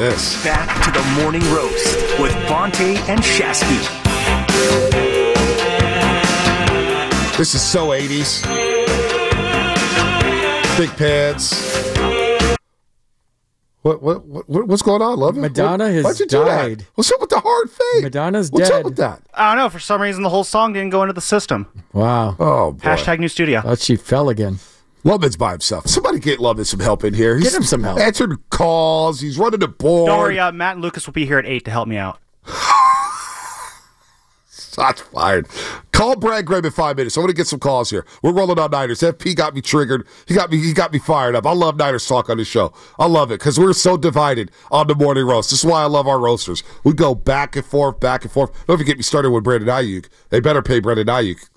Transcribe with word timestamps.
this? 0.00 0.42
Back 0.42 0.82
to 0.84 0.90
the 0.90 1.04
morning 1.20 1.42
roast 1.52 2.18
with 2.18 2.32
Bonta 2.48 2.96
and 3.08 3.20
Shasky. 3.20 3.78
This 7.36 7.54
is 7.54 7.60
so 7.60 7.88
80s. 7.88 8.42
Big 10.78 10.90
pants. 10.96 11.80
What, 13.82 14.02
what, 14.02 14.26
what 14.26 14.68
what's 14.68 14.82
going 14.82 15.00
on, 15.00 15.18
love? 15.18 15.36
Madonna 15.36 15.84
what, 15.84 15.92
has 15.92 16.04
why'd 16.04 16.20
you 16.20 16.26
do 16.26 16.44
died. 16.44 16.80
that? 16.80 16.86
What's 16.94 17.10
up 17.12 17.20
with 17.20 17.30
the 17.30 17.40
hard 17.40 17.70
thing? 17.70 18.02
Madonna's 18.02 18.50
what's 18.50 18.68
dead. 18.68 18.74
What's 18.74 18.80
up 18.80 18.84
with 18.84 18.96
that? 18.96 19.22
I 19.34 19.54
don't 19.54 19.64
know. 19.64 19.68
For 19.70 19.78
some 19.78 20.00
reason, 20.02 20.22
the 20.22 20.28
whole 20.28 20.44
song 20.44 20.74
didn't 20.74 20.90
go 20.90 21.02
into 21.02 21.14
the 21.14 21.22
system. 21.22 21.66
Wow. 21.92 22.36
Oh, 22.38 22.72
boy. 22.72 22.84
Hashtag 22.84 23.20
new 23.20 23.28
studio. 23.28 23.62
Thought 23.62 23.78
she 23.78 23.96
fell 23.96 24.28
again. 24.28 24.58
Lubman's 25.04 25.36
by 25.36 25.52
himself. 25.52 25.86
Somebody 25.86 26.18
get 26.18 26.40
Lubman 26.40 26.66
some 26.66 26.80
help 26.80 27.04
in 27.04 27.14
here. 27.14 27.36
He's 27.36 27.50
Get 27.50 27.56
him 27.56 27.62
some 27.64 27.82
help. 27.82 27.98
Answering 27.98 28.38
calls. 28.50 29.20
He's 29.20 29.38
running 29.38 29.60
the 29.60 29.68
board. 29.68 30.08
Don't 30.08 30.18
worry, 30.18 30.38
uh, 30.38 30.52
Matt 30.52 30.74
and 30.74 30.82
Lucas 30.82 31.06
will 31.06 31.14
be 31.14 31.26
here 31.26 31.38
at 31.38 31.46
8 31.46 31.64
to 31.64 31.70
help 31.70 31.88
me 31.88 31.96
out. 31.96 32.18
Shots 34.50 35.00
fired. 35.00 35.48
Call 35.92 36.16
Brad 36.16 36.46
Graham 36.46 36.64
in 36.64 36.70
five 36.70 36.96
minutes. 36.96 37.16
I 37.16 37.20
want 37.20 37.30
to 37.30 37.36
get 37.36 37.46
some 37.46 37.58
calls 37.58 37.90
here. 37.90 38.06
We're 38.22 38.32
rolling 38.32 38.58
on 38.58 38.70
Niners. 38.70 39.00
FP 39.00 39.34
got 39.34 39.54
me 39.54 39.60
triggered. 39.60 40.06
He 40.26 40.34
got 40.34 40.50
me. 40.50 40.58
He 40.58 40.72
got 40.72 40.92
me 40.92 40.98
fired 40.98 41.34
up. 41.34 41.44
I 41.44 41.52
love 41.52 41.76
Niners 41.76 42.06
talk 42.06 42.30
on 42.30 42.38
this 42.38 42.48
show. 42.48 42.72
I 42.98 43.06
love 43.06 43.30
it 43.30 43.40
because 43.40 43.58
we're 43.58 43.72
so 43.72 43.96
divided 43.96 44.50
on 44.70 44.86
the 44.86 44.94
morning 44.94 45.26
roast. 45.26 45.50
This 45.50 45.58
is 45.64 45.64
why 45.70 45.82
I 45.82 45.86
love 45.86 46.06
our 46.06 46.18
roasters. 46.18 46.62
We 46.84 46.92
go 46.94 47.14
back 47.14 47.56
and 47.56 47.66
forth, 47.66 48.00
back 48.00 48.22
and 48.22 48.32
forth. 48.32 48.52
Don't 48.66 48.76
even 48.76 48.86
get 48.86 48.96
me 48.96 49.02
started 49.02 49.30
with 49.32 49.44
Brandon 49.44 49.68
Aiyuk. 49.68 50.08
They 50.30 50.40
better 50.40 50.62
pay 50.62 50.78
Brandon 50.80 51.08
Aiyuk. 51.08 51.48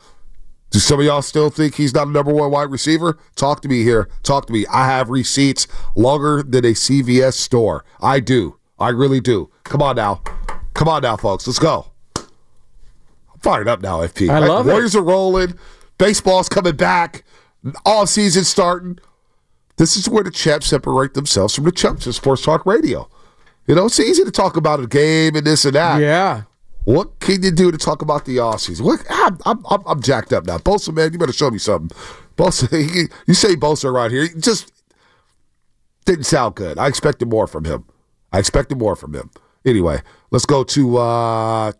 Do 0.74 0.80
some 0.80 1.00
of 1.00 1.06
y'all 1.06 1.22
still 1.22 1.52
think 1.52 1.76
he's 1.76 1.94
not 1.94 2.08
a 2.08 2.10
number 2.10 2.34
one 2.34 2.50
wide 2.50 2.72
receiver? 2.72 3.20
Talk 3.36 3.62
to 3.62 3.68
me 3.68 3.84
here. 3.84 4.10
Talk 4.24 4.48
to 4.48 4.54
me. 4.54 4.66
I 4.74 4.88
have 4.88 5.08
receipts 5.08 5.68
longer 5.96 6.42
than 6.42 6.66
a 6.66 6.70
CVS 6.70 7.34
store. 7.36 7.86
I 8.02 8.20
do. 8.20 8.58
I 8.80 8.90
really 8.90 9.20
do. 9.20 9.52
Come 9.66 9.84
on 9.84 9.98
now. 9.98 10.24
Come 10.74 10.88
on 10.88 11.04
now, 11.04 11.16
folks. 11.16 11.46
Let's 11.46 11.60
go. 11.60 11.92
I'm 12.18 13.40
fired 13.40 13.68
up 13.68 13.84
now, 13.84 14.00
FP. 14.00 14.32
I 14.32 14.40
love 14.40 14.68
it. 14.68 14.72
Warriors 14.72 14.96
are 14.96 15.04
rolling. 15.04 15.60
Baseball's 16.00 16.50
coming 16.50 16.76
back. 16.76 17.24
All 17.86 18.08
season 18.08 18.44
starting. 18.44 18.98
This 19.78 19.96
is 19.96 20.10
where 20.10 20.24
the 20.24 20.32
champs 20.32 20.66
separate 20.66 21.14
themselves 21.14 21.54
from 21.54 21.66
the 21.66 21.72
chumps 21.72 22.08
in 22.08 22.14
sports 22.14 22.42
talk 22.42 22.66
radio. 22.66 23.08
You 23.68 23.76
know, 23.76 23.86
it's 23.86 24.00
easy 24.00 24.24
to 24.24 24.32
talk 24.32 24.58
about 24.58 24.80
a 24.80 24.88
game 24.88 25.36
and 25.36 25.46
this 25.46 25.66
and 25.66 25.76
that. 25.76 26.02
Yeah. 26.02 26.44
What 26.86 27.20
can 27.20 27.44
you 27.44 27.52
do 27.52 27.72
to 27.72 27.78
talk 27.78 28.02
about 28.02 28.26
the 28.26 28.38
offseason? 28.38 28.82
What 28.82 29.06
I'm, 29.10 29.38
I'm, 29.46 29.82
I'm, 29.86 30.02
jacked 30.02 30.34
up 30.34 30.46
now. 30.46 30.58
Bosa, 30.58 30.94
man, 30.94 31.14
you 31.14 31.20
better 31.20 31.32
show 31.32 31.50
me 31.50 31.58
something. 31.58 31.96
Bosa, 32.36 33.10
you 33.28 33.34
say 33.34 33.56
Bosa 33.56 33.86
around 33.86 34.12
here, 34.12 34.24
he 34.24 34.40
just 34.40 34.72
didn't 36.06 36.26
sound 36.26 36.56
good. 36.56 36.78
I 36.78 36.88
expected 36.88 37.30
more 37.30 37.48
from 37.48 37.64
him. 37.64 37.86
I 38.34 38.40
expected 38.40 38.78
more 38.78 38.96
from 38.96 39.14
him. 39.14 39.32
Anyway, 39.66 40.02
let's 40.32 40.46
go 40.46 40.64
to 40.66 40.98
uh, 40.98 41.72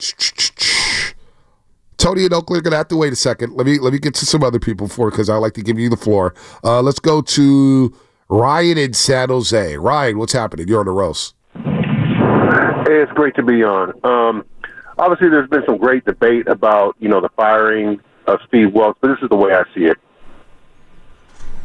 Tony 1.98 2.24
and 2.26 2.34
Oakley 2.34 2.60
are 2.60 2.62
gonna 2.62 2.78
have 2.78 2.88
to 2.90 2.98
wait 2.98 3.12
a 3.12 3.18
second. 3.18 3.54
Let 3.54 3.66
me 3.66 3.80
let 3.80 3.92
me 3.92 4.00
get 4.00 4.14
to 4.16 4.26
some 4.26 4.44
other 4.44 4.60
people 4.60 4.88
before 4.88 5.10
because 5.12 5.30
I 5.30 5.36
like 5.36 5.54
to 5.56 5.62
give 5.62 5.78
you 5.78 5.90
the 5.90 5.98
floor. 5.98 6.34
Uh, 6.64 6.82
let's 6.82 7.00
go 7.00 7.22
to 7.22 7.94
Ryan 8.30 8.78
in 8.78 8.94
San 8.94 9.30
Jose. 9.30 9.78
Ryan, 9.78 10.18
what's 10.18 10.34
happening? 10.34 10.68
You're 10.68 10.80
on 10.80 10.86
the 10.86 10.92
roast. 10.92 11.36
Hey, 11.54 13.02
it's 13.02 13.12
great 13.14 13.36
to 13.36 13.44
be 13.44 13.64
on. 13.64 13.94
Um, 14.06 14.46
obviously, 14.98 15.30
there's 15.30 15.50
been 15.50 15.64
some 15.66 15.78
great 15.78 16.06
debate 16.06 16.48
about 16.48 16.96
you 17.00 17.10
know 17.10 17.22
the 17.22 17.30
firing 17.30 18.00
of 18.28 18.40
Steve 18.48 18.74
Wilks, 18.74 19.00
but 19.02 19.10
this 19.10 19.20
is 19.22 19.30
the 19.30 19.36
way 19.36 19.54
I 19.54 19.64
see 19.74 19.86
it. 19.86 19.98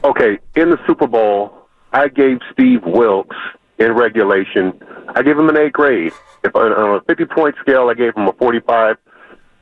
Okay, 0.04 0.38
in 0.56 0.70
the 0.70 0.78
Super 0.86 1.06
Bowl, 1.06 1.66
I 1.92 2.08
gave 2.08 2.38
Steve 2.52 2.84
Wilks 2.84 3.36
in 3.78 3.92
regulation. 3.92 4.80
I 5.08 5.22
gave 5.22 5.38
him 5.38 5.48
an 5.48 5.56
A 5.56 5.70
grade. 5.70 6.12
If 6.44 6.54
on 6.54 6.96
a 6.96 7.00
50 7.02 7.24
point 7.26 7.56
scale, 7.60 7.88
I 7.88 7.94
gave 7.94 8.16
him 8.16 8.28
a 8.28 8.32
45 8.32 8.96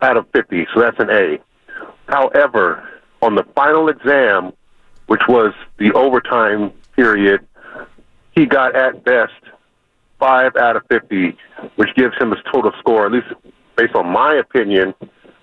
out 0.03 0.17
of 0.17 0.27
50, 0.33 0.67
so 0.75 0.81
that's 0.81 0.99
an 0.99 1.11
A. 1.11 1.39
However, 2.09 2.87
on 3.23 3.35
the 3.35 3.45
final 3.55 3.89
exam, 3.89 4.53
which 5.07 5.23
was 5.29 5.55
the 5.79 5.93
overtime 5.93 6.73
period, 6.95 7.47
he 8.33 8.47
got 8.47 8.77
at 8.77 9.05
best 9.05 9.33
five 10.19 10.57
out 10.57 10.77
of 10.77 10.83
50, 10.89 11.37
which 11.77 11.95
gives 11.97 12.17
him 12.19 12.31
his 12.31 12.41
total 12.53 12.73
score, 12.79 13.07
at 13.07 13.13
least 13.13 13.27
based 13.77 13.95
on 13.95 14.07
my 14.11 14.35
opinion, 14.35 14.95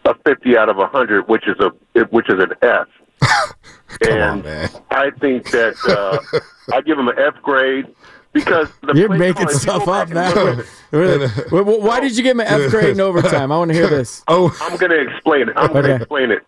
a 0.05 0.15
50 0.25 0.57
out 0.57 0.69
of 0.69 0.77
100, 0.77 1.27
which 1.27 1.47
is 1.47 1.55
a 1.59 1.69
which 2.07 2.29
is 2.29 2.39
an 2.39 2.51
F. 2.61 2.87
and 4.09 4.45
I 4.91 5.11
think 5.21 5.49
that 5.51 5.75
uh, 5.87 6.41
I 6.75 6.81
give 6.81 6.97
him 6.99 7.07
an 7.07 7.17
F 7.17 7.35
grade 7.41 7.85
because 8.33 8.67
the 8.81 8.93
You're 8.93 9.09
making 9.09 9.45
calling- 9.45 9.57
stuff 9.57 9.87
up 9.87 10.09
now. 10.09 10.33
look- 10.33 10.65
Wait, 10.91 11.31
wait, 11.51 11.81
Why 11.81 11.99
did 11.99 12.17
you 12.17 12.23
give 12.23 12.31
him 12.37 12.41
an 12.41 12.47
F 12.47 12.71
grade 12.71 12.89
in 12.89 12.99
overtime? 13.01 13.51
I 13.51 13.57
want 13.57 13.69
to 13.69 13.75
hear 13.75 13.87
this. 13.87 14.23
Oh, 14.27 14.55
I'm 14.61 14.77
going 14.77 14.91
to 14.91 14.99
explain 15.01 15.49
it. 15.49 15.53
I'm 15.55 15.71
going 15.71 15.85
to 15.85 15.95
explain 15.95 16.31
it. 16.31 16.41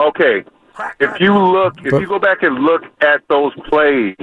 Okay, 0.00 0.44
if 1.00 1.20
you 1.20 1.36
look, 1.38 1.74
if 1.84 1.92
you 1.92 2.06
go 2.06 2.18
back 2.18 2.42
and 2.42 2.56
look 2.56 2.82
at 3.00 3.22
those 3.28 3.52
plays, 3.68 4.16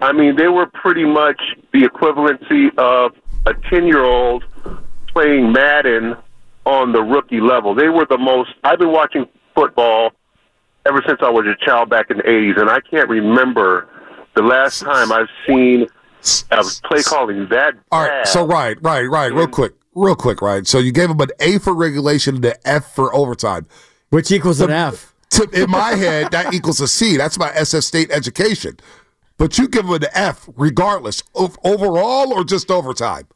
I 0.00 0.12
mean, 0.12 0.36
they 0.36 0.48
were 0.48 0.66
pretty 0.66 1.04
much 1.04 1.40
the 1.72 1.80
equivalency 1.82 2.76
of 2.78 3.12
a 3.46 3.54
10 3.68 3.86
year 3.86 4.04
old 4.04 4.44
playing 5.12 5.52
Madden 5.52 6.16
on 6.64 6.92
the 6.92 7.00
rookie 7.00 7.40
level. 7.40 7.74
They 7.74 7.88
were 7.88 8.06
the 8.08 8.18
most. 8.18 8.50
I've 8.64 8.78
been 8.78 8.92
watching 8.92 9.26
football 9.54 10.10
ever 10.86 11.02
since 11.06 11.20
I 11.22 11.30
was 11.30 11.46
a 11.46 11.64
child 11.64 11.90
back 11.90 12.10
in 12.10 12.18
the 12.18 12.22
80s, 12.22 12.60
and 12.60 12.70
I 12.70 12.80
can't 12.80 13.08
remember 13.08 13.88
the 14.34 14.42
last 14.42 14.80
time 14.80 15.12
I've 15.12 15.28
seen 15.46 15.86
a 16.50 16.64
play 16.84 17.02
calling 17.02 17.48
that 17.50 17.74
All 17.90 18.02
right, 18.02 18.22
bad. 18.24 18.28
so 18.28 18.46
right, 18.46 18.76
right, 18.82 19.04
right. 19.08 19.32
Real 19.32 19.48
quick, 19.48 19.72
real 19.94 20.14
quick, 20.14 20.42
right. 20.42 20.66
So 20.66 20.78
you 20.78 20.92
gave 20.92 21.10
him 21.10 21.20
an 21.20 21.30
A 21.40 21.58
for 21.58 21.74
regulation 21.74 22.36
and 22.36 22.44
an 22.44 22.54
F 22.64 22.94
for 22.94 23.14
overtime. 23.14 23.66
Which 24.10 24.30
equals 24.32 24.60
an 24.60 24.70
F. 24.70 25.14
To, 25.30 25.48
in 25.52 25.70
my 25.70 25.90
head, 25.90 26.32
that 26.32 26.52
equals 26.54 26.80
a 26.80 26.88
C. 26.88 27.16
That's 27.16 27.38
my 27.38 27.50
SF 27.50 27.84
State 27.84 28.10
education. 28.10 28.76
But 29.36 29.56
you 29.56 29.68
give 29.68 29.86
him 29.86 29.92
an 29.92 30.04
F 30.12 30.48
regardless 30.56 31.22
of 31.34 31.56
overall 31.64 32.32
or 32.32 32.42
just 32.44 32.70
overtime. 32.70 33.28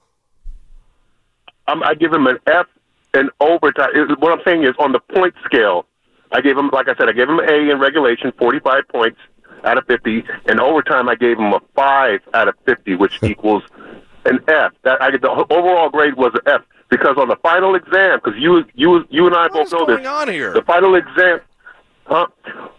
I'm, 1.66 1.82
I 1.82 1.94
give 1.94 2.12
him 2.12 2.26
an 2.26 2.38
F 2.46 2.66
in 3.14 3.31
overtime. 3.40 3.90
It- 3.94 4.19
What 4.20 4.32
I'm 4.32 4.44
saying 4.44 4.64
is 4.64 4.75
on 4.78 4.93
the 4.93 5.00
point 5.00 5.34
scale, 5.44 5.87
I 6.32 6.40
gave 6.40 6.56
him, 6.58 6.69
like 6.72 6.88
I 6.88 6.94
said, 6.96 7.08
I 7.08 7.12
gave 7.12 7.28
him 7.28 7.38
an 7.38 7.49
A 7.49 7.70
in 7.70 7.78
regulation, 7.78 8.32
45 8.38 8.88
points 8.88 9.19
out 9.64 9.78
of 9.78 9.87
50. 9.87 10.25
In 10.49 10.61
overtime, 10.61 11.08
I 11.08 11.14
gave 11.14 11.38
him 11.38 11.52
a 11.52 11.61
5 11.76 12.20
out 12.34 12.49
of 12.49 12.55
50, 12.66 12.96
which 12.96 13.19
equals 13.22 13.62
an 14.25 14.40
F. 14.49 14.72
That 14.82 15.00
I, 15.00 15.11
the 15.16 15.31
overall 15.31 15.90
grade 15.90 16.14
was 16.14 16.32
an 16.34 16.40
F 16.46 16.62
because 16.90 17.16
on 17.19 17.28
the 17.28 17.37
final 17.37 17.75
exam, 17.75 18.20
because 18.22 18.38
you, 18.38 18.64
you, 18.75 19.05
you 19.11 19.26
and 19.26 19.34
I 19.34 19.49
both 19.49 19.72
know 19.72 19.87
this. 19.87 20.06
on 20.06 20.28
here? 20.28 20.52
The 20.52 20.62
final 20.62 20.94
exam, 20.94 21.40
Huh? 22.06 22.26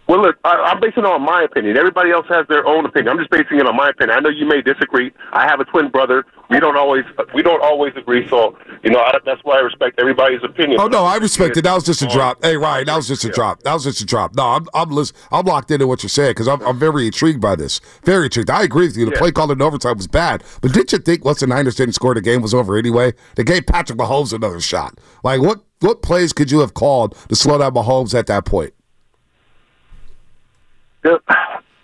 Well, 0.07 0.21
look, 0.21 0.35
I, 0.43 0.51
I'm 0.51 0.79
basing 0.79 1.03
it 1.03 1.05
on 1.07 1.23
my 1.23 1.41
opinion. 1.41 1.77
Everybody 1.77 2.11
else 2.11 2.27
has 2.29 2.45
their 2.47 2.65
own 2.67 2.85
opinion. 2.85 3.09
I'm 3.09 3.17
just 3.17 3.31
basing 3.31 3.59
it 3.59 3.65
on 3.65 3.75
my 3.75 3.89
opinion. 3.89 4.15
I 4.15 4.19
know 4.19 4.29
you 4.29 4.45
may 4.45 4.61
disagree. 4.61 5.11
I 5.33 5.47
have 5.47 5.59
a 5.59 5.65
twin 5.65 5.89
brother. 5.89 6.25
We 6.51 6.59
don't 6.59 6.77
always 6.77 7.03
we 7.33 7.41
don't 7.41 7.61
always 7.63 7.93
agree. 7.95 8.29
So 8.29 8.55
you 8.83 8.91
know 8.91 8.99
I, 8.99 9.17
that's 9.25 9.41
why 9.43 9.57
I 9.57 9.61
respect 9.61 9.99
everybody's 9.99 10.43
opinion. 10.43 10.79
Oh 10.79 10.85
no, 10.87 11.05
I 11.05 11.17
respect 11.17 11.57
it. 11.57 11.63
That 11.63 11.73
was 11.73 11.83
just 11.83 12.03
a 12.03 12.07
drop. 12.07 12.43
Hey, 12.43 12.55
Ryan, 12.55 12.85
that 12.85 12.95
was 12.97 13.07
just 13.07 13.25
a 13.25 13.29
drop. 13.29 13.63
That 13.63 13.73
was 13.73 13.83
just 13.83 13.99
a 13.99 14.05
drop. 14.05 14.35
No, 14.35 14.43
I'm 14.43 14.67
I'm 14.75 14.91
listen, 14.91 15.15
I'm 15.31 15.45
locked 15.45 15.71
into 15.71 15.87
what 15.87 16.03
you're 16.03 16.09
saying 16.11 16.31
because 16.31 16.47
I'm 16.47 16.61
I'm 16.61 16.77
very 16.77 17.07
intrigued 17.07 17.41
by 17.41 17.55
this. 17.55 17.81
Very 18.03 18.25
intrigued. 18.25 18.51
I 18.51 18.61
agree 18.61 18.85
with 18.85 18.95
you. 18.97 19.05
The 19.05 19.13
Yeah. 19.13 19.17
play 19.17 19.31
call 19.31 19.51
in 19.51 19.59
overtime 19.59 19.97
was 19.97 20.05
bad, 20.07 20.43
but 20.61 20.71
did 20.71 20.91
you 20.91 20.99
think 20.99 21.25
once 21.25 21.39
the 21.39 21.47
Niners 21.47 21.73
didn't 21.73 21.95
score, 21.95 22.13
the 22.13 22.21
game 22.21 22.43
was 22.43 22.53
over 22.53 22.77
anyway? 22.77 23.13
They 23.37 23.43
gave 23.43 23.65
Patrick 23.65 23.97
Mahomes 23.97 24.33
another 24.33 24.61
shot. 24.61 24.99
Like 25.23 25.41
what 25.41 25.61
what 25.79 26.03
plays 26.03 26.31
could 26.31 26.51
you 26.51 26.59
have 26.59 26.75
called 26.75 27.17
to 27.29 27.35
slow 27.35 27.57
down 27.57 27.73
Mahomes 27.73 28.13
at 28.13 28.27
that 28.27 28.45
point? 28.45 28.74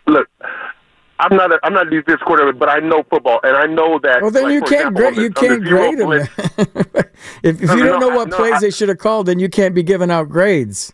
Look, 0.07 0.27
I'm 1.19 1.35
not 1.38 1.51
a, 1.51 1.59
I'm 1.63 1.73
not 1.73 1.88
a 1.88 1.89
defense 1.89 2.19
coordinator, 2.25 2.57
but 2.57 2.69
I 2.69 2.79
know 2.79 3.03
football, 3.09 3.39
and 3.44 3.56
I 3.56 3.65
know 3.68 4.00
that. 4.00 4.21
Well, 4.21 4.31
then 4.31 4.44
like, 4.44 4.53
you 4.53 4.62
can't 4.62 4.97
example, 4.97 5.01
grade. 5.01 5.18
You 5.18 5.31
can't 5.31 5.63
grade 5.63 5.97
them. 6.00 6.12
if 7.44 7.62
if 7.62 7.62
No, 7.62 7.75
you 7.75 7.83
no, 7.83 7.91
don't 7.91 8.00
no, 8.00 8.09
know 8.09 8.15
what 8.15 8.31
plays 8.31 8.56
I- 8.56 8.59
they 8.62 8.71
should 8.71 8.89
have 8.89 8.97
called, 8.97 9.27
then 9.27 9.39
you 9.39 9.47
can't 9.50 9.75
be 9.75 9.83
giving 9.83 10.09
out 10.12 10.29
grades. 10.29 10.94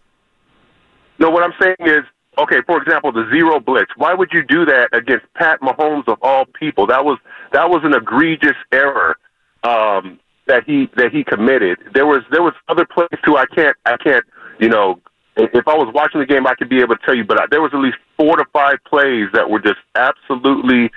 No, 1.19 1.29
what 1.29 1.41
I'm 1.43 1.53
saying 1.59 1.77
is, 1.79 2.03
okay, 2.37 2.61
for 2.67 2.79
example, 2.81 3.11
the 3.11 3.27
zero 3.31 3.59
blitz. 3.59 3.91
Why 3.95 4.13
would 4.13 4.29
you 4.31 4.43
do 4.43 4.65
that 4.65 4.89
against 4.93 5.25
Pat 5.33 5.61
Mahomes 5.61 6.07
of 6.07 6.17
all 6.21 6.45
people? 6.45 6.85
That 6.87 7.05
was 7.05 7.17
that 7.53 7.69
was 7.69 7.81
an 7.83 7.93
egregious 7.93 8.57
error 8.71 9.17
um, 9.63 10.19
that 10.45 10.63
he 10.65 10.89
that 10.97 11.11
he 11.11 11.23
committed. 11.23 11.79
There 11.93 12.05
was 12.05 12.21
there 12.31 12.43
was 12.43 12.53
other 12.67 12.85
plays 12.85 13.07
too. 13.25 13.37
I 13.37 13.45
can't 13.47 13.75
I 13.85 13.97
can't 13.97 14.25
you 14.59 14.69
know. 14.69 14.99
If 15.37 15.67
I 15.67 15.75
was 15.75 15.91
watching 15.93 16.19
the 16.19 16.25
game, 16.25 16.47
I 16.47 16.55
could 16.55 16.69
be 16.69 16.79
able 16.79 16.95
to 16.95 17.05
tell 17.05 17.15
you, 17.15 17.23
but 17.23 17.37
there 17.51 17.61
was 17.61 17.71
at 17.73 17.79
least 17.79 17.97
four 18.17 18.35
to 18.37 18.45
five 18.51 18.77
plays 18.87 19.27
that 19.33 19.49
were 19.49 19.59
just 19.59 19.79
absolutely 19.95 20.91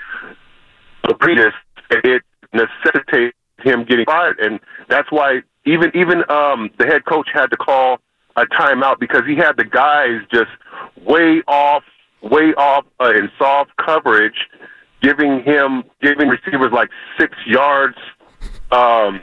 egregious. 1.09 1.53
It 1.91 2.23
necessitated 2.53 3.35
him 3.63 3.85
getting 3.85 4.07
fired, 4.07 4.39
and 4.41 4.59
that's 4.89 5.11
why 5.11 5.43
even 5.67 5.91
even 5.95 6.19
um, 6.31 6.71
the 6.79 6.87
head 6.87 7.05
coach 7.05 7.29
had 7.33 7.47
to 7.49 7.57
call 7.57 7.99
a 8.37 8.47
timeout 8.47 8.99
because 8.99 9.23
he 9.27 9.37
had 9.37 9.53
the 9.57 9.65
guys 9.65 10.21
just 10.33 10.51
way 11.05 11.43
off, 11.47 11.83
way 12.23 12.55
off 12.57 12.85
uh, 13.01 13.11
in 13.11 13.31
soft 13.39 13.73
coverage, 13.77 14.49
giving 15.03 15.43
him 15.43 15.85
giving 16.01 16.29
receivers 16.29 16.73
like 16.73 16.89
six 17.19 17.37
yards, 17.47 17.97
um, 18.73 19.21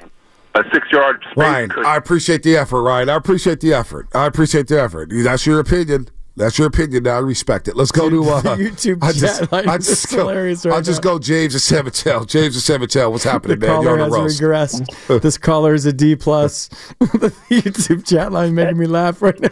a 0.58 0.64
six 0.74 0.92
yard 0.92 1.22
space. 1.24 1.38
Ryan, 1.38 1.70
cushion. 1.70 1.86
I 1.86 1.96
appreciate 1.96 2.44
the 2.44 2.58
effort, 2.58 2.82
Ryan. 2.82 3.10
I 3.10 3.16
appreciate 3.16 3.60
the 3.62 3.74
effort. 3.74 4.08
I 4.14 4.26
appreciate 4.26 4.68
the 4.68 4.82
effort. 4.82 5.10
That's 5.12 5.46
your 5.46 5.60
opinion. 5.60 6.10
That's 6.36 6.60
your 6.60 6.68
opinion. 6.68 7.04
Now 7.04 7.16
I 7.16 7.20
respect 7.20 7.68
it. 7.68 7.76
Let's 7.76 7.92
go 7.92 8.10
to 8.10 8.24
uh, 8.30 8.42
YouTube 8.58 9.04
I 9.04 9.12
just, 9.12 9.40
chat 9.42 9.52
line 9.52 9.68
I 9.68 9.78
just 9.78 10.10
go, 10.12 10.18
hilarious 10.20 10.66
right 10.66 10.76
I'll 10.76 10.82
just 10.84 11.02
go 11.02 11.18
James 11.18 11.56
and 11.56 11.62
Seven 11.62 11.92
James 12.26 12.56
and 12.56 12.64
Seven 12.64 12.88
Tail. 12.88 13.12
What's 13.12 13.24
The 13.24 13.32
happening, 13.32 13.60
man? 13.60 13.82
You're 13.82 13.98
caller 13.98 14.04
on 14.04 14.10
the 14.10 14.18
has 14.20 14.42
roast. 14.42 14.42
regressed. 14.42 15.22
this 15.22 15.38
caller 15.38 15.74
is 15.74 15.86
a 15.88 15.94
D 15.94 16.16
plus. 16.16 16.68
the 17.00 17.34
YouTube 17.50 18.06
chat 18.08 18.32
line 18.32 18.54
making 18.54 18.78
me 18.78 18.86
laugh 18.86 19.22
right 19.22 19.40
now. 19.40 19.50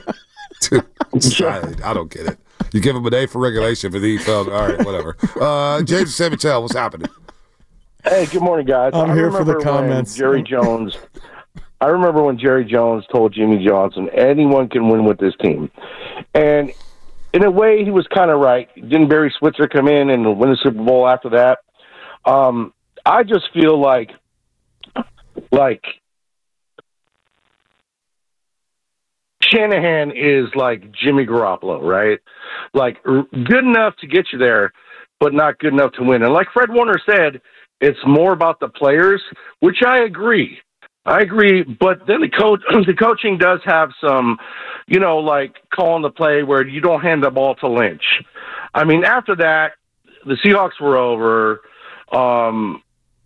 I, 0.72 1.74
I 1.84 1.94
don't 1.94 2.12
get 2.12 2.28
it. 2.28 2.38
You 2.72 2.82
give 2.82 2.96
him 2.96 3.06
an 3.06 3.14
A 3.14 3.26
for 3.26 3.40
regulation, 3.40 3.92
but 3.92 4.02
he 4.02 4.18
felt 4.18 4.48
all 4.50 4.68
right. 4.68 4.86
Whatever. 4.86 5.18
Uh, 5.40 5.82
James 5.82 6.20
and 6.20 6.38
Seven 6.38 6.62
What's 6.62 6.76
happening? 6.76 7.10
Hey, 8.08 8.28
good 8.28 8.44
morning, 8.44 8.68
guys. 8.68 8.92
I'm 8.94 9.10
I 9.10 9.16
here 9.16 9.32
for 9.32 9.44
the 9.44 9.56
comments. 9.56 10.16
Jerry 10.16 10.44
Jones. 10.44 10.96
I 11.82 11.88
remember 11.88 12.22
when 12.22 12.38
Jerry 12.38 12.64
Jones 12.64 13.04
told 13.12 13.34
Jimmy 13.34 13.66
Johnson, 13.66 14.10
"Anyone 14.10 14.70
can 14.70 14.90
win 14.90 15.06
with 15.06 15.18
this 15.18 15.34
team," 15.42 15.72
and 16.36 16.72
in 17.34 17.44
a 17.44 17.50
way, 17.50 17.84
he 17.84 17.90
was 17.90 18.06
kind 18.14 18.30
of 18.30 18.40
right. 18.40 18.70
Didn't 18.76 19.08
Barry 19.08 19.34
Switzer 19.40 19.68
come 19.68 19.88
in 19.88 20.12
and 20.12 20.38
win 20.38 20.52
the 20.52 20.58
Super 20.62 20.84
Bowl 20.84 21.08
after 21.08 21.30
that? 21.30 21.60
Um, 22.26 22.74
I 23.04 23.24
just 23.24 23.52
feel 23.54 23.80
like, 23.82 24.12
like 25.52 25.84
Shanahan 29.42 30.12
is 30.12 30.54
like 30.54 30.92
Jimmy 30.92 31.26
Garoppolo, 31.26 31.82
right? 31.82 32.20
Like 32.76 32.98
r- 33.04 33.26
good 33.32 33.66
enough 33.66 33.96
to 33.98 34.08
get 34.08 34.28
you 34.32 34.38
there, 34.38 34.72
but 35.20 35.34
not 35.34 35.58
good 35.58 35.74
enough 35.74 35.94
to 35.94 36.04
win. 36.04 36.22
And 36.22 36.34
like 36.34 36.48
Fred 36.54 36.70
Warner 36.72 37.00
said, 37.04 37.42
it's 37.82 38.00
more 38.06 38.34
about 38.34 38.60
the 38.60 38.70
players, 38.70 39.22
which 39.60 39.84
I 39.86 40.00
agree. 40.00 40.60
I 41.06 41.22
agree, 41.22 41.64
but 41.64 42.08
then 42.08 42.22
the 42.22 42.30
coach, 42.30 42.62
the 42.88 42.94
coaching 42.94 43.38
does 43.38 43.60
have 43.66 43.92
some, 44.02 44.38
you 44.88 45.00
know, 45.00 45.20
like 45.20 45.56
calling 45.74 46.02
the 46.02 46.10
play 46.10 46.42
where 46.42 46.68
you 46.68 46.82
don't 46.82 47.02
hand 47.02 47.24
the 47.24 47.30
ball 47.30 47.56
to 47.56 47.68
Lynch. 47.68 48.04
I 48.74 48.86
mean, 48.86 49.04
after 49.06 49.36
that, 49.36 49.74
the 50.26 50.36
Seahawks 50.44 50.82
were 50.82 50.98
over, 50.98 51.62
um, 52.12 52.82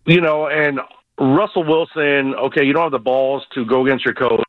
you 0.05 0.19
know, 0.19 0.47
and 0.47 0.79
Russell 1.17 1.63
Wilson. 1.63 2.35
Okay, 2.35 2.65
you 2.65 2.73
don't 2.73 2.83
have 2.83 2.91
the 2.91 2.99
balls 2.99 3.45
to 3.53 3.65
go 3.65 3.85
against 3.85 4.03
your 4.03 4.13
coach. 4.13 4.43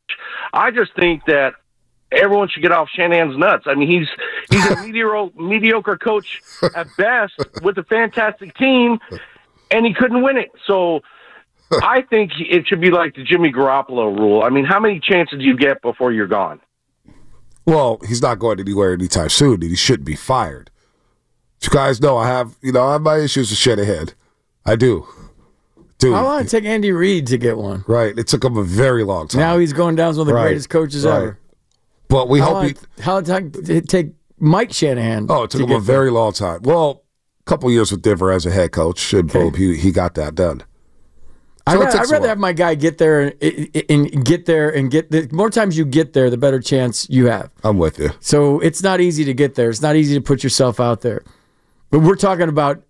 I 0.53 0.71
just 0.71 0.93
think 0.95 1.23
that 1.25 1.53
everyone 2.11 2.49
should 2.49 2.61
get 2.61 2.71
off 2.71 2.89
Shanahan's 2.93 3.37
nuts. 3.37 3.63
I 3.65 3.75
mean, 3.75 3.89
he's 3.89 4.07
he's 4.49 4.65
a 4.69 4.75
mediocre 4.85 5.29
mediocre 5.39 5.97
coach 5.97 6.41
at 6.75 6.87
best 6.97 7.33
with 7.63 7.77
a 7.77 7.83
fantastic 7.83 8.55
team, 8.55 8.99
and 9.71 9.85
he 9.85 9.93
couldn't 9.93 10.21
win 10.23 10.37
it. 10.37 10.49
So 10.67 11.01
I 11.81 12.01
think 12.09 12.31
it 12.39 12.67
should 12.67 12.81
be 12.81 12.91
like 12.91 13.15
the 13.15 13.23
Jimmy 13.23 13.51
Garoppolo 13.51 14.17
rule. 14.17 14.43
I 14.43 14.49
mean, 14.49 14.65
how 14.65 14.79
many 14.79 14.99
chances 14.99 15.39
do 15.39 15.45
you 15.45 15.55
get 15.57 15.81
before 15.81 16.11
you're 16.11 16.27
gone? 16.27 16.59
Well, 17.65 17.99
he's 18.07 18.21
not 18.21 18.39
going 18.39 18.59
anywhere 18.59 18.93
anytime 18.93 19.29
soon, 19.29 19.55
and 19.55 19.63
he 19.63 19.75
shouldn't 19.75 20.05
be 20.05 20.15
fired. 20.15 20.71
You 21.61 21.69
guys 21.69 22.01
know 22.01 22.17
I 22.17 22.27
have, 22.27 22.55
you 22.61 22.71
know, 22.71 22.83
I 22.87 22.93
have 22.93 23.01
my 23.01 23.17
issues 23.17 23.51
with 23.51 23.59
Shanahan. 23.59 24.09
I 24.65 24.75
do. 24.75 25.07
Dude, 25.99 26.15
I 26.15 26.23
want 26.23 26.49
to 26.49 26.49
take 26.57 26.65
Andy 26.67 26.91
Reid 26.91 27.27
to 27.27 27.37
get 27.37 27.57
one. 27.57 27.83
right. 27.87 28.17
It 28.17 28.25
took 28.27 28.43
him 28.43 28.57
a 28.57 28.63
very 28.63 29.03
long 29.03 29.27
time. 29.27 29.39
Now 29.41 29.59
he's 29.59 29.71
going 29.73 29.95
down 29.95 30.09
as 30.09 30.17
one 30.17 30.23
of 30.23 30.27
the 30.29 30.33
Right, 30.33 30.45
greatest 30.47 30.69
coaches 30.71 31.05
right. 31.05 31.15
ever. 31.17 31.39
but 32.07 32.27
we 32.27 32.39
How 32.39 32.45
hope 32.47 32.53
long 32.55 32.65
he. 32.69 32.75
how 33.03 33.19
long 33.19 33.49
did 33.51 33.69
it 33.69 33.87
take 33.87 34.07
Mike 34.39 34.73
Shanahan? 34.73 35.27
Oh, 35.29 35.43
it 35.43 35.51
took 35.51 35.59
to 35.61 35.65
him 35.65 35.71
a 35.71 35.75
get 35.75 35.83
very 35.83 36.09
long 36.09 36.33
time. 36.33 36.61
Well, 36.63 36.89
a 36.89 37.00
couple 37.45 37.69
years 37.71 37.91
with 37.91 38.01
Denver 38.01 38.31
as 38.31 38.45
a 38.45 38.51
head 38.51 38.71
coach, 38.71 39.13
and 39.13 39.31
boom, 39.31 39.53
he, 39.53 39.75
he 39.77 39.91
got 39.91 40.15
that 40.15 40.35
done. 40.35 40.63
I'd, 41.67 41.73
So 41.73 41.79
rather, 41.83 41.99
I'd 41.99 42.09
rather 42.11 42.27
have 42.29 42.39
my 42.39 42.53
guy 42.53 42.73
get 42.75 42.97
there 42.97 43.33
and, 43.41 43.79
and 43.89 44.25
get 44.25 44.45
there 44.47 44.69
and 44.69 44.89
get 44.89 45.11
the 45.11 45.29
more 45.31 45.49
times 45.51 45.77
you 45.77 45.85
get 45.85 46.13
there, 46.13 46.29
the 46.31 46.37
better 46.37 46.59
chance 46.59 47.07
you 47.09 47.27
have. 47.27 47.51
I'm 47.63 47.77
with 47.77 47.99
you. 47.99 48.09
So 48.19 48.59
it's 48.61 48.81
not 48.81 48.99
easy 48.99 49.23
to 49.25 49.33
get 49.33 49.53
there. 49.55 49.69
It's 49.69 49.81
not 49.81 49.95
easy 49.95 50.15
to 50.15 50.21
put 50.21 50.43
yourself 50.43 50.79
out 50.79 51.01
there. 51.01 51.23
But 51.91 51.99
we're 51.99 52.15
talking 52.15 52.47
about 52.49 52.81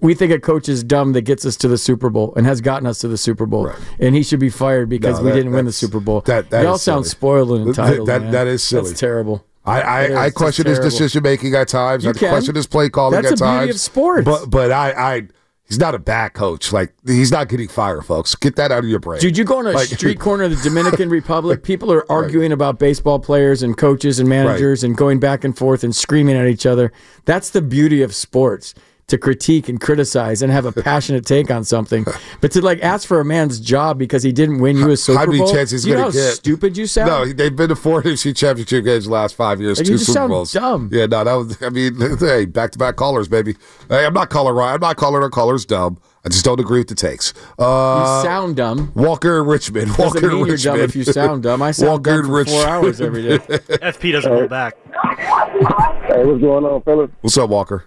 we 0.00 0.14
think 0.14 0.30
a 0.30 0.38
coach 0.38 0.68
is 0.68 0.84
dumb 0.84 1.14
that 1.14 1.22
gets 1.22 1.44
us 1.46 1.56
to 1.56 1.68
the 1.68 1.78
Super 1.78 2.10
Bowl 2.10 2.34
and 2.36 2.46
has 2.46 2.60
gotten 2.60 2.86
us 2.86 2.98
to 2.98 3.08
the 3.08 3.16
Super 3.16 3.46
Bowl, 3.46 3.64
Right. 3.66 3.78
and 3.98 4.14
he 4.14 4.22
should 4.22 4.40
be 4.40 4.50
fired 4.50 4.88
because 4.90 5.18
No, 5.18 5.24
we 5.24 5.32
didn't 5.32 5.52
win 5.52 5.64
the 5.64 5.72
Super 5.72 6.00
Bowl. 6.00 6.20
that- 6.26 6.50
that 6.50 6.62
Y'all 6.62 6.74
is 6.74 6.82
sound 6.82 7.06
spoiled 7.06 7.50
and 7.52 7.68
entitled. 7.68 8.08
that- 8.08 8.30
that 8.30 8.46
is 8.46 8.62
silly. 8.62 8.88
That's 8.90 9.00
terrible. 9.00 9.44
I, 9.64 9.80
I, 9.80 10.24
I 10.26 10.30
question 10.30 10.66
his 10.66 10.78
decision 10.78 11.22
making 11.22 11.54
at 11.54 11.68
times. 11.68 12.04
You 12.04 12.10
I 12.10 12.12
can. 12.14 12.30
question 12.30 12.54
his 12.54 12.66
play 12.66 12.88
calling 12.88 13.20
That's 13.22 13.32
at 13.32 13.38
the 13.38 13.44
beauty 13.44 13.58
times. 13.66 13.74
of 13.76 13.80
sports. 13.80 14.24
But 14.24 14.46
but 14.50 14.72
I, 14.72 14.90
I 15.16 15.28
he's 15.64 15.78
not 15.78 15.94
a 15.94 15.98
bad 16.00 16.34
coach. 16.34 16.72
Like 16.72 16.92
he's 17.06 17.30
not 17.30 17.48
getting 17.48 17.68
fired, 17.68 18.02
folks. 18.04 18.34
Get 18.34 18.56
that 18.56 18.72
out 18.72 18.80
of 18.82 18.90
your 18.90 18.98
brain. 18.98 19.20
Dude, 19.20 19.38
you 19.38 19.44
go 19.44 19.58
on 19.58 19.66
a 19.68 19.70
Like- 19.72 19.86
street 19.88 20.18
corner 20.20 20.44
of 20.44 20.50
the 20.50 20.62
Dominican 20.68 21.08
Republic, 21.08 21.62
people 21.62 21.92
are 21.92 22.10
arguing 22.10 22.50
about 22.50 22.78
baseball 22.80 23.20
players 23.20 23.62
and 23.62 23.76
coaches 23.76 24.18
and 24.18 24.28
managers 24.28 24.82
and 24.82 24.96
going 24.96 25.20
back 25.20 25.44
and 25.44 25.56
forth 25.56 25.84
and 25.84 25.94
screaming 25.94 26.36
at 26.36 26.48
each 26.48 26.66
other. 26.66 26.92
That's 27.24 27.50
the 27.50 27.62
beauty 27.62 28.02
of 28.02 28.14
sports. 28.14 28.74
To 29.12 29.18
critique 29.18 29.68
and 29.68 29.78
criticize 29.78 30.40
and 30.40 30.50
have 30.50 30.64
a 30.64 30.72
passionate 30.82 31.26
take 31.26 31.50
on 31.50 31.64
something, 31.64 32.06
but 32.40 32.50
to 32.52 32.62
like 32.62 32.80
ask 32.82 33.06
for 33.06 33.20
a 33.20 33.24
man's 33.26 33.60
job 33.60 33.98
because 33.98 34.22
he 34.22 34.32
didn't 34.32 34.60
win 34.60 34.78
you 34.78 34.88
a 34.88 34.96
Super 34.96 35.16
Bowl. 35.16 35.18
How 35.26 35.26
many 35.32 35.38
Bowl. 35.40 35.52
chances 35.52 35.82
he's 35.82 35.86
you 35.86 35.92
know 35.92 36.04
gonna 36.04 36.12
how 36.12 36.28
get? 36.28 36.34
stupid 36.36 36.76
you 36.78 36.86
sound. 36.86 37.08
No, 37.10 37.24
they've 37.30 37.54
been 37.54 37.68
to 37.68 37.76
four 37.76 38.02
NFC 38.04 38.34
championship 38.34 38.84
games 38.86 39.04
the 39.04 39.10
last 39.12 39.34
five 39.34 39.60
years, 39.60 39.76
Like, 39.76 39.86
two 39.86 39.92
you 39.92 39.98
just 39.98 40.06
Super 40.06 40.18
sound 40.18 40.30
Bowls. 40.30 40.52
dumb. 40.52 40.88
Yeah, 40.90 41.04
no, 41.04 41.24
that 41.24 41.34
was. 41.34 41.62
I 41.62 41.68
mean, 41.68 41.94
hey, 42.20 42.46
back 42.46 42.70
to 42.70 42.78
back 42.78 42.96
callers, 42.96 43.28
baby. 43.28 43.54
Hey, 43.90 44.06
I'm 44.06 44.14
not 44.14 44.30
calling 44.30 44.54
Ryan. 44.54 44.76
I'm 44.76 44.80
not 44.80 44.96
calling 44.96 45.22
our 45.22 45.28
callers 45.28 45.66
dumb. 45.66 45.98
I 46.24 46.30
just 46.30 46.44
don't 46.46 46.58
agree 46.60 46.78
with 46.78 46.88
the 46.88 46.94
takes. 46.94 47.34
you 47.58 47.64
Uh, 47.66 48.22
sound 48.22 48.56
dumb. 48.56 48.92
Walker 48.94 49.40
and 49.40 49.46
Richmond. 49.48 49.88
Doesn't 49.88 50.04
Walker 50.04 50.20
mean 50.22 50.30
and 50.30 50.38
you're 50.46 50.54
Richmond. 50.54 50.76
dumb 50.78 50.84
if 50.84 50.96
you 50.96 51.04
sound 51.04 51.42
dumb. 51.42 51.60
I 51.60 51.72
sound 51.72 51.90
Walker 51.90 52.22
dumb 52.22 52.30
for 52.30 52.40
and 52.40 52.48
four 52.48 52.58
Richmond. 52.60 52.70
hours 52.70 53.00
every 53.02 53.22
day. 53.24 53.38
FP 53.38 54.12
doesn't 54.12 54.32
hold 54.32 54.48
back. 54.48 54.74
Hey, 54.94 56.24
what's 56.24 56.40
going 56.40 56.64
on, 56.64 56.80
fellas? 56.82 57.10
What's 57.20 57.36
up, 57.36 57.50
Walker? 57.50 57.84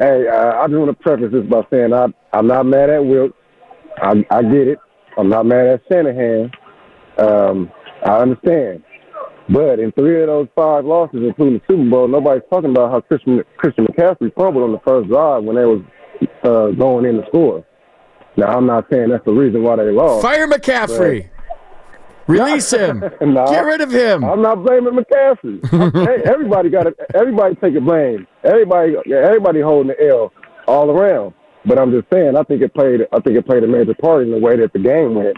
Hey, 0.00 0.26
uh, 0.28 0.62
I 0.62 0.66
just 0.66 0.78
want 0.78 0.96
to 0.96 1.02
preface 1.02 1.30
this 1.30 1.44
by 1.44 1.60
saying 1.70 1.92
I, 1.92 2.06
I'm 2.32 2.46
not 2.46 2.64
mad 2.64 2.88
at 2.88 3.04
Wilt. 3.04 3.32
I, 3.98 4.24
I 4.30 4.42
get 4.42 4.66
it. 4.66 4.78
I'm 5.18 5.28
not 5.28 5.44
mad 5.44 5.66
at 5.66 5.82
Shanahan. 5.92 6.50
Um, 7.18 7.70
I 8.02 8.16
understand. 8.20 8.82
But 9.50 9.78
in 9.78 9.92
three 9.92 10.22
of 10.22 10.28
those 10.28 10.48
five 10.54 10.86
losses, 10.86 11.20
including 11.22 11.58
the 11.58 11.62
Super 11.68 11.90
Bowl, 11.90 12.08
nobody's 12.08 12.44
talking 12.48 12.70
about 12.70 12.92
how 12.92 13.00
Christian 13.02 13.42
Christian 13.58 13.86
McCaffrey 13.88 14.34
fumbled 14.34 14.64
on 14.64 14.72
the 14.72 14.80
first 14.86 15.10
drive 15.10 15.44
when 15.44 15.56
they 15.56 15.66
was 15.66 15.82
uh, 16.44 16.68
going 16.78 17.04
in 17.04 17.20
to 17.20 17.26
score. 17.26 17.66
Now, 18.38 18.56
I'm 18.56 18.64
not 18.64 18.86
saying 18.90 19.10
that's 19.10 19.24
the 19.26 19.32
reason 19.32 19.62
why 19.62 19.76
they 19.76 19.90
lost. 19.90 20.22
Fire 20.22 20.48
McCaffrey. 20.48 21.28
Release 22.30 22.70
him. 22.72 23.04
Nah, 23.20 23.46
Get 23.50 23.64
rid 23.64 23.80
of 23.80 23.90
him. 23.90 24.24
I'm 24.24 24.42
not 24.42 24.64
blaming 24.64 24.94
McCaffrey. 24.94 25.60
hey, 26.06 26.22
everybody 26.30 26.70
got 26.70 26.86
it. 26.86 26.98
Everybody 27.14 27.54
taking 27.56 27.84
blame. 27.84 28.26
Everybody, 28.44 28.96
everybody 29.12 29.60
holding 29.60 29.88
the 29.88 30.08
L 30.08 30.32
all 30.66 30.90
around. 30.90 31.34
But 31.66 31.78
I'm 31.78 31.90
just 31.90 32.08
saying, 32.12 32.36
I 32.36 32.42
think 32.44 32.62
it 32.62 32.72
played. 32.74 33.02
I 33.12 33.20
think 33.20 33.36
it 33.36 33.46
played 33.46 33.62
a 33.64 33.66
major 33.66 33.94
part 33.94 34.22
in 34.22 34.30
the 34.30 34.38
way 34.38 34.56
that 34.56 34.72
the 34.72 34.78
game 34.78 35.14
went. 35.14 35.36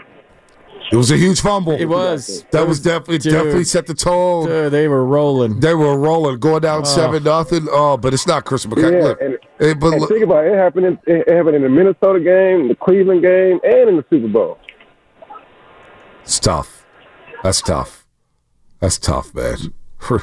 It 0.91 0.95
was 0.95 1.11
a 1.11 1.17
huge 1.17 1.41
fumble. 1.41 1.73
It 1.73 1.85
was. 1.85 2.45
That 2.51 2.67
was 2.67 2.79
definitely 2.79 3.17
Dude. 3.19 3.33
definitely 3.33 3.63
set 3.63 3.87
the 3.87 3.93
tone. 3.93 4.47
Dude, 4.47 4.71
they 4.71 4.87
were 4.87 5.05
rolling. 5.05 5.59
They 5.59 5.73
were 5.73 5.97
rolling, 5.97 6.39
going 6.39 6.61
down 6.61 6.85
seven 6.85 7.23
nothing. 7.23 7.67
Oh, 7.69 7.97
but 7.97 8.13
it's 8.13 8.27
not 8.27 8.45
Chris 8.45 8.65
McCaffrey. 8.65 8.91
Yeah, 9.01 9.07
Look, 9.07 9.21
and, 9.21 9.33
eh, 9.59 9.73
but 9.73 9.93
and 9.93 10.01
look, 10.01 10.09
think 10.09 10.23
about 10.23 10.45
it. 10.45 10.53
It 10.53 10.57
happened. 10.57 10.85
In, 10.85 10.99
it 11.07 11.29
happened 11.33 11.55
in 11.55 11.61
the 11.63 11.69
Minnesota 11.69 12.19
game, 12.19 12.67
the 12.67 12.75
Cleveland 12.75 13.21
game, 13.21 13.59
and 13.63 13.89
in 13.89 13.97
the 13.97 14.05
Super 14.09 14.27
Bowl. 14.27 14.57
it's 16.21 16.39
tough. 16.39 16.82
That's 17.43 17.61
tough. 17.61 18.07
That's 18.79 18.97
tough, 18.97 19.33
man. 19.35 19.73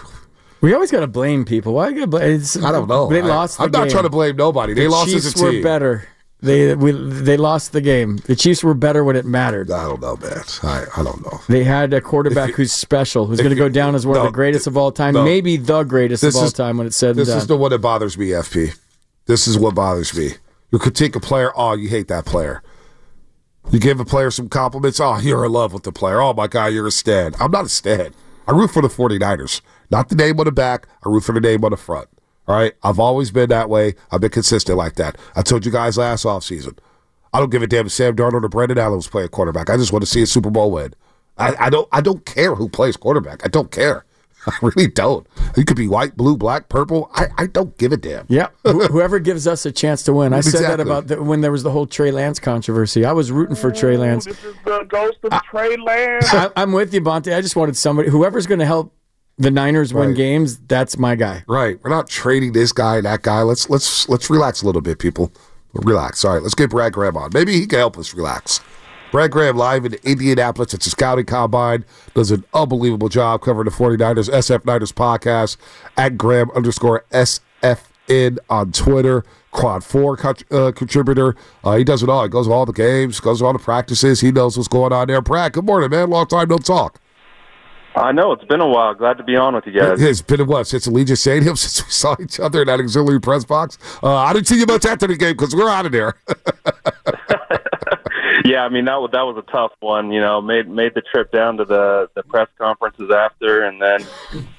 We 0.61 0.75
always 0.75 0.91
got 0.91 1.01
to 1.01 1.07
blame 1.07 1.45
people. 1.45 1.73
Why 1.73 1.91
gotta 1.93 2.07
blame? 2.07 2.33
It's, 2.33 2.63
I 2.63 2.71
don't 2.71 2.87
know. 2.87 3.09
They 3.09 3.23
I- 3.23 3.27
lost. 3.27 3.61
I'm 3.61 3.71
not 3.71 3.85
game. 3.85 3.93
trying 3.93 4.05
to 4.05 4.11
blame 4.11 4.37
nobody. 4.37 4.75
They 4.75 4.89
lost 4.89 5.07
the 5.07 5.15
lost 5.15 5.25
Chiefs 5.25 5.37
as 5.37 5.43
a 5.43 5.45
were 5.45 5.63
better. 5.63 6.09
They 6.43 6.75
we, 6.75 6.93
they 6.93 7.37
lost 7.37 7.73
the 7.73 7.81
game. 7.81 8.19
The 8.19 8.37
Chiefs 8.37 8.63
were 8.65 8.75
better 8.75 9.05
when 9.05 9.17
it 9.17 9.25
mattered. 9.27 9.71
I 9.71 9.85
don't 9.85 10.01
know, 10.01 10.17
man. 10.17 10.43
I, 10.63 10.85
I 10.97 11.03
don't 11.03 11.23
know. 11.25 11.41
They 11.49 11.65
had 11.65 11.93
a 11.93 12.01
quarterback 12.01 12.51
you- 12.51 12.55
who's 12.57 12.73
special, 12.73 13.27
who's 13.27 13.39
going 13.39 13.51
to 13.51 13.57
go 13.57 13.69
down 13.69 13.95
as 13.95 14.07
one 14.07 14.17
of 14.19 14.23
the 14.23 14.31
greatest 14.31 14.67
of 14.67 14.77
all 14.77 14.93
time, 14.93 15.15
no. 15.15 15.25
maybe 15.25 15.57
the 15.57 15.83
greatest 15.83 16.25
of 16.25 16.37
all 16.37 16.45
is- 16.45 16.53
time 16.53 16.77
when 16.77 16.87
it's 16.87 16.97
said 16.97 17.17
This 17.17 17.29
is 17.29 17.47
the 17.47 17.57
one 17.57 17.71
that 17.71 17.79
bothers 17.79 18.19
me, 18.19 18.29
FP. 18.29 18.79
This 19.27 19.47
is 19.47 19.59
what 19.59 19.75
bothers 19.75 20.15
me. 20.17 20.33
You 20.71 20.79
critique 20.79 21.17
a 21.17 21.21
player, 21.21 21.53
oh, 21.57 21.75
you 21.75 21.89
hate 21.89 22.09
that 22.09 22.25
player. 22.25 22.63
You 23.71 23.79
give 23.79 24.01
a 24.01 24.05
player 24.05 24.31
some 24.31 24.49
compliments, 24.49 25.01
oh, 25.01 25.19
you're 25.19 25.45
in 25.45 25.53
love 25.53 25.73
with 25.73 25.85
the 25.85 25.93
player. 25.93 26.21
Oh, 26.21 26.35
my 26.35 26.49
God, 26.49 26.67
you're 26.67 26.87
a 26.87 26.91
stan. 26.91 27.35
I'm 27.39 27.51
not 27.51 27.67
a 27.67 27.69
stan. 27.69 28.13
I 28.49 28.53
root 28.53 28.71
for 28.71 28.83
the 28.83 28.89
49ers. 28.89 29.61
Not 29.91 30.09
the 30.09 30.17
name 30.17 30.41
on 30.41 30.47
the 30.47 30.53
back, 30.53 30.89
I 31.05 31.09
root 31.09 31.23
for 31.23 31.33
the 31.33 31.41
name 31.41 31.65
on 31.65 31.71
the 31.71 31.77
front. 31.77 32.09
All 32.49 32.57
right? 32.57 32.73
I've 32.83 32.99
always 32.99 33.31
been 33.31 33.49
that 33.51 33.69
way. 33.69 33.95
I've 34.11 34.21
been 34.21 34.31
consistent 34.31 34.77
like 34.77 34.95
that. 34.97 35.17
I 35.37 35.43
told 35.43 35.65
you 35.65 35.71
guys 35.71 35.99
last 35.99 36.25
offseason. 36.25 36.79
I 37.33 37.39
don't 37.39 37.51
give 37.51 37.63
a 37.63 37.67
damn 37.67 37.87
if 37.87 37.93
Sam 37.93 38.17
Darnold 38.17 38.45
or 38.45 38.49
Brandon 38.49 38.79
Allen 38.79 38.97
was 38.97 39.09
playing 39.09 39.29
quarterback. 39.29 39.71
I 39.71 39.77
just 39.77 39.93
want 39.93 40.03
to 40.03 40.11
see 40.11 40.23
a 40.23 40.27
Super 40.27 40.51
Bowl 40.51 40.73
win. 40.73 40.95
I, 41.39 41.67
I 41.67 41.71
don't 41.71 41.89
I 41.93 42.01
don't 42.01 42.27
care 42.27 42.55
who 42.55 42.69
plays 42.69 42.97
quarterback. 42.97 43.45
I 43.45 43.49
don't 43.49 43.71
care. 43.71 44.05
I 44.47 44.53
really 44.63 44.89
don't. 44.89 45.27
You 45.57 45.65
could 45.65 45.77
be 45.77 45.89
white, 45.89 46.17
blue, 46.17 46.37
black, 46.37 46.69
purple. 46.69 47.11
I, 47.15 47.27
I 47.37 47.47
don't 47.47 47.77
give 47.79 47.93
a 47.93 47.97
damn. 47.97 48.27
Yeah, 48.29 48.49
whoever 48.65 49.19
gives 49.19 49.47
us 49.47 49.67
a 49.67 49.73
chance 49.73 50.03
to 50.05 50.13
win. 50.13 50.33
I 50.33 50.41
said 50.41 50.63
that 50.63 50.81
about 50.81 51.09
the, 51.09 51.23
when 51.23 51.41
there 51.41 51.53
was 51.53 51.63
the 51.63 51.71
whole 51.71 51.87
Trey 51.87 52.11
Lance 52.11 52.39
controversy. 52.39 53.05
I 53.05 53.13
was 53.13 53.31
rooting 53.31 53.57
for 53.57 53.71
Trey 53.71 53.97
Lance. 53.97 54.25
This 54.25 54.43
is 54.45 54.55
the 54.65 54.85
ghost 54.89 55.19
of 55.25 55.43
Trey 55.43 55.77
Lance. 55.77 56.33
I, 56.33 56.51
I'm 56.57 56.73
with 56.73 56.95
you, 56.95 57.01
Bonta. 57.01 57.37
I 57.37 57.41
just 57.41 57.57
wanted 57.57 57.77
somebody, 57.77 58.09
whoever's 58.09 58.47
going 58.47 58.61
to 58.61 58.67
help 58.67 58.95
the 59.41 59.51
Niners 59.51 59.95
win 59.95 60.15
games. 60.15 60.59
That's 60.59 60.99
my 60.99 61.15
guy. 61.15 61.45
Right. 61.49 61.79
We're 61.83 61.91
not 61.91 62.09
trading 62.09 62.53
this 62.53 62.73
guy 62.73 62.97
and 62.97 63.07
that 63.07 63.23
guy. 63.23 63.43
Let's 63.43 63.71
let's 63.71 64.09
let's 64.09 64.29
relax 64.29 64.63
a 64.63 64.67
little 64.67 64.83
bit, 64.83 64.99
people. 64.99 65.33
Relax. 65.73 66.25
All 66.25 66.35
right, 66.35 66.43
let's 66.43 66.55
get 66.55 66.71
Brad 66.71 66.93
Graham 66.93 67.17
on. 67.17 67.31
Maybe 67.33 67.53
he 67.53 67.67
can 67.67 67.79
help 67.79 67.97
us 67.97 68.13
relax. 68.13 68.61
Brad 69.11 69.33
Graham 69.33 69.57
live 69.57 69.85
in 69.85 69.95
Indianapolis. 70.05 70.73
It's 70.73 70.87
a 70.87 70.91
scouting 70.91 71.27
combine. 71.27 71.85
Does 72.15 72.31
an 72.31 72.45
unbelievable 72.55 73.09
job 73.09 73.43
covering 73.43 73.65
the 73.65 73.73
49ers, 73.73 74.31
SF 74.31 74.65
Niners 74.65 74.93
podcast 74.93 75.57
at 75.97 76.17
Graham 76.17 76.51
underscore 76.53 77.05
SFN 77.11 78.39
on 78.49 78.73
Twitter. 78.73 79.25
KRON 79.53 79.83
4 79.83 80.17
co- 80.17 80.35
uh, 80.53 80.71
contributor. 80.71 81.35
Uh, 81.65 81.75
he 81.75 81.83
does 81.83 82.05
it 82.05 82.09
all. 82.09 82.23
He 82.23 82.29
goes 82.29 82.47
to 82.47 82.53
all 82.53 82.67
the 82.67 82.73
games, 82.73 83.19
goes 83.19 83.41
to 83.41 83.47
all 83.47 83.53
the 83.53 83.59
practices. 83.59 84.21
He 84.21 84.31
knows 84.31 84.57
what's 84.57 84.69
going 84.69 84.93
on 84.93 85.09
there. 85.09 85.21
Brad, 85.21 85.53
good 85.55 85.65
morning, 85.65 85.91
man. 85.91 86.09
Long 86.09 86.27
time 86.29 86.49
no 86.49 86.59
talk. 86.59 87.01
I 87.97 88.13
know 88.13 88.31
it's 88.31 88.45
been 88.45 88.61
a 88.61 88.69
while. 88.69 88.95
Glad 88.95 89.19
to 89.19 89.25
be 89.25 89.35
on 89.35 89.57
with 89.57 89.67
you 89.67 89.73
guys. 89.73 90.01
It's 90.01 90.23
been 90.23 90.41
a 90.41 90.45
what 90.45 90.69
since 90.69 90.87
Allegiant 90.87 91.19
Stadium 91.19 91.57
since 91.57 91.85
we 91.85 91.91
saw 91.91 92.15
each 92.21 92.39
other 92.39 92.61
in 92.61 92.69
that 92.69 92.79
auxiliary 92.79 93.21
press 93.21 93.45
box. 93.45 93.77
Uh, 94.01 94.15
I 94.15 94.33
didn't 94.33 94.47
see 94.47 94.61
you 94.61 94.67
much 94.67 94.85
after 94.85 95.09
the 95.09 95.17
game 95.17 95.33
because 95.33 95.57
we're 95.57 95.69
out 95.69 95.87
of 95.87 95.91
there. 95.93 96.15
yeah, 98.45 98.61
I 98.65 98.69
mean 98.69 98.85
that 98.87 98.97
was 98.97 99.11
that 99.13 99.23
was 99.23 99.37
a 99.37 99.51
tough 99.51 99.73
one. 99.81 100.11
You 100.11 100.21
know, 100.21 100.41
made 100.41 100.69
made 100.69 100.95
the 100.95 101.03
trip 101.03 101.33
down 101.33 101.57
to 101.59 101.65
the 101.65 102.09
the 102.15 102.23
press 102.23 102.49
conferences 102.59 103.11
after, 103.11 103.65
and 103.65 103.81
then 103.81 104.07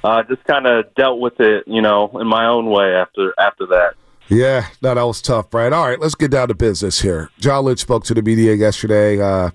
uh, 0.03 0.23
just 0.23 0.43
kind 0.45 0.67
of 0.67 0.93
dealt 0.95 1.19
with 1.19 1.39
it. 1.39 1.67
You 1.67 1.81
know, 1.81 2.09
in 2.19 2.27
my 2.27 2.45
own 2.45 2.69
way 2.69 2.93
after 2.93 3.33
after 3.39 3.65
that. 3.67 3.93
yeah, 4.29 4.67
no, 4.81 4.95
that 4.95 5.03
was 5.03 5.21
tough, 5.21 5.49
Brad. 5.49 5.73
All 5.73 5.87
right, 5.87 5.99
let's 5.99 6.15
get 6.15 6.31
down 6.31 6.47
to 6.49 6.55
business 6.55 7.01
here. 7.01 7.29
John 7.39 7.65
Lynch 7.65 7.79
spoke 7.79 8.03
to 8.05 8.13
the 8.13 8.21
media 8.21 8.53
yesterday, 8.53 9.19
uh, 9.21 9.51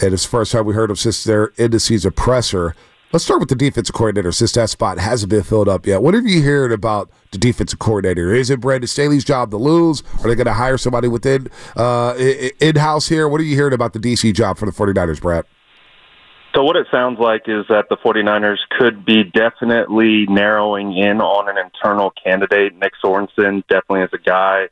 and 0.00 0.12
it's 0.12 0.24
the 0.24 0.30
first 0.30 0.52
time 0.52 0.64
we 0.66 0.74
heard 0.74 0.90
him 0.90 0.96
since 0.96 1.24
their 1.24 1.52
end 1.58 1.74
of 1.74 1.82
season 1.82 2.12
presser. 2.12 2.74
Let's 3.10 3.24
start 3.24 3.40
with 3.40 3.48
the 3.48 3.54
defensive 3.54 3.94
coordinator 3.94 4.32
since 4.32 4.52
that 4.52 4.68
spot 4.68 4.98
hasn't 4.98 5.30
been 5.30 5.42
filled 5.42 5.66
up 5.66 5.86
yet. 5.86 6.02
What 6.02 6.12
have 6.12 6.26
you 6.26 6.42
heard 6.42 6.72
about 6.72 7.10
the 7.30 7.38
defensive 7.38 7.78
coordinator? 7.78 8.34
Is 8.34 8.50
it 8.50 8.60
Brandon 8.60 8.86
Staley's 8.86 9.24
job 9.24 9.50
to 9.52 9.56
lose? 9.56 10.02
Are 10.22 10.28
they 10.28 10.34
going 10.34 10.44
to 10.44 10.52
hire 10.52 10.76
somebody 10.76 11.08
within 11.08 11.48
uh, 11.74 12.14
in 12.18 12.76
house 12.76 13.08
here? 13.08 13.26
What 13.26 13.40
are 13.40 13.44
you 13.44 13.54
hearing 13.54 13.72
about 13.72 13.94
the 13.94 13.98
DC 13.98 14.34
job 14.34 14.58
for 14.58 14.66
the 14.66 14.72
49ers, 14.72 15.22
Brad? 15.22 15.46
So 16.54 16.62
what 16.64 16.76
it 16.76 16.86
sounds 16.90 17.18
like 17.18 17.44
is 17.46 17.64
that 17.70 17.88
the 17.88 17.96
49ers 17.96 18.58
could 18.78 19.06
be 19.06 19.24
definitely 19.24 20.26
narrowing 20.28 20.94
in 20.94 21.22
on 21.22 21.48
an 21.48 21.56
internal 21.56 22.12
candidate. 22.22 22.74
Nick 22.76 22.92
Sorensen 23.02 23.66
definitely 23.68 24.02
is 24.02 24.10
a 24.12 24.18
guy 24.18 24.68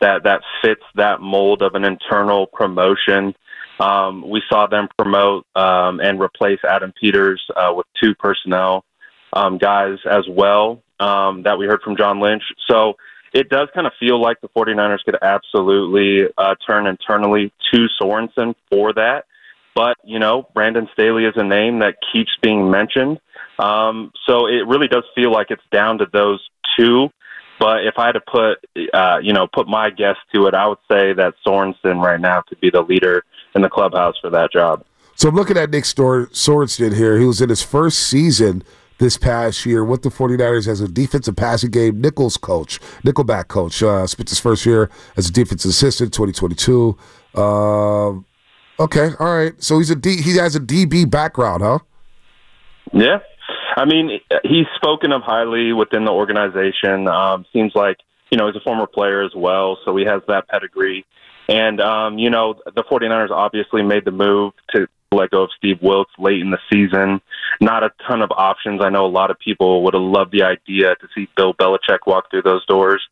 that 0.00 0.22
that 0.22 0.42
fits 0.62 0.84
that 0.94 1.20
mold 1.20 1.60
of 1.60 1.74
an 1.74 1.84
internal 1.84 2.46
promotion. 2.46 3.34
Um, 3.80 4.28
we 4.28 4.42
saw 4.48 4.66
them 4.66 4.88
promote 4.98 5.46
um, 5.56 6.00
and 6.00 6.20
replace 6.20 6.60
Adam 6.68 6.92
Peters 7.00 7.42
uh, 7.56 7.72
with 7.74 7.86
two 8.00 8.14
personnel 8.14 8.84
um, 9.32 9.58
guys 9.58 9.98
as 10.08 10.24
well 10.28 10.82
um, 10.98 11.42
that 11.44 11.58
we 11.58 11.66
heard 11.66 11.80
from 11.82 11.96
John 11.96 12.20
Lynch. 12.20 12.42
So 12.68 12.94
it 13.32 13.48
does 13.48 13.68
kind 13.74 13.86
of 13.86 13.92
feel 13.98 14.20
like 14.20 14.40
the 14.40 14.48
49ers 14.48 15.02
could 15.04 15.16
absolutely 15.22 16.28
uh, 16.36 16.54
turn 16.66 16.86
internally 16.86 17.52
to 17.72 17.86
Sorensen 18.00 18.54
for 18.70 18.92
that. 18.92 19.24
But, 19.74 19.96
you 20.04 20.18
know, 20.18 20.48
Brandon 20.52 20.88
Staley 20.92 21.24
is 21.24 21.34
a 21.36 21.44
name 21.44 21.78
that 21.78 21.96
keeps 22.12 22.32
being 22.42 22.70
mentioned. 22.70 23.20
Um, 23.58 24.10
so 24.26 24.46
it 24.46 24.66
really 24.66 24.88
does 24.88 25.04
feel 25.14 25.32
like 25.32 25.50
it's 25.50 25.62
down 25.70 25.98
to 25.98 26.06
those 26.12 26.46
two. 26.78 27.10
But 27.60 27.84
if 27.84 27.98
I 27.98 28.06
had 28.06 28.12
to 28.12 28.20
put, 28.20 28.66
uh, 28.94 29.18
you 29.22 29.34
know, 29.34 29.46
put 29.46 29.68
my 29.68 29.90
guess 29.90 30.16
to 30.34 30.46
it, 30.46 30.54
I 30.54 30.66
would 30.66 30.78
say 30.90 31.12
that 31.12 31.34
Sorensen 31.46 32.02
right 32.02 32.18
now 32.18 32.40
could 32.40 32.58
be 32.58 32.70
the 32.70 32.80
leader 32.80 33.22
in 33.54 33.60
the 33.60 33.68
clubhouse 33.68 34.16
for 34.18 34.30
that 34.30 34.50
job. 34.50 34.82
So 35.14 35.28
I'm 35.28 35.34
looking 35.34 35.58
at 35.58 35.70
Nick 35.70 35.84
Stor- 35.84 36.28
Sorensen 36.28 36.96
here. 36.96 37.18
He 37.18 37.26
was 37.26 37.42
in 37.42 37.50
his 37.50 37.62
first 37.62 37.98
season 38.00 38.62
this 38.96 39.18
past 39.18 39.66
year 39.66 39.84
with 39.84 40.00
the 40.02 40.08
49ers 40.08 40.66
as 40.66 40.80
a 40.80 40.88
defensive 40.88 41.36
passing 41.36 41.70
game 41.70 42.00
nickels 42.00 42.38
coach, 42.38 42.80
nickelback 43.04 43.48
coach. 43.48 43.82
Uh, 43.82 44.06
spent 44.06 44.30
his 44.30 44.40
first 44.40 44.64
year 44.64 44.90
as 45.18 45.28
a 45.28 45.32
defensive 45.32 45.70
assistant, 45.70 46.14
2022. 46.14 46.96
Uh, 47.34 48.08
okay, 48.82 49.10
all 49.20 49.36
right. 49.36 49.52
So 49.62 49.78
he's 49.78 49.90
a 49.90 49.96
D, 49.96 50.22
he 50.22 50.36
has 50.36 50.56
a 50.56 50.60
DB 50.60 51.08
background, 51.10 51.62
huh? 51.62 51.80
Yeah. 52.92 53.18
I 53.80 53.86
mean, 53.86 54.20
he's 54.42 54.66
spoken 54.76 55.10
of 55.10 55.22
highly 55.22 55.72
within 55.72 56.04
the 56.04 56.12
organization. 56.12 57.08
Um, 57.08 57.46
seems 57.50 57.72
like, 57.74 57.96
you 58.30 58.36
know, 58.36 58.46
he's 58.46 58.56
a 58.56 58.60
former 58.60 58.86
player 58.86 59.22
as 59.22 59.32
well, 59.34 59.78
so 59.86 59.96
he 59.96 60.04
has 60.04 60.20
that 60.28 60.48
pedigree. 60.48 61.06
And, 61.48 61.80
um, 61.80 62.18
you 62.18 62.28
know, 62.28 62.60
the 62.66 62.84
49ers 62.84 63.30
obviously 63.30 63.82
made 63.82 64.04
the 64.04 64.10
move 64.10 64.52
to 64.74 64.86
let 65.12 65.30
go 65.30 65.44
of 65.44 65.50
Steve 65.56 65.78
Wilks 65.80 66.12
late 66.18 66.42
in 66.42 66.50
the 66.50 66.58
season. 66.70 67.22
Not 67.62 67.82
a 67.82 67.90
ton 68.06 68.20
of 68.20 68.30
options. 68.36 68.82
I 68.84 68.90
know 68.90 69.06
a 69.06 69.08
lot 69.08 69.30
of 69.30 69.38
people 69.38 69.82
would 69.84 69.94
have 69.94 70.02
loved 70.02 70.30
the 70.30 70.42
idea 70.42 70.94
to 70.96 71.08
see 71.14 71.28
Bill 71.34 71.54
Belichick 71.54 72.00
walk 72.06 72.30
through 72.30 72.42
those 72.42 72.64
doors 72.66 73.02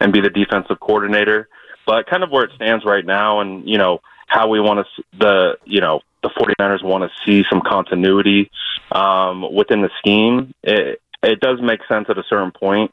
and 0.00 0.12
be 0.12 0.20
the 0.20 0.28
defensive 0.28 0.80
coordinator. 0.80 1.48
But 1.86 2.10
kind 2.10 2.24
of 2.24 2.30
where 2.30 2.44
it 2.44 2.50
stands 2.56 2.84
right 2.84 3.06
now 3.06 3.40
and, 3.40 3.68
you 3.68 3.78
know, 3.78 4.00
how 4.26 4.48
we 4.48 4.60
want 4.60 4.84
to, 4.84 5.04
the, 5.16 5.58
you 5.64 5.80
know, 5.80 6.00
the 6.34 6.54
49ers 6.60 6.84
want 6.84 7.04
to 7.04 7.10
see 7.24 7.44
some 7.50 7.60
continuity 7.60 8.50
um, 8.92 9.44
within 9.54 9.82
the 9.82 9.90
scheme. 9.98 10.52
It, 10.62 11.00
it 11.22 11.40
does 11.40 11.58
make 11.62 11.80
sense 11.88 12.06
at 12.08 12.18
a 12.18 12.24
certain 12.28 12.52
point 12.52 12.92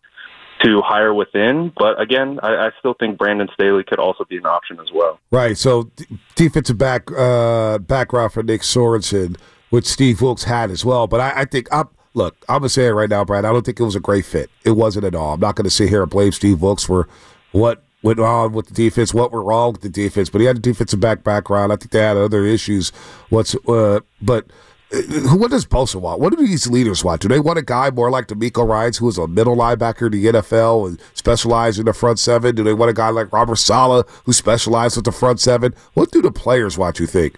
to 0.64 0.82
hire 0.82 1.14
within, 1.14 1.74
but 1.78 2.00
again, 2.00 2.40
I, 2.42 2.68
I 2.68 2.70
still 2.80 2.94
think 2.98 3.18
Brandon 3.18 3.50
Staley 3.54 3.84
could 3.84 4.00
also 4.00 4.24
be 4.24 4.38
an 4.38 4.46
option 4.46 4.80
as 4.80 4.88
well. 4.94 5.20
Right. 5.32 5.58
So 5.58 5.92
d- 5.96 6.06
defensive 6.36 6.78
back 6.78 7.12
uh, 7.12 7.80
background 7.80 8.32
for 8.32 8.44
Nick 8.44 8.62
Sorensen, 8.62 9.38
which 9.72 9.86
Steve 9.86 10.22
Wilks 10.22 10.44
had 10.44 10.72
as 10.72 10.86
well. 10.86 11.08
But 11.08 11.20
I, 11.20 11.42
I 11.42 11.46
think 11.46 11.68
I'm 11.72 11.90
look. 12.14 12.36
I'm 12.48 12.60
gonna 12.60 12.70
say 12.70 12.86
it 12.86 12.92
right 12.92 13.10
now, 13.10 13.26
Brad. 13.26 13.44
I 13.46 13.52
don't 13.52 13.66
think 13.66 13.80
it 13.80 13.84
was 13.84 13.96
a 13.96 14.00
great 14.00 14.26
fit. 14.26 14.50
It 14.64 14.72
wasn't 14.72 15.06
at 15.06 15.16
all. 15.16 15.34
I'm 15.34 15.40
not 15.40 15.56
gonna 15.56 15.70
sit 15.70 15.90
here 15.90 16.02
and 16.02 16.10
blame 16.10 16.32
Steve 16.32 16.62
Wilks 16.62 16.86
for 16.86 17.10
what 17.52 17.84
went 18.04 18.20
wrong 18.20 18.54
with 18.54 18.68
the 18.68 18.74
defense, 18.74 19.14
what 19.14 19.32
went 19.32 19.46
wrong 19.46 19.72
with 19.74 19.82
the 19.82 19.90
defense. 19.90 20.30
But 20.30 20.42
he 20.42 20.48
had 20.48 20.58
a 20.58 20.62
defensive 20.62 21.00
back 21.00 21.24
background. 21.24 21.74
I 21.74 21.78
think 21.78 21.92
they 21.92 22.00
had 22.00 22.18
other 22.18 22.46
issues. 22.46 22.90
What's 23.30 23.56
uh, 23.68 24.02
but. 24.22 24.46
uh, 24.46 25.00
What 25.42 25.50
does 25.50 25.66
Bosa 25.66 26.00
want? 26.00 26.20
What 26.20 26.38
do 26.38 26.46
these 26.46 26.68
leaders 26.68 27.04
want? 27.04 27.22
Do 27.22 27.28
they 27.28 27.40
want 27.40 27.58
a 27.58 27.64
guy 27.64 27.90
more 27.90 28.12
like 28.12 28.28
DeMeco 28.28 28.68
Ryans, 28.68 28.98
who 29.00 29.08
is 29.10 29.18
a 29.18 29.28
middle 29.28 29.56
linebacker 29.56 30.06
in 30.06 30.12
the 30.12 30.26
NFL 30.40 30.88
and 30.88 31.02
specialized 31.16 31.80
in 31.80 31.86
the 31.86 31.94
front 31.94 32.20
seven? 32.20 32.54
Do 32.54 32.64
they 32.64 32.76
want 32.76 32.92
a 32.92 32.94
guy 32.94 33.10
like 33.10 33.34
Robert 33.34 33.56
Saleh, 33.56 34.08
who 34.26 34.34
specialized 34.34 34.96
with 34.96 35.06
the 35.06 35.12
front 35.12 35.40
seven? 35.40 35.74
What 35.96 36.12
do 36.12 36.22
the 36.22 36.32
players 36.32 36.78
want? 36.78 37.00
You 37.00 37.08
think? 37.08 37.38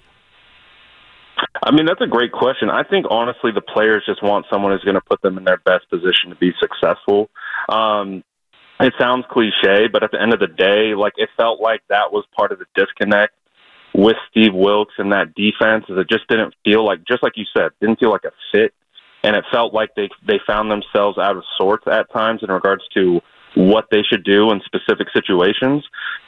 I 1.63 1.71
mean, 1.71 1.85
that's 1.85 2.01
a 2.01 2.07
great 2.07 2.31
question. 2.33 2.69
I 2.69 2.83
think 2.83 3.05
honestly, 3.09 3.51
the 3.53 3.61
players 3.61 4.03
just 4.05 4.21
want 4.21 4.45
someone 4.51 4.71
who's 4.73 4.83
going 4.83 4.95
to 4.95 5.01
put 5.01 5.21
them 5.21 5.37
in 5.37 5.45
their 5.45 5.57
best 5.57 5.89
position 5.89 6.29
to 6.31 6.35
be 6.35 6.51
successful. 6.59 7.29
Um, 7.69 8.23
it 8.79 8.93
sounds 8.99 9.25
cliche, 9.29 9.87
but 9.91 10.03
at 10.03 10.11
the 10.11 10.21
end 10.21 10.33
of 10.33 10.39
the 10.39 10.47
day, 10.47 10.95
like 10.95 11.13
it 11.17 11.29
felt 11.37 11.61
like 11.61 11.81
that 11.89 12.11
was 12.11 12.25
part 12.35 12.51
of 12.51 12.59
the 12.59 12.65
disconnect 12.75 13.33
with 13.93 14.17
Steve 14.29 14.53
Wilks 14.53 14.95
and 14.97 15.11
that 15.13 15.33
defense. 15.35 15.85
Is 15.87 15.97
it 15.97 16.09
just 16.09 16.27
didn't 16.27 16.53
feel 16.65 16.85
like, 16.85 16.99
just 17.07 17.23
like 17.23 17.33
you 17.35 17.45
said, 17.55 17.71
didn't 17.79 17.99
feel 17.99 18.11
like 18.11 18.25
a 18.25 18.31
fit, 18.51 18.73
and 19.23 19.35
it 19.35 19.45
felt 19.51 19.73
like 19.73 19.95
they 19.95 20.09
they 20.27 20.39
found 20.45 20.69
themselves 20.69 21.17
out 21.17 21.37
of 21.37 21.43
sorts 21.57 21.85
at 21.87 22.11
times 22.11 22.41
in 22.43 22.51
regards 22.51 22.83
to 22.95 23.21
what 23.55 23.85
they 23.89 24.03
should 24.03 24.25
do 24.25 24.51
in 24.51 24.59
specific 24.65 25.07
situations. 25.13 25.85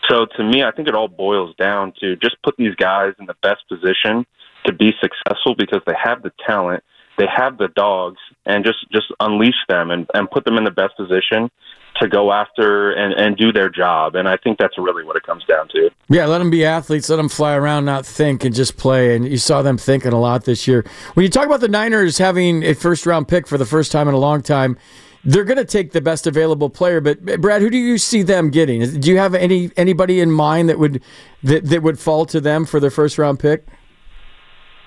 So 0.10 0.26
to 0.38 0.44
me, 0.44 0.64
I 0.64 0.72
think 0.72 0.88
it 0.88 0.96
all 0.96 1.10
boils 1.10 1.54
down 1.58 1.92
to 2.00 2.16
just 2.16 2.42
put 2.42 2.56
these 2.58 2.74
guys 2.76 3.14
in 3.20 3.26
the 3.26 3.36
best 3.44 3.68
position 3.68 4.26
to 4.66 4.74
be 4.74 4.92
successful 5.02 5.54
because 5.56 5.82
they 5.86 5.96
have 6.02 6.24
the 6.24 6.32
talent, 6.46 6.84
they 7.18 7.28
have 7.28 7.58
the 7.58 7.68
dogs, 7.68 8.20
and 8.46 8.64
just 8.64 8.80
just 8.92 9.08
unleash 9.20 9.62
them 9.68 9.92
and, 9.92 10.08
and 10.14 10.32
put 10.32 10.46
them 10.46 10.58
in 10.58 10.64
the 10.64 10.72
best 10.72 10.96
position 10.96 11.52
to 12.00 12.08
go 12.08 12.32
after 12.32 12.92
and, 12.92 13.14
and 13.14 13.38
do 13.38 13.52
their 13.52 13.70
job. 13.70 14.16
And 14.16 14.28
I 14.28 14.38
think 14.38 14.58
that's 14.58 14.78
really 14.78 15.04
what 15.04 15.16
it 15.16 15.24
comes 15.24 15.44
down 15.46 15.68
to. 15.70 15.90
Yeah, 16.10 16.26
let 16.26 16.40
them 16.40 16.50
be 16.50 16.66
athletes. 16.66 17.10
Let 17.10 17.18
them 17.18 17.30
fly 17.30 17.56
around, 17.56 17.86
not 17.86 18.06
think, 18.06 18.44
and 18.44 18.54
just 18.54 18.78
play. 18.78 19.16
And 19.16 19.28
you 19.28 19.38
saw 19.38 19.62
them 19.62 19.78
thinking 19.78 20.14
a 20.14 20.20
lot 20.20 20.46
this 20.46 20.68
year. 20.68 20.86
When 21.14 21.24
you 21.24 21.30
talk 21.30 21.46
about 21.46 21.62
the 21.62 21.68
Niners 21.68 22.18
having 22.18 22.64
a 22.64 22.74
first 22.74 23.06
round 23.06 23.28
pick 23.28 23.48
for 23.48 23.58
the 23.58 23.66
first 23.66 23.92
time 23.92 24.08
in 24.08 24.14
a 24.14 24.20
long 24.20 24.42
time, 24.42 24.78
they're 25.24 25.44
going 25.44 25.58
to 25.58 25.66
take 25.66 25.92
the 25.92 26.02
best 26.02 26.26
available 26.26 26.70
player. 26.70 27.02
But 27.02 27.24
Brad, 27.42 27.62
who 27.62 27.70
do 27.70 27.78
you 27.78 27.98
see 27.98 28.22
them 28.24 28.50
getting? 28.50 29.00
Do 29.00 29.10
you 29.12 29.18
have 29.18 29.36
any 29.36 29.72
anybody 29.76 30.22
in 30.22 30.32
mind 30.32 30.70
that 30.70 30.80
would 30.80 31.04
that, 31.44 31.66
that 31.66 31.84
would 31.84 32.00
fall 32.00 32.26
to 32.28 32.40
them 32.40 32.66
for 32.66 32.80
their 32.80 32.92
first 32.92 33.18
round 33.18 33.40
pick? 33.40 33.68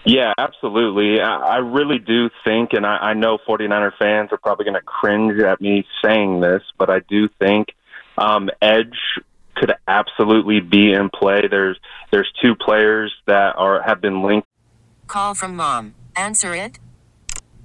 Yeah, 0.05 0.33
absolutely. 0.39 1.21
I, 1.21 1.37
I 1.37 1.57
really 1.59 1.99
do 1.99 2.31
think, 2.45 2.73
and 2.73 2.87
I, 2.87 2.97
I 2.97 3.15
know 3.15 3.39
49er 3.47 3.93
fans 3.99 4.31
are 4.33 4.39
probably 4.39 4.65
going 4.65 4.75
to 4.75 4.81
cringe 4.81 5.41
at 5.41 5.61
me 5.61 5.87
saying 6.03 6.41
this, 6.41 6.63
but 6.79 6.89
I 6.89 7.01
do 7.01 7.29
think 7.39 7.69
um, 8.17 8.51
Edge 8.63 8.97
could 9.57 9.73
absolutely 9.87 10.61
be 10.61 10.93
in 10.93 11.11
play. 11.11 11.47
There's 11.49 11.79
there's 12.11 12.33
two 12.43 12.55
players 12.55 13.13
that 13.27 13.57
are 13.57 13.83
have 13.83 14.01
been 14.01 14.23
linked. 14.23 14.49
Call 15.07 15.35
from 15.35 15.57
mom. 15.57 15.95
Answer 16.17 16.55
it. 16.55 16.79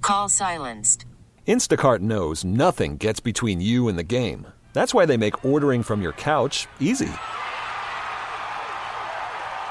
Call 0.02 0.28
silenced. 0.28 1.06
Instacart 1.46 2.00
knows 2.00 2.44
nothing 2.44 2.96
gets 2.96 3.20
between 3.20 3.60
you 3.60 3.88
and 3.88 3.98
the 3.98 4.02
game. 4.02 4.48
That's 4.72 4.92
why 4.92 5.06
they 5.06 5.16
make 5.16 5.44
ordering 5.44 5.82
from 5.82 6.02
your 6.02 6.12
couch 6.12 6.66
easy. 6.80 7.10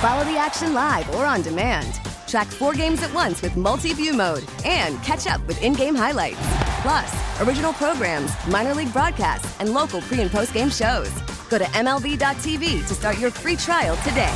Follow 0.00 0.22
the 0.22 0.38
action 0.38 0.74
live 0.74 1.12
or 1.16 1.26
on 1.26 1.42
demand. 1.42 1.96
Track 2.28 2.46
four 2.46 2.72
games 2.72 3.02
at 3.02 3.12
once 3.12 3.42
with 3.42 3.56
multi-view 3.56 4.12
mode 4.12 4.44
and 4.64 5.02
catch 5.02 5.26
up 5.26 5.44
with 5.48 5.60
in-game 5.60 5.96
highlights. 5.96 6.38
Plus, 6.82 7.40
original 7.40 7.72
programs, 7.72 8.30
minor 8.46 8.74
league 8.74 8.92
broadcasts, 8.92 9.58
and 9.58 9.74
local 9.74 10.00
pre- 10.02 10.20
and 10.20 10.30
post-game 10.30 10.70
shows. 10.70 11.10
Go 11.48 11.58
to 11.58 11.64
MLB.tv 11.64 12.86
to 12.86 12.94
start 12.94 13.18
your 13.18 13.32
free 13.32 13.56
trial 13.56 13.96
today. 14.04 14.32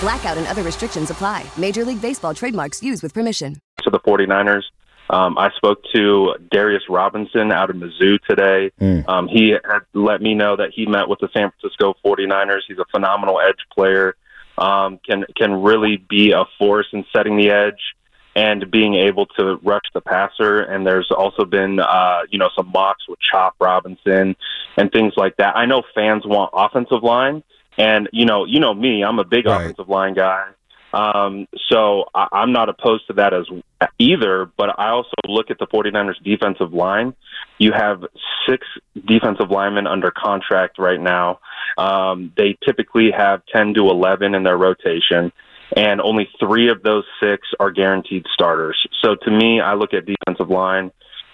Blackout 0.00 0.38
and 0.38 0.46
other 0.48 0.64
restrictions 0.64 1.08
apply. 1.08 1.44
Major 1.56 1.84
League 1.84 2.02
Baseball 2.02 2.34
trademarks 2.34 2.82
used 2.82 3.04
with 3.04 3.14
permission. 3.14 3.60
To 3.84 3.90
the 3.90 4.00
49ers. 4.00 4.64
Um, 5.08 5.38
I 5.38 5.50
spoke 5.54 5.84
to 5.94 6.34
Darius 6.50 6.82
Robinson 6.88 7.52
out 7.52 7.70
of 7.70 7.76
Mizzou 7.76 8.18
today. 8.28 8.72
Mm. 8.80 9.08
Um, 9.08 9.28
he 9.28 9.50
had 9.50 9.82
let 9.94 10.20
me 10.20 10.34
know 10.34 10.56
that 10.56 10.70
he 10.74 10.84
met 10.84 11.08
with 11.08 11.20
the 11.20 11.28
San 11.32 11.52
Francisco 11.52 11.94
49ers. 12.04 12.62
He's 12.66 12.78
a 12.78 12.84
phenomenal 12.90 13.38
edge 13.40 13.64
player 13.72 14.16
um, 14.58 14.98
can 15.08 15.24
can 15.36 15.62
really 15.62 15.96
be 15.96 16.32
a 16.32 16.44
force 16.58 16.86
in 16.92 17.04
setting 17.14 17.36
the 17.36 17.50
edge 17.50 17.80
and 18.34 18.70
being 18.70 18.94
able 18.94 19.24
to 19.26 19.56
rush 19.62 19.84
the 19.94 20.00
passer. 20.02 20.60
And 20.60 20.86
there's 20.86 21.10
also 21.10 21.44
been 21.44 21.80
uh, 21.80 22.20
you 22.30 22.38
know 22.38 22.50
some 22.56 22.70
mocks 22.72 23.08
with 23.08 23.18
Chop 23.20 23.54
Robinson 23.60 24.36
and 24.76 24.92
things 24.92 25.14
like 25.16 25.36
that. 25.38 25.56
I 25.56 25.66
know 25.66 25.82
fans 25.94 26.24
want 26.26 26.50
offensive 26.52 27.02
line, 27.02 27.42
and 27.78 28.08
you 28.12 28.26
know 28.26 28.44
you 28.44 28.60
know 28.60 28.74
me, 28.74 29.02
I'm 29.02 29.18
a 29.18 29.24
big 29.24 29.46
Right. 29.46 29.62
offensive 29.62 29.88
line 29.88 30.14
guy. 30.14 30.48
Um, 30.92 31.46
so 31.68 32.04
I, 32.14 32.28
I'm 32.32 32.52
not 32.52 32.68
opposed 32.68 33.06
to 33.08 33.14
that 33.14 33.34
as 33.34 33.46
either, 33.98 34.50
but 34.56 34.78
I 34.78 34.90
also 34.90 35.14
look 35.28 35.50
at 35.50 35.58
the 35.58 35.66
49ers 35.66 36.22
defensive 36.24 36.72
line. 36.72 37.14
You 37.58 37.72
have 37.72 38.04
six 38.48 38.66
defensive 39.06 39.50
linemen 39.50 39.86
under 39.86 40.10
contract 40.10 40.78
right 40.78 41.00
now. 41.00 41.40
Um, 41.76 42.32
they 42.36 42.56
typically 42.64 43.10
have 43.16 43.42
10 43.54 43.74
to 43.74 43.88
11 43.88 44.34
in 44.34 44.42
their 44.44 44.56
rotation, 44.56 45.32
and 45.76 46.00
only 46.00 46.28
three 46.38 46.70
of 46.70 46.82
those 46.82 47.04
six 47.22 47.48
are 47.58 47.70
guaranteed 47.70 48.24
starters. 48.32 48.86
So 49.02 49.14
to 49.14 49.30
me, 49.30 49.60
I 49.60 49.74
look 49.74 49.92
at 49.92 50.06
defensive 50.06 50.50
line 50.50 50.92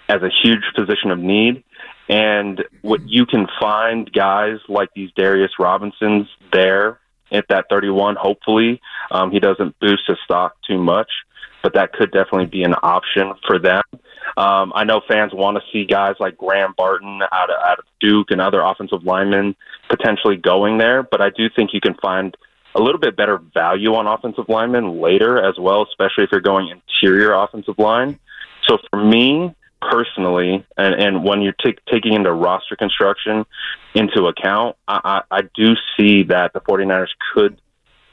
as 0.09 0.21
a 0.21 0.29
huge 0.43 0.63
position 0.75 1.11
of 1.11 1.19
need. 1.19 1.63
And 2.09 2.63
what 2.81 3.07
you 3.07 3.25
can 3.25 3.47
find 3.61 4.11
guys 4.11 4.57
like 4.67 4.89
these 4.93 5.09
Darius 5.15 5.51
Robinsons 5.57 6.27
there 6.51 6.99
at 7.33 7.45
that 7.49 7.65
31, 7.69 8.15
hopefully, 8.19 8.81
um, 9.11 9.31
he 9.31 9.39
doesn't 9.39 9.77
boost 9.79 10.03
his 10.07 10.17
stock 10.23 10.55
too 10.67 10.77
much, 10.77 11.09
but 11.61 11.73
that 11.73 11.93
could 11.93 12.11
definitely 12.11 12.45
be 12.45 12.63
an 12.63 12.75
option 12.83 13.33
for 13.47 13.59
them. 13.59 13.81
Um, 14.37 14.71
I 14.75 14.83
know 14.83 15.01
fans 15.07 15.31
want 15.33 15.57
to 15.57 15.63
see 15.71 15.85
guys 15.85 16.15
like 16.19 16.37
Graham 16.37 16.73
Barton 16.77 17.21
out 17.31 17.49
of, 17.49 17.55
out 17.63 17.79
of 17.79 17.85
Duke 17.99 18.31
and 18.31 18.41
other 18.41 18.61
offensive 18.61 19.03
linemen 19.03 19.55
potentially 19.89 20.37
going 20.37 20.77
there, 20.77 21.03
but 21.03 21.21
I 21.21 21.29
do 21.29 21.49
think 21.55 21.71
you 21.73 21.81
can 21.81 21.95
find 21.95 22.35
a 22.75 22.81
little 22.81 22.99
bit 22.99 23.15
better 23.15 23.39
value 23.53 23.93
on 23.93 24.07
offensive 24.07 24.45
linemen 24.49 24.99
later 24.99 25.43
as 25.43 25.55
well, 25.59 25.83
especially 25.83 26.23
if 26.23 26.31
you're 26.31 26.41
going 26.41 26.69
interior 26.69 27.33
offensive 27.33 27.77
line. 27.77 28.19
So 28.67 28.77
for 28.89 29.03
me 29.03 29.53
personally, 29.91 30.65
and, 30.77 30.95
and 30.95 31.23
when 31.23 31.41
you're 31.41 31.55
t- 31.63 31.77
taking 31.91 32.13
into 32.13 32.31
roster 32.31 32.75
construction 32.75 33.45
into 33.93 34.27
account, 34.27 34.75
I, 34.87 35.21
I, 35.31 35.37
I 35.37 35.41
do 35.55 35.75
see 35.97 36.23
that 36.23 36.53
the 36.53 36.61
49ers 36.61 37.07
could 37.33 37.59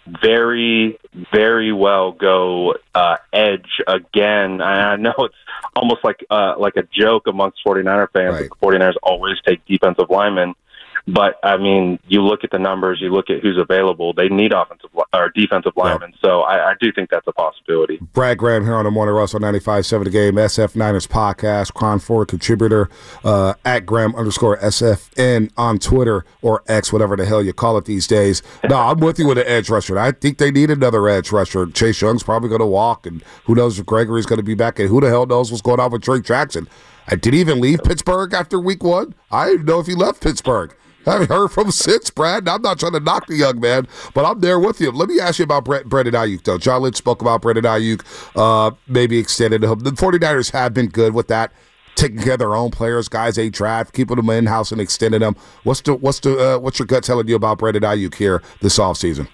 very, 0.07 0.99
very 1.33 1.73
well 1.73 2.13
go 2.13 2.75
uh, 2.95 3.17
edge 3.33 3.69
again. 3.87 4.53
And 4.53 4.63
I 4.63 4.97
know 4.97 5.15
it's 5.19 5.35
almost 5.77 6.05
like 6.05 6.25
uh, 6.31 6.55
like 6.59 6.77
a 6.77 6.83
joke 6.83 7.27
amongst 7.27 7.59
49er 7.67 8.09
fans 8.13 8.39
that 8.39 8.49
the 8.49 8.67
49ers 8.67 8.95
always 9.03 9.37
take 9.47 9.65
defensive 9.67 10.11
linemen. 10.11 10.55
But 11.07 11.39
I 11.43 11.57
mean, 11.57 11.99
you 12.09 12.23
look 12.23 12.45
at 12.45 12.51
the 12.51 12.59
numbers, 12.59 13.01
you 13.01 13.13
look 13.13 13.31
at 13.31 13.41
who's 13.41 13.59
available. 13.59 14.13
They 14.13 14.29
need 14.29 14.53
offensive 14.53 14.91
li- 14.95 15.05
or 15.15 15.31
defensive 15.31 15.73
linemen. 15.77 16.15
So 16.23 16.43
I, 16.43 16.71
I 16.71 16.75
do 16.81 16.93
think 16.93 17.11
that's 17.11 17.27
a 17.27 17.33
possibility. 17.33 17.99
Brad 18.13 18.39
Graham 18.39 18.65
here 18.65 18.75
on 18.75 18.85
the 18.85 18.91
Morning 18.91 19.15
Roast 19.15 19.35
95.7 19.35 20.05
The 20.05 20.11
Game, 20.11 20.35
SF 20.35 20.77
Niners 20.77 21.07
podcast, 21.07 21.73
KRON 21.73 22.03
4 22.03 22.27
contributor, 22.27 22.89
uh, 23.25 23.55
at 23.65 23.87
Graham 23.87 24.15
underscore 24.15 24.57
SFN 24.59 25.51
on 25.57 25.79
Twitter 25.79 26.25
or 26.43 26.63
X, 26.69 26.93
whatever 26.93 27.17
the 27.17 27.25
hell 27.25 27.43
you 27.43 27.53
call 27.53 27.77
it 27.79 27.85
these 27.85 28.07
days. 28.07 28.43
No, 28.69 28.77
I'm 28.77 29.01
with 29.01 29.19
you 29.19 29.27
with 29.27 29.37
the 29.37 29.49
edge 29.49 29.71
rusher. 29.71 29.99
I 29.99 30.13
think 30.13 30.39
they 30.39 30.51
need 30.51 30.71
another 30.71 31.09
edge 31.09 31.33
rusher. 31.33 31.67
Chase 31.67 32.01
Young's 32.01 32.23
probably 32.23 32.49
going 32.49 32.61
to 32.61 32.67
walk, 32.67 33.07
and 33.07 33.23
who 33.45 33.55
knows 33.55 33.79
if 33.79 33.87
Gregory's 33.87 34.27
going 34.27 34.39
to 34.39 34.43
be 34.43 34.55
back, 34.55 34.79
and 34.79 34.89
who 34.89 35.01
the 35.01 35.09
hell 35.09 35.27
knows 35.27 35.51
what's 35.51 35.63
going 35.63 35.81
on 35.81 35.91
with 35.91 36.03
Drake 36.03 36.25
Jackson. 36.25 36.69
Did 37.17 37.35
he 37.35 37.41
even 37.41 37.61
leave 37.61 37.83
Pittsburgh 37.83 38.33
after 38.33 38.61
week 38.61 38.83
one? 38.83 39.15
I 39.31 39.51
didn't 39.51 39.67
know 39.67 39.81
if 39.81 39.87
he 39.87 39.95
left 39.95 40.23
Pittsburgh. 40.23 40.75
I 41.07 41.13
haven't 41.13 41.31
heard 41.31 41.49
from 41.49 41.71
since, 41.71 42.11
Brad. 42.11 42.47
I'm 42.47 42.61
not 42.61 42.79
trying 42.79 42.93
to 42.93 43.01
knock 43.01 43.27
the 43.27 43.35
young 43.35 43.59
man, 43.59 43.89
but 44.13 44.27
I'm 44.27 44.41
there 44.41 44.61
with 44.61 44.81
you. 44.81 44.91
Let 44.91 45.09
me 45.09 45.19
ask 45.19 45.39
you 45.39 45.45
about 45.45 45.65
Brett, 45.65 45.87
Brendan 45.87 46.15
Aiyuk, 46.15 46.45
though. 46.45 46.59
John 46.59 46.83
Lynch 46.83 46.97
spoke 46.97 47.23
about 47.23 47.41
Brendan 47.41 47.65
Aiyuk, 47.65 48.05
uh, 48.37 48.75
maybe 48.87 49.19
extended 49.19 49.65
him. 49.65 49.79
The 49.81 49.93
49ers 49.93 50.51
have 50.53 50.75
been 50.75 50.89
good 50.89 51.15
with 51.15 51.29
that, 51.29 51.53
taking 51.95 52.19
care 52.19 52.35
of 52.35 52.39
their 52.39 52.55
own 52.55 52.71
players, 52.71 53.09
guys 53.09 53.37
they 53.37 53.49
draft, 53.49 53.95
keeping 53.95 54.17
them 54.17 54.29
in 54.29 54.45
house 54.45 54.73
and 54.73 54.81
extending 54.81 55.21
them. 55.21 55.37
What's 55.65 55.81
the 55.81 55.95
what's 55.95 56.21
the 56.21 56.57
uh, 56.57 56.59
what's 56.59 56.79
your 56.79 56.87
gut 56.87 57.03
telling 57.03 57.29
you 57.29 57.35
about 57.35 57.59
Brendan 57.59 57.83
Aiyuk 57.83 58.15
here 58.15 58.43
this 58.61 58.79
offseason? 58.79 59.27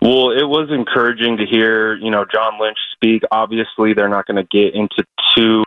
Well, 0.00 0.30
it 0.30 0.48
was 0.48 0.70
encouraging 0.70 1.36
to 1.38 1.44
hear, 1.44 1.96
you 1.96 2.10
know, 2.10 2.24
John 2.24 2.58
Lynch 2.58 2.78
speak. 2.94 3.22
Obviously, 3.30 3.92
they're 3.92 4.08
not 4.08 4.26
going 4.26 4.36
to 4.36 4.44
get 4.44 4.74
into 4.74 5.04
too 5.36 5.64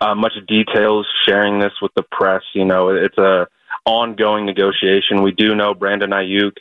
uh, 0.00 0.14
much 0.14 0.32
details 0.46 1.06
sharing 1.26 1.58
this 1.58 1.72
with 1.80 1.92
the 1.94 2.02
press. 2.02 2.42
You 2.54 2.64
know, 2.64 2.88
it's 2.88 3.18
a 3.18 3.46
ongoing 3.84 4.46
negotiation. 4.46 5.22
We 5.22 5.32
do 5.32 5.54
know 5.54 5.74
Brandon 5.74 6.10
Aiyuk 6.10 6.52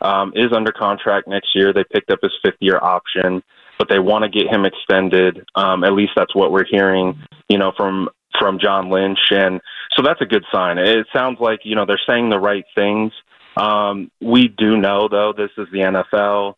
um, 0.00 0.32
is 0.36 0.52
under 0.52 0.72
contract 0.72 1.26
next 1.26 1.48
year. 1.54 1.72
They 1.72 1.84
picked 1.84 2.10
up 2.10 2.20
his 2.22 2.32
fifth 2.42 2.58
year 2.60 2.78
option. 2.80 3.42
but 3.78 3.88
they 3.88 3.98
want 3.98 4.22
to 4.22 4.28
get 4.28 4.52
him 4.52 4.64
extended. 4.64 5.44
Um, 5.56 5.82
at 5.82 5.92
least 5.92 6.12
that's 6.14 6.34
what 6.34 6.52
we're 6.52 6.66
hearing, 6.66 7.18
you 7.48 7.58
know, 7.58 7.72
from 7.76 8.08
from 8.38 8.58
John 8.58 8.90
Lynch, 8.90 9.18
and 9.30 9.60
so 9.96 10.02
that's 10.02 10.20
a 10.20 10.26
good 10.26 10.44
sign. 10.52 10.78
It 10.78 11.06
sounds 11.12 11.38
like 11.40 11.60
you 11.64 11.76
know 11.76 11.84
they're 11.86 12.00
saying 12.06 12.30
the 12.30 12.38
right 12.38 12.64
things. 12.74 13.12
Um, 13.56 14.10
we 14.20 14.48
do 14.48 14.76
know 14.76 15.08
though 15.08 15.32
this 15.36 15.50
is 15.56 15.68
the 15.72 15.78
NFL. 15.80 16.54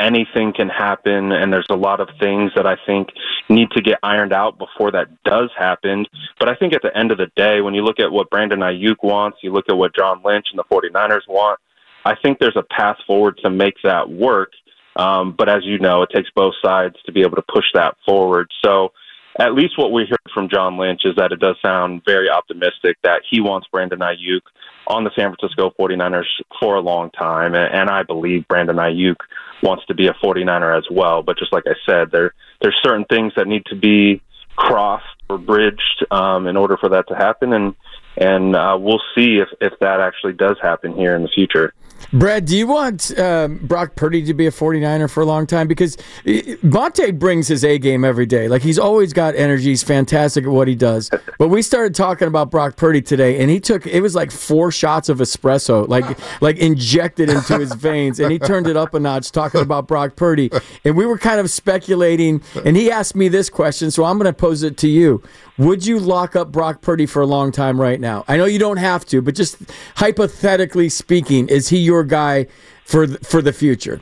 Anything 0.00 0.52
can 0.52 0.68
happen, 0.68 1.32
and 1.32 1.52
there's 1.52 1.66
a 1.70 1.76
lot 1.76 2.00
of 2.00 2.08
things 2.20 2.52
that 2.54 2.66
I 2.66 2.76
think 2.86 3.08
need 3.48 3.70
to 3.72 3.82
get 3.82 3.98
ironed 4.02 4.32
out 4.32 4.56
before 4.56 4.92
that 4.92 5.08
does 5.24 5.50
happen. 5.58 6.06
But 6.38 6.48
I 6.48 6.54
think 6.54 6.72
at 6.72 6.82
the 6.82 6.96
end 6.96 7.10
of 7.10 7.18
the 7.18 7.26
day, 7.34 7.60
when 7.60 7.74
you 7.74 7.82
look 7.82 7.98
at 7.98 8.12
what 8.12 8.30
Brandon 8.30 8.60
Aiyuk 8.60 9.02
wants, 9.02 9.38
you 9.42 9.52
look 9.52 9.66
at 9.68 9.76
what 9.76 9.96
John 9.96 10.22
Lynch 10.24 10.46
and 10.52 10.58
the 10.58 10.64
49ers 10.64 11.26
want, 11.28 11.58
I 12.04 12.14
think 12.14 12.38
there's 12.38 12.56
a 12.56 12.62
path 12.62 12.96
forward 13.06 13.40
to 13.42 13.50
make 13.50 13.74
that 13.82 14.08
work. 14.08 14.52
Um, 14.96 15.34
but 15.36 15.48
as 15.48 15.64
you 15.64 15.78
know, 15.78 16.02
it 16.02 16.10
takes 16.14 16.30
both 16.34 16.54
sides 16.62 16.96
to 17.06 17.12
be 17.12 17.22
able 17.22 17.36
to 17.36 17.44
push 17.52 17.66
that 17.74 17.96
forward. 18.06 18.50
So 18.64 18.92
at 19.38 19.54
least 19.54 19.78
what 19.78 19.92
we 19.92 20.06
heard 20.08 20.18
from 20.34 20.48
John 20.48 20.76
Lynch 20.76 21.02
is 21.04 21.14
that 21.16 21.32
it 21.32 21.38
does 21.38 21.56
sound 21.64 22.02
very 22.04 22.28
optimistic 22.28 22.96
that 23.02 23.22
he 23.30 23.40
wants 23.40 23.68
Brandon 23.70 24.00
Aiyuk 24.00 24.40
on 24.88 25.04
the 25.04 25.10
San 25.16 25.34
Francisco 25.34 25.72
49ers 25.78 26.24
for 26.58 26.74
a 26.74 26.80
long 26.80 27.10
time. 27.10 27.54
And 27.54 27.88
I 27.88 28.02
believe 28.02 28.48
Brandon 28.48 28.76
Aiyuk 28.76 29.16
wants 29.62 29.84
to 29.86 29.94
be 29.94 30.08
a 30.08 30.14
49er 30.14 30.76
as 30.76 30.84
well. 30.90 31.22
But 31.22 31.38
just 31.38 31.52
like 31.52 31.64
I 31.66 31.74
said, 31.86 32.10
there 32.10 32.34
there's 32.60 32.76
certain 32.82 33.04
things 33.04 33.32
that 33.36 33.46
need 33.46 33.64
to 33.66 33.76
be 33.76 34.20
crossed 34.56 35.04
or 35.28 35.38
bridged 35.38 36.04
um, 36.10 36.46
in 36.46 36.56
order 36.56 36.76
for 36.76 36.88
that 36.88 37.06
to 37.08 37.14
happen. 37.14 37.52
And 37.52 37.74
and 38.20 38.56
uh, 38.56 38.76
we'll 38.78 39.02
see 39.14 39.38
if, 39.38 39.48
if 39.60 39.78
that 39.80 40.00
actually 40.00 40.32
does 40.32 40.56
happen 40.60 40.92
here 40.94 41.14
in 41.14 41.22
the 41.22 41.28
future. 41.28 41.72
Brad, 42.12 42.46
do 42.46 42.56
you 42.56 42.66
want 42.66 43.16
um, 43.18 43.58
Brock 43.58 43.94
Purdy 43.94 44.22
to 44.24 44.32
be 44.32 44.46
a 44.46 44.50
49er 44.50 45.10
for 45.10 45.20
a 45.22 45.26
long 45.26 45.46
time? 45.46 45.68
Because 45.68 45.96
Bonta 46.24 47.16
brings 47.18 47.48
his 47.48 47.64
A 47.64 47.78
game 47.78 48.04
every 48.04 48.24
day. 48.24 48.48
Like, 48.48 48.62
he's 48.62 48.78
always 48.78 49.12
got 49.12 49.34
energy. 49.34 49.70
He's 49.70 49.82
fantastic 49.82 50.44
at 50.44 50.50
what 50.50 50.68
he 50.68 50.74
does. 50.74 51.10
But 51.38 51.48
we 51.48 51.62
started 51.62 51.94
talking 51.94 52.26
about 52.26 52.50
Brock 52.50 52.76
Purdy 52.76 53.00
today, 53.00 53.38
and 53.40 53.48
he 53.48 53.60
took, 53.60 53.86
it 53.86 54.00
was 54.00 54.16
like 54.16 54.32
four 54.32 54.72
shots 54.72 55.08
of 55.08 55.18
espresso, 55.18 55.86
like, 55.86 56.18
like 56.42 56.56
injected 56.56 57.30
into 57.30 57.58
his 57.60 57.72
veins. 57.76 58.18
And 58.18 58.32
he 58.32 58.40
turned 58.40 58.66
it 58.66 58.76
up 58.76 58.92
a 58.92 58.98
notch 58.98 59.30
talking 59.30 59.60
about 59.60 59.86
Brock 59.86 60.16
Purdy. 60.16 60.50
And 60.84 60.96
we 60.96 61.06
were 61.06 61.16
kind 61.16 61.38
of 61.38 61.48
speculating, 61.48 62.42
and 62.64 62.76
he 62.76 62.90
asked 62.90 63.14
me 63.14 63.28
this 63.28 63.48
question, 63.48 63.92
so 63.92 64.04
I'm 64.04 64.18
going 64.18 64.26
to 64.26 64.32
pose 64.32 64.64
it 64.64 64.76
to 64.78 64.88
you. 64.88 65.22
Would 65.58 65.84
you 65.84 65.98
lock 65.98 66.36
up 66.36 66.52
Brock 66.52 66.82
Purdy 66.82 67.04
for 67.04 67.20
a 67.20 67.26
long 67.26 67.50
time 67.50 67.80
right 67.80 68.00
now? 68.00 68.24
I 68.28 68.36
know 68.36 68.44
you 68.44 68.60
don't 68.60 68.76
have 68.76 69.04
to, 69.06 69.20
but 69.20 69.34
just 69.34 69.58
hypothetically 69.96 70.88
speaking, 70.88 71.48
is 71.48 71.68
he 71.68 71.78
your 71.78 72.04
guy 72.04 72.46
for 72.84 73.08
the, 73.08 73.18
for 73.18 73.42
the 73.42 73.52
future? 73.52 74.00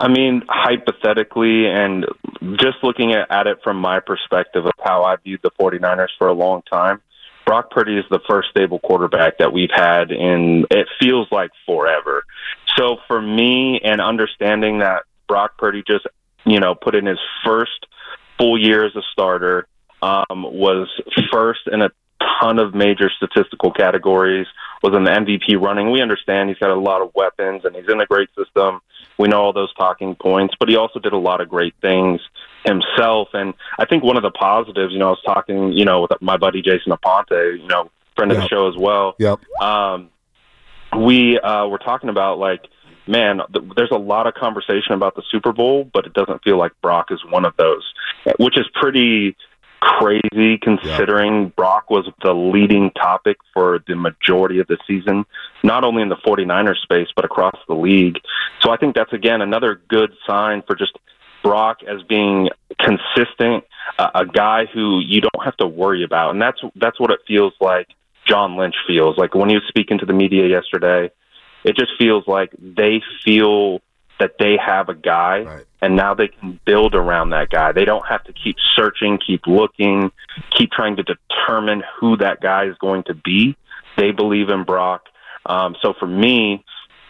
I 0.00 0.08
mean, 0.08 0.42
hypothetically, 0.48 1.66
and 1.66 2.06
just 2.58 2.78
looking 2.82 3.12
at, 3.12 3.30
at 3.30 3.46
it 3.46 3.58
from 3.62 3.76
my 3.76 4.00
perspective 4.00 4.66
of 4.66 4.72
how 4.82 5.04
I 5.04 5.16
viewed 5.16 5.40
the 5.42 5.50
49ers 5.60 6.08
for 6.18 6.26
a 6.26 6.32
long 6.32 6.62
time, 6.62 7.00
Brock 7.46 7.70
Purdy 7.70 7.96
is 7.96 8.04
the 8.10 8.20
first 8.28 8.48
stable 8.50 8.78
quarterback 8.80 9.38
that 9.38 9.52
we've 9.52 9.70
had 9.72 10.10
in, 10.10 10.64
it 10.70 10.88
feels 10.98 11.28
like 11.30 11.50
forever. 11.66 12.24
So 12.76 12.96
for 13.06 13.20
me, 13.20 13.80
and 13.84 14.00
understanding 14.00 14.78
that 14.78 15.02
Brock 15.28 15.58
Purdy 15.58 15.82
just, 15.86 16.06
you 16.44 16.58
know, 16.58 16.74
put 16.74 16.94
in 16.94 17.06
his 17.06 17.18
first 17.44 17.86
full 18.38 18.58
year 18.58 18.84
as 18.84 18.96
a 18.96 19.02
starter, 19.12 19.66
um, 20.02 20.42
was 20.42 20.88
first 21.32 21.60
in 21.70 21.82
a 21.82 21.90
ton 22.40 22.58
of 22.58 22.74
major 22.74 23.10
statistical 23.16 23.72
categories, 23.72 24.46
was 24.82 24.94
in 24.94 25.04
the 25.04 25.10
MVP 25.10 25.60
running. 25.60 25.90
We 25.90 26.00
understand 26.00 26.48
he's 26.48 26.58
got 26.58 26.70
a 26.70 26.78
lot 26.78 27.02
of 27.02 27.10
weapons 27.14 27.64
and 27.64 27.74
he's 27.74 27.88
in 27.88 28.00
a 28.00 28.06
great 28.06 28.28
system. 28.36 28.80
We 29.18 29.28
know 29.28 29.42
all 29.42 29.52
those 29.52 29.72
talking 29.74 30.14
points, 30.14 30.54
but 30.58 30.68
he 30.68 30.76
also 30.76 30.98
did 30.98 31.12
a 31.12 31.18
lot 31.18 31.40
of 31.40 31.48
great 31.48 31.74
things 31.82 32.20
himself. 32.64 33.28
And 33.34 33.54
I 33.78 33.84
think 33.84 34.02
one 34.02 34.16
of 34.16 34.22
the 34.22 34.30
positives, 34.30 34.92
you 34.92 34.98
know, 34.98 35.08
I 35.08 35.10
was 35.10 35.22
talking, 35.24 35.72
you 35.72 35.84
know, 35.84 36.02
with 36.02 36.12
my 36.20 36.36
buddy 36.36 36.62
Jason 36.62 36.92
Aponte, 36.92 37.60
you 37.60 37.68
know, 37.68 37.90
friend 38.16 38.30
of 38.32 38.38
Yep. 38.38 38.44
the 38.44 38.48
show 38.48 38.68
as 38.68 38.74
well. 38.78 39.14
Yep. 39.18 39.40
Um, 39.60 40.10
we 40.98 41.38
uh, 41.38 41.66
were 41.66 41.78
talking 41.78 42.08
about 42.08 42.38
like, 42.38 42.62
man, 43.06 43.40
th- 43.52 43.64
there's 43.76 43.90
a 43.92 43.98
lot 43.98 44.26
of 44.26 44.34
conversation 44.34 44.92
about 44.92 45.14
the 45.16 45.22
Super 45.30 45.52
Bowl, 45.52 45.88
but 45.92 46.06
it 46.06 46.14
doesn't 46.14 46.42
feel 46.42 46.58
like 46.58 46.72
Brock 46.82 47.06
is 47.10 47.20
one 47.28 47.44
of 47.44 47.54
those, 47.56 47.84
which 48.38 48.58
is 48.58 48.66
pretty 48.74 49.36
crazy 49.80 50.58
considering 50.58 51.48
Brock 51.56 51.90
was 51.90 52.08
the 52.22 52.32
leading 52.32 52.90
topic 52.90 53.38
for 53.54 53.80
the 53.86 53.96
majority 53.96 54.58
of 54.60 54.66
the 54.66 54.78
season, 54.86 55.24
not 55.62 55.84
only 55.84 56.02
in 56.02 56.08
the 56.08 56.16
49ers 56.16 56.80
space, 56.82 57.08
but 57.16 57.24
across 57.24 57.54
the 57.66 57.74
league. 57.74 58.18
So 58.60 58.70
I 58.70 58.76
think 58.76 58.94
that's, 58.94 59.12
again, 59.12 59.40
another 59.40 59.80
good 59.88 60.12
sign 60.26 60.62
for 60.66 60.76
just 60.76 60.98
Brock 61.42 61.78
as 61.82 62.02
being 62.02 62.50
consistent, 62.78 63.64
uh, 63.98 64.10
a 64.14 64.26
guy 64.26 64.66
who 64.66 65.00
you 65.00 65.22
don't 65.22 65.44
have 65.44 65.56
to 65.56 65.66
worry 65.66 66.04
about. 66.04 66.30
And 66.30 66.42
that's, 66.42 66.60
that's 66.76 67.00
what 67.00 67.10
it 67.10 67.20
feels 67.26 67.54
like 67.60 67.88
John 68.26 68.56
Lynch 68.56 68.76
feels. 68.86 69.16
Like 69.16 69.34
when 69.34 69.48
he 69.48 69.54
was 69.54 69.64
speaking 69.68 69.98
to 69.98 70.06
the 70.06 70.12
media 70.12 70.46
yesterday, 70.46 71.10
it 71.64 71.76
just 71.76 71.92
feels 71.98 72.24
like 72.26 72.50
they 72.58 73.02
feel 73.24 73.80
that 74.20 74.36
they 74.38 74.56
have 74.64 74.88
a 74.88 74.94
guy 74.94 75.62
and 75.82 75.96
now 75.96 76.14
they 76.14 76.28
can 76.28 76.60
build 76.64 76.94
around 76.94 77.30
that 77.30 77.50
guy. 77.50 77.72
They 77.72 77.84
don't 77.84 78.06
have 78.06 78.22
to 78.24 78.32
keep 78.32 78.56
searching, 78.76 79.18
keep 79.18 79.46
looking, 79.46 80.12
keep 80.56 80.70
trying 80.70 80.96
to 80.96 81.02
determine 81.02 81.82
who 81.98 82.16
that 82.18 82.40
guy 82.40 82.66
is 82.66 82.76
going 82.78 83.04
to 83.04 83.14
be. 83.14 83.56
They 83.96 84.12
believe 84.12 84.50
in 84.50 84.64
Brock. 84.64 85.06
Um, 85.46 85.74
so 85.82 85.94
for 85.98 86.06
me, 86.06 86.64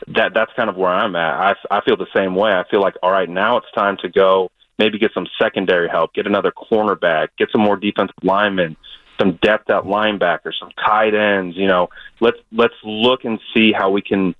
that 0.08 0.32
that's 0.34 0.52
kind 0.54 0.70
of 0.70 0.76
where 0.76 0.90
I'm 0.90 1.14
at. 1.16 1.34
I, 1.70 1.78
I 1.78 1.80
feel 1.82 1.96
the 1.96 2.06
same 2.14 2.34
way. 2.34 2.52
I 2.52 2.64
feel 2.70 2.80
like 2.80 2.94
all 3.02 3.10
right, 3.10 3.28
now 3.28 3.58
it's 3.58 3.70
time 3.74 3.96
to 3.98 4.08
go 4.08 4.50
maybe 4.78 4.98
get 4.98 5.12
some 5.12 5.26
secondary 5.38 5.88
help, 5.88 6.14
get 6.14 6.26
another 6.26 6.50
cornerback, 6.50 7.28
get 7.36 7.50
some 7.52 7.60
more 7.60 7.76
defensive 7.76 8.16
linemen, 8.22 8.76
some 9.20 9.32
depth 9.42 9.68
at 9.68 9.82
linebacker, 9.82 10.52
some 10.58 10.70
tight 10.82 11.14
ends. 11.14 11.56
You 11.56 11.66
know, 11.66 11.90
let's 12.20 12.38
let's 12.50 12.74
look 12.82 13.24
and 13.24 13.38
see 13.52 13.72
how 13.72 13.90
we 13.90 14.00
can 14.00 14.34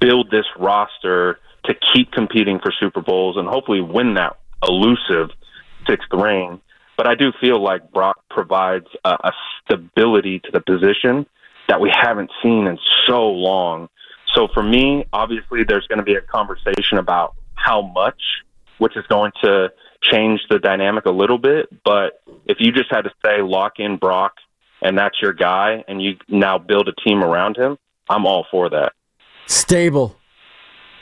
build 0.00 0.30
this 0.30 0.46
roster 0.56 1.40
to 1.64 1.74
keep 1.94 2.12
competing 2.12 2.58
for 2.58 2.72
Super 2.78 3.00
Bowls 3.00 3.36
and 3.36 3.48
hopefully 3.48 3.80
win 3.80 4.14
that 4.14 4.38
elusive 4.66 5.30
sixth 5.86 6.08
ring. 6.12 6.60
But 6.96 7.06
I 7.06 7.14
do 7.14 7.32
feel 7.40 7.62
like 7.62 7.90
Brock 7.92 8.16
provides 8.30 8.86
a, 9.04 9.10
a 9.10 9.32
stability 9.64 10.40
to 10.40 10.50
the 10.52 10.60
position 10.60 11.26
that 11.68 11.80
we 11.80 11.90
haven't 11.92 12.30
seen 12.42 12.66
in 12.66 12.78
so 13.08 13.28
long. 13.28 13.88
So 14.34 14.48
for 14.52 14.62
me, 14.62 15.04
obviously, 15.12 15.64
there's 15.64 15.86
going 15.86 15.98
to 15.98 16.04
be 16.04 16.14
a 16.14 16.20
conversation 16.20 16.98
about 16.98 17.34
how 17.54 17.82
much, 17.82 18.20
which 18.78 18.96
is 18.96 19.04
going 19.08 19.32
to 19.42 19.70
change 20.02 20.40
the 20.50 20.58
dynamic 20.58 21.06
a 21.06 21.10
little 21.10 21.38
bit. 21.38 21.68
But 21.84 22.22
if 22.46 22.58
you 22.60 22.72
just 22.72 22.90
had 22.90 23.02
to 23.02 23.10
say 23.24 23.42
lock 23.42 23.74
in 23.78 23.96
Brock 23.96 24.34
and 24.82 24.98
that's 24.98 25.20
your 25.22 25.32
guy, 25.32 25.84
and 25.86 26.02
you 26.02 26.16
now 26.28 26.58
build 26.58 26.88
a 26.88 27.08
team 27.08 27.22
around 27.22 27.56
him, 27.56 27.78
I'm 28.08 28.26
all 28.26 28.46
for 28.50 28.68
that. 28.70 28.92
Stable. 29.46 30.16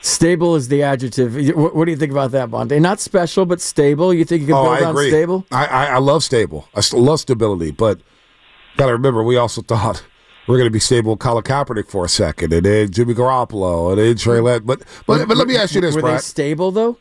Stable 0.01 0.55
is 0.55 0.67
the 0.67 0.81
adjective. 0.81 1.35
What, 1.55 1.75
what 1.75 1.85
do 1.85 1.91
you 1.91 1.97
think 1.97 2.11
about 2.11 2.31
that, 2.31 2.49
Bonta? 2.49 2.79
Not 2.81 2.99
special, 2.99 3.45
but 3.45 3.61
stable. 3.61 4.13
You 4.13 4.25
think 4.25 4.41
you 4.41 4.47
can 4.47 4.55
Oh, 4.55 4.63
build 4.63 4.77
I 4.77 4.85
on 4.85 4.91
agree. 4.91 5.09
stable? 5.09 5.45
I, 5.51 5.65
I, 5.65 5.85
I 5.85 5.97
love 5.99 6.23
stable. 6.23 6.67
I 6.75 6.81
love 6.93 7.19
stability, 7.19 7.71
but 7.71 8.01
got 8.77 8.87
to 8.87 8.93
remember 8.93 9.21
we 9.23 9.37
also 9.37 9.61
thought 9.71 10.03
we're 10.47 10.57
going 10.57 10.67
to 10.67 10.71
be 10.71 10.79
stable 10.79 11.11
with 11.11 11.19
Colin 11.19 11.43
Kaepernick 11.43 11.87
for 11.87 12.03
a 12.03 12.09
second, 12.09 12.51
and 12.51 12.65
then 12.65 12.89
Jimmy 12.89 13.13
Garoppolo, 13.13 13.91
and 13.91 13.99
then 13.99 14.17
Trey 14.17 14.39
hmm. 14.39 14.45
Lance. 14.45 14.63
But 14.65 14.81
but 15.05 15.27
but 15.27 15.37
let 15.37 15.47
me 15.47 15.55
ask 15.55 15.75
you 15.75 15.81
this, 15.81 15.95
Were 15.95 16.01
they 16.01 16.17
stable 16.17 16.71
though? 16.71 16.97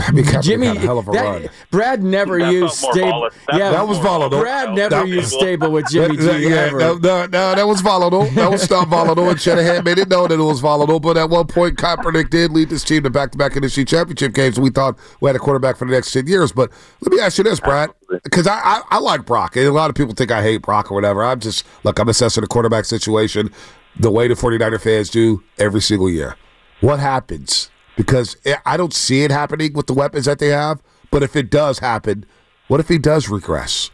I 0.00 0.40
Jimmy, 0.42 0.66
had 0.68 0.76
a 0.76 0.80
hell 0.80 0.98
of 1.00 1.08
a 1.08 1.10
that- 1.10 1.24
run. 1.24 1.48
Brad 1.72 2.04
never 2.04 2.38
That 2.38 2.52
used 2.52 2.74
stable. 2.76 3.28
That 3.48 3.58
yeah, 3.58 3.70
That 3.72 3.88
was 3.88 3.98
volatile. 3.98 4.38
Brad 4.38 4.72
never 4.74 4.90
That- 4.90 5.08
used 5.08 5.32
stable 5.32 5.72
with 5.72 5.86
Jimmy 5.90 6.14
That- 6.16 6.38
G 6.38 6.48
yeah, 6.50 6.56
ever. 6.56 6.78
no, 6.78 6.94
no, 6.94 7.26
no, 7.26 7.54
that 7.56 7.66
was 7.66 7.80
volatile. 7.80 8.24
That 8.34 8.48
was 8.50 8.70
not 8.70 8.86
volatile, 8.88 9.28
and 9.28 9.40
Shanahan 9.40 9.82
made 9.82 9.98
it 9.98 10.08
known 10.08 10.28
that 10.28 10.38
it 10.38 10.42
was 10.42 10.60
volatile. 10.60 11.00
But 11.00 11.16
at 11.16 11.28
one 11.30 11.46
point, 11.48 11.78
Kaepernick 11.78 12.30
did 12.30 12.52
lead 12.52 12.68
this 12.70 12.84
team 12.84 13.02
to 13.02 13.10
back-to-back 13.10 13.54
NFC 13.54 13.84
championship 13.86 14.34
games. 14.34 14.56
And 14.56 14.62
we 14.62 14.70
thought 14.70 14.96
we 15.20 15.28
had 15.28 15.34
a 15.34 15.40
quarterback 15.40 15.76
for 15.76 15.84
the 15.86 15.90
next 15.92 16.12
ten 16.12 16.28
years. 16.28 16.52
But 16.52 16.70
let 17.00 17.12
me 17.12 17.20
ask 17.20 17.36
you 17.38 17.42
this, 17.44 17.58
Brad, 17.58 17.90
because 18.22 18.46
I, 18.46 18.60
I 18.62 18.82
I 18.92 18.98
like 19.00 19.26
Brock, 19.26 19.56
and 19.56 19.66
a 19.66 19.72
lot 19.72 19.90
of 19.90 19.96
people 19.96 20.14
think 20.14 20.30
I 20.30 20.42
hate 20.42 20.62
Brock 20.62 20.92
or 20.92 20.94
whatever. 20.94 21.24
I'm 21.24 21.40
just 21.40 21.66
look, 21.82 21.98
I'm 21.98 22.08
assessing 22.08 22.42
the 22.42 22.46
quarterback 22.48 22.84
situation 22.84 23.50
the 23.98 24.12
way 24.12 24.28
the 24.28 24.34
49er 24.34 24.80
fans 24.80 25.10
do 25.10 25.42
every 25.58 25.80
single 25.80 26.08
year. 26.08 26.36
What 26.80 27.00
happens? 27.00 27.70
Because 27.98 28.36
I- 28.64 28.76
don't 28.76 28.94
see 28.94 29.24
it 29.24 29.30
happening 29.30 29.74
with 29.74 29.88
the 29.88 29.92
weapons 29.92 30.24
that 30.24 30.38
they 30.38 30.48
have. 30.48 30.80
But 31.10 31.22
if 31.22 31.34
it 31.36 31.50
does 31.50 31.80
happen, 31.80 32.24
what 32.68 32.80
if 32.80 32.88
he 32.88 32.96
does 32.96 33.28
regress? 33.28 33.90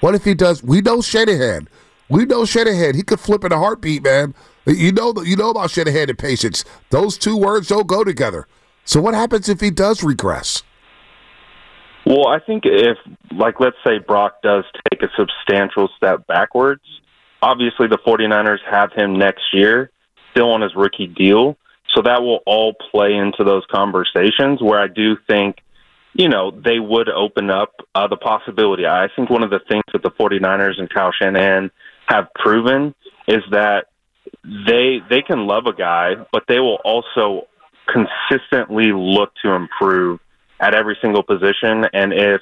What 0.00 0.14
if 0.14 0.24
he 0.24 0.34
does? 0.34 0.62
We 0.62 0.80
know 0.80 1.00
Shanahan. 1.00 1.68
We 2.08 2.24
know 2.24 2.44
Shanahan. 2.44 2.96
He 2.96 3.02
could 3.02 3.20
flip 3.20 3.44
in 3.44 3.52
a 3.52 3.58
heartbeat, 3.58 4.02
man. 4.02 4.34
You 4.66 4.90
know, 4.90 5.14
you 5.22 5.36
know 5.36 5.50
about 5.50 5.70
Shanahan 5.70 6.08
and 6.08 6.18
patience. 6.18 6.64
Those 6.90 7.16
two 7.16 7.36
words 7.36 7.68
don't 7.68 7.86
go 7.86 8.02
together. 8.02 8.48
So 8.84 9.00
what 9.00 9.14
happens 9.14 9.48
if 9.48 9.60
he 9.60 9.70
does 9.70 10.02
regress? 10.02 10.64
Well, 12.04 12.26
I 12.26 12.40
think 12.40 12.64
if, 12.64 12.98
like, 13.30 13.60
let's 13.60 13.76
say 13.86 13.98
Brock 13.98 14.42
does 14.42 14.64
take 14.90 15.02
a 15.02 15.08
substantial 15.16 15.88
step 15.96 16.26
backwards, 16.26 16.82
obviously 17.42 17.86
the 17.86 17.98
49ers 17.98 18.58
have 18.68 18.92
him 18.92 19.16
next 19.16 19.52
year, 19.52 19.90
still 20.32 20.50
on 20.50 20.62
his 20.62 20.74
rookie 20.74 21.06
deal. 21.06 21.56
So 21.94 22.02
that 22.02 22.22
will 22.22 22.40
all 22.46 22.74
play 22.90 23.14
into 23.14 23.44
those 23.44 23.64
conversations 23.70 24.62
where 24.62 24.80
I 24.80 24.86
do 24.86 25.16
think, 25.26 25.56
you 26.14 26.28
know, 26.28 26.50
they 26.50 26.78
would 26.78 27.08
open 27.08 27.50
up 27.50 27.72
uh, 27.94 28.06
the 28.06 28.16
possibility. 28.16 28.86
I 28.86 29.08
think 29.14 29.30
one 29.30 29.42
of 29.42 29.50
the 29.50 29.60
things 29.68 29.84
that 29.92 30.02
the 30.02 30.10
49ers 30.10 30.78
and 30.78 30.88
Kyle 30.88 31.12
Shanahan 31.12 31.70
have 32.06 32.28
proven 32.34 32.94
is 33.26 33.42
that 33.50 33.86
they 34.44 34.98
they 35.08 35.22
can 35.22 35.46
love 35.46 35.66
a 35.66 35.72
guy, 35.72 36.14
but 36.32 36.44
they 36.48 36.58
will 36.60 36.78
also 36.84 37.46
consistently 37.86 38.92
look 38.92 39.32
to 39.42 39.52
improve 39.52 40.20
at 40.60 40.74
every 40.74 40.96
single 41.00 41.22
position. 41.22 41.86
And 41.92 42.12
if 42.12 42.40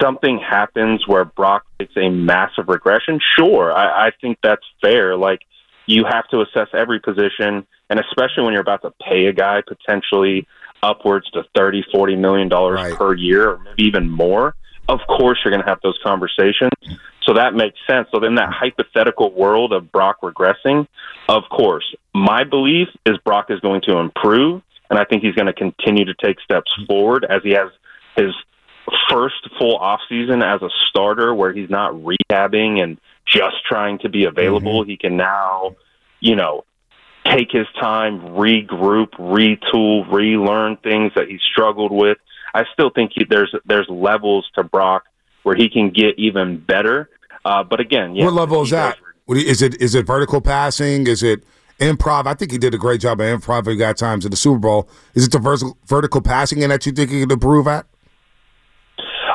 something 0.00 0.38
happens 0.38 1.06
where 1.06 1.24
Brock 1.24 1.64
takes 1.78 1.96
a 1.96 2.08
massive 2.08 2.68
regression, 2.68 3.20
sure, 3.36 3.72
I, 3.72 4.08
I 4.08 4.10
think 4.20 4.38
that's 4.42 4.64
fair. 4.80 5.16
Like 5.16 5.40
you 5.88 6.04
have 6.04 6.28
to 6.28 6.42
assess 6.42 6.68
every 6.74 7.00
position, 7.00 7.66
and 7.90 7.98
especially 7.98 8.44
when 8.44 8.52
you're 8.52 8.62
about 8.62 8.82
to 8.82 8.92
pay 9.02 9.26
a 9.26 9.32
guy 9.32 9.62
potentially 9.66 10.46
upwards 10.82 11.28
to 11.30 11.42
thirty, 11.56 11.82
forty 11.90 12.14
million 12.14 12.48
dollars 12.48 12.76
Right. 12.76 12.94
per 12.94 13.14
year, 13.14 13.50
or 13.50 13.58
maybe 13.58 13.84
even 13.84 14.08
more. 14.08 14.54
Of 14.88 15.00
course, 15.08 15.38
you're 15.44 15.50
going 15.50 15.62
to 15.62 15.68
have 15.68 15.80
those 15.82 15.98
conversations. 16.02 16.70
So 17.24 17.34
that 17.34 17.54
makes 17.54 17.76
sense. 17.86 18.08
So 18.12 18.20
then 18.20 18.36
that 18.36 18.50
hypothetical 18.52 19.32
world 19.34 19.72
of 19.72 19.90
Brock 19.92 20.18
regressing, 20.22 20.86
of 21.28 21.42
course, 21.50 21.84
my 22.14 22.44
belief 22.44 22.88
is 23.04 23.18
Brock 23.24 23.46
is 23.50 23.60
going 23.60 23.82
to 23.88 23.98
improve, 23.98 24.62
and 24.88 24.98
I 24.98 25.04
think 25.04 25.22
he's 25.22 25.34
going 25.34 25.46
to 25.46 25.52
continue 25.52 26.04
to 26.06 26.14
take 26.22 26.40
steps 26.40 26.70
forward 26.86 27.26
as 27.28 27.42
he 27.42 27.50
has 27.50 27.70
his 28.16 28.34
first 29.10 29.48
full 29.58 29.76
off 29.76 30.00
season 30.08 30.42
as 30.42 30.62
a 30.62 30.70
starter 30.88 31.34
where 31.34 31.52
he's 31.52 31.68
not 31.68 31.92
rehabbing 31.92 32.82
and 32.82 32.98
just 33.32 33.56
trying 33.68 33.98
to 34.00 34.08
be 34.08 34.24
available. 34.24 34.84
He 34.84 34.96
can 34.96 35.16
now, 35.16 35.76
you 36.20 36.36
know, 36.36 36.64
take 37.24 37.50
his 37.50 37.66
time, 37.80 38.20
regroup, 38.20 39.10
retool, 39.18 40.10
relearn 40.10 40.76
things 40.78 41.12
that 41.14 41.28
he 41.28 41.38
struggled 41.52 41.92
with. 41.92 42.18
I 42.54 42.64
still 42.72 42.90
think 42.90 43.12
he, 43.14 43.24
there's 43.24 43.54
there's 43.66 43.88
levels 43.88 44.48
to 44.54 44.64
Brock 44.64 45.04
where 45.42 45.54
he 45.54 45.68
can 45.68 45.90
get 45.90 46.18
even 46.18 46.58
better. 46.58 47.10
Uh, 47.44 47.62
but 47.62 47.80
again, 47.80 48.14
yeah, 48.14 48.24
what 48.24 48.34
level 48.34 48.62
is 48.62 48.70
that? 48.70 48.96
Does, 49.28 49.42
is 49.44 49.62
it 49.62 49.80
is 49.80 49.94
it 49.94 50.06
vertical 50.06 50.40
passing? 50.40 51.06
Is 51.06 51.22
it 51.22 51.44
improv? 51.78 52.26
I 52.26 52.34
think 52.34 52.50
he 52.50 52.58
did 52.58 52.74
a 52.74 52.78
great 52.78 53.00
job 53.00 53.20
of 53.20 53.26
improv. 53.26 53.68
He 53.68 53.76
got 53.76 53.96
times 53.96 54.24
in 54.24 54.30
the 54.30 54.36
Super 54.36 54.58
Bowl. 54.58 54.88
Is 55.14 55.26
it 55.26 55.32
the 55.32 55.38
vers- 55.38 55.64
vertical 55.86 56.22
passing 56.22 56.62
and 56.62 56.72
that 56.72 56.86
you 56.86 56.92
think 56.92 57.10
he 57.10 57.20
can 57.20 57.30
improve 57.30 57.66
at? 57.68 57.86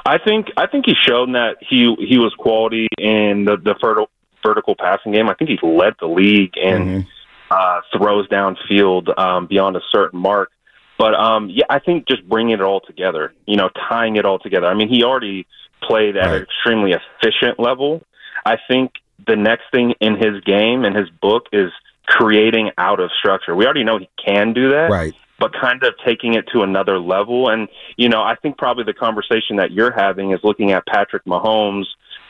I 0.06 0.18
think 0.18 0.48
I 0.58 0.68
think 0.68 0.86
he's 0.86 0.98
shown 0.98 1.34
that 1.34 1.58
he 1.62 1.96
he 2.00 2.18
was 2.18 2.34
quality 2.38 2.88
in 2.98 3.46
the 3.46 3.58
the 3.58 3.76
vertical 3.82 4.10
vertical 4.46 4.76
passing 4.76 5.14
game. 5.14 5.30
I 5.30 5.34
think 5.36 5.50
he 5.50 5.60
led 5.66 5.94
the 6.00 6.08
league 6.08 6.58
in 6.58 7.08
uh, 7.50 7.82
throws 7.96 8.28
downfield 8.28 9.18
um, 9.18 9.48
beyond 9.48 9.78
a 9.78 9.82
certain 9.92 10.20
mark. 10.20 10.52
But 10.98 11.16
um, 11.16 11.50
yeah, 11.50 11.66
I 11.70 11.80
think 11.80 12.08
just 12.08 12.28
bringing 12.28 12.54
it 12.54 12.62
all 12.62 12.82
together, 12.82 13.34
you 13.46 13.56
know, 13.56 13.70
tying 13.90 14.16
it 14.18 14.26
all 14.26 14.40
together. 14.40 14.68
I 14.68 14.74
mean, 14.74 14.90
he 14.90 15.04
already 15.04 15.48
played 15.82 16.18
at 16.18 16.32
an 16.34 16.44
extremely 16.44 16.94
efficient 16.94 17.60
level. 17.60 18.04
I 18.46 18.58
think 18.68 18.92
the 19.26 19.36
next 19.36 19.64
thing 19.72 19.94
in 20.00 20.16
his 20.16 20.42
game 20.44 20.86
and 20.86 20.96
his 20.96 21.10
book 21.10 21.48
is 21.52 21.72
creating 22.06 22.72
out 22.78 23.00
of 23.00 23.10
structure. 23.18 23.56
We 23.56 23.66
already 23.66 23.84
know 23.84 23.98
he 23.98 24.10
can 24.24 24.54
do 24.54 24.72
that 24.72 24.90
Right. 24.90 25.14
But 25.44 25.52
kind 25.60 25.84
of 25.84 25.94
taking 26.06 26.36
it 26.36 26.46
to 26.54 26.62
another 26.62 26.98
level. 26.98 27.50
And, 27.50 27.68
you 27.98 28.08
know, 28.08 28.22
I 28.22 28.36
think 28.36 28.58
probably 28.58 28.86
the 28.86 28.94
conversation 28.94 29.58
that 29.58 29.72
you're 29.72 29.92
having 29.92 30.32
is 30.32 30.40
looking 30.42 30.72
at 30.72 30.86
Patrick 30.88 31.26
Mahomes 31.26 31.84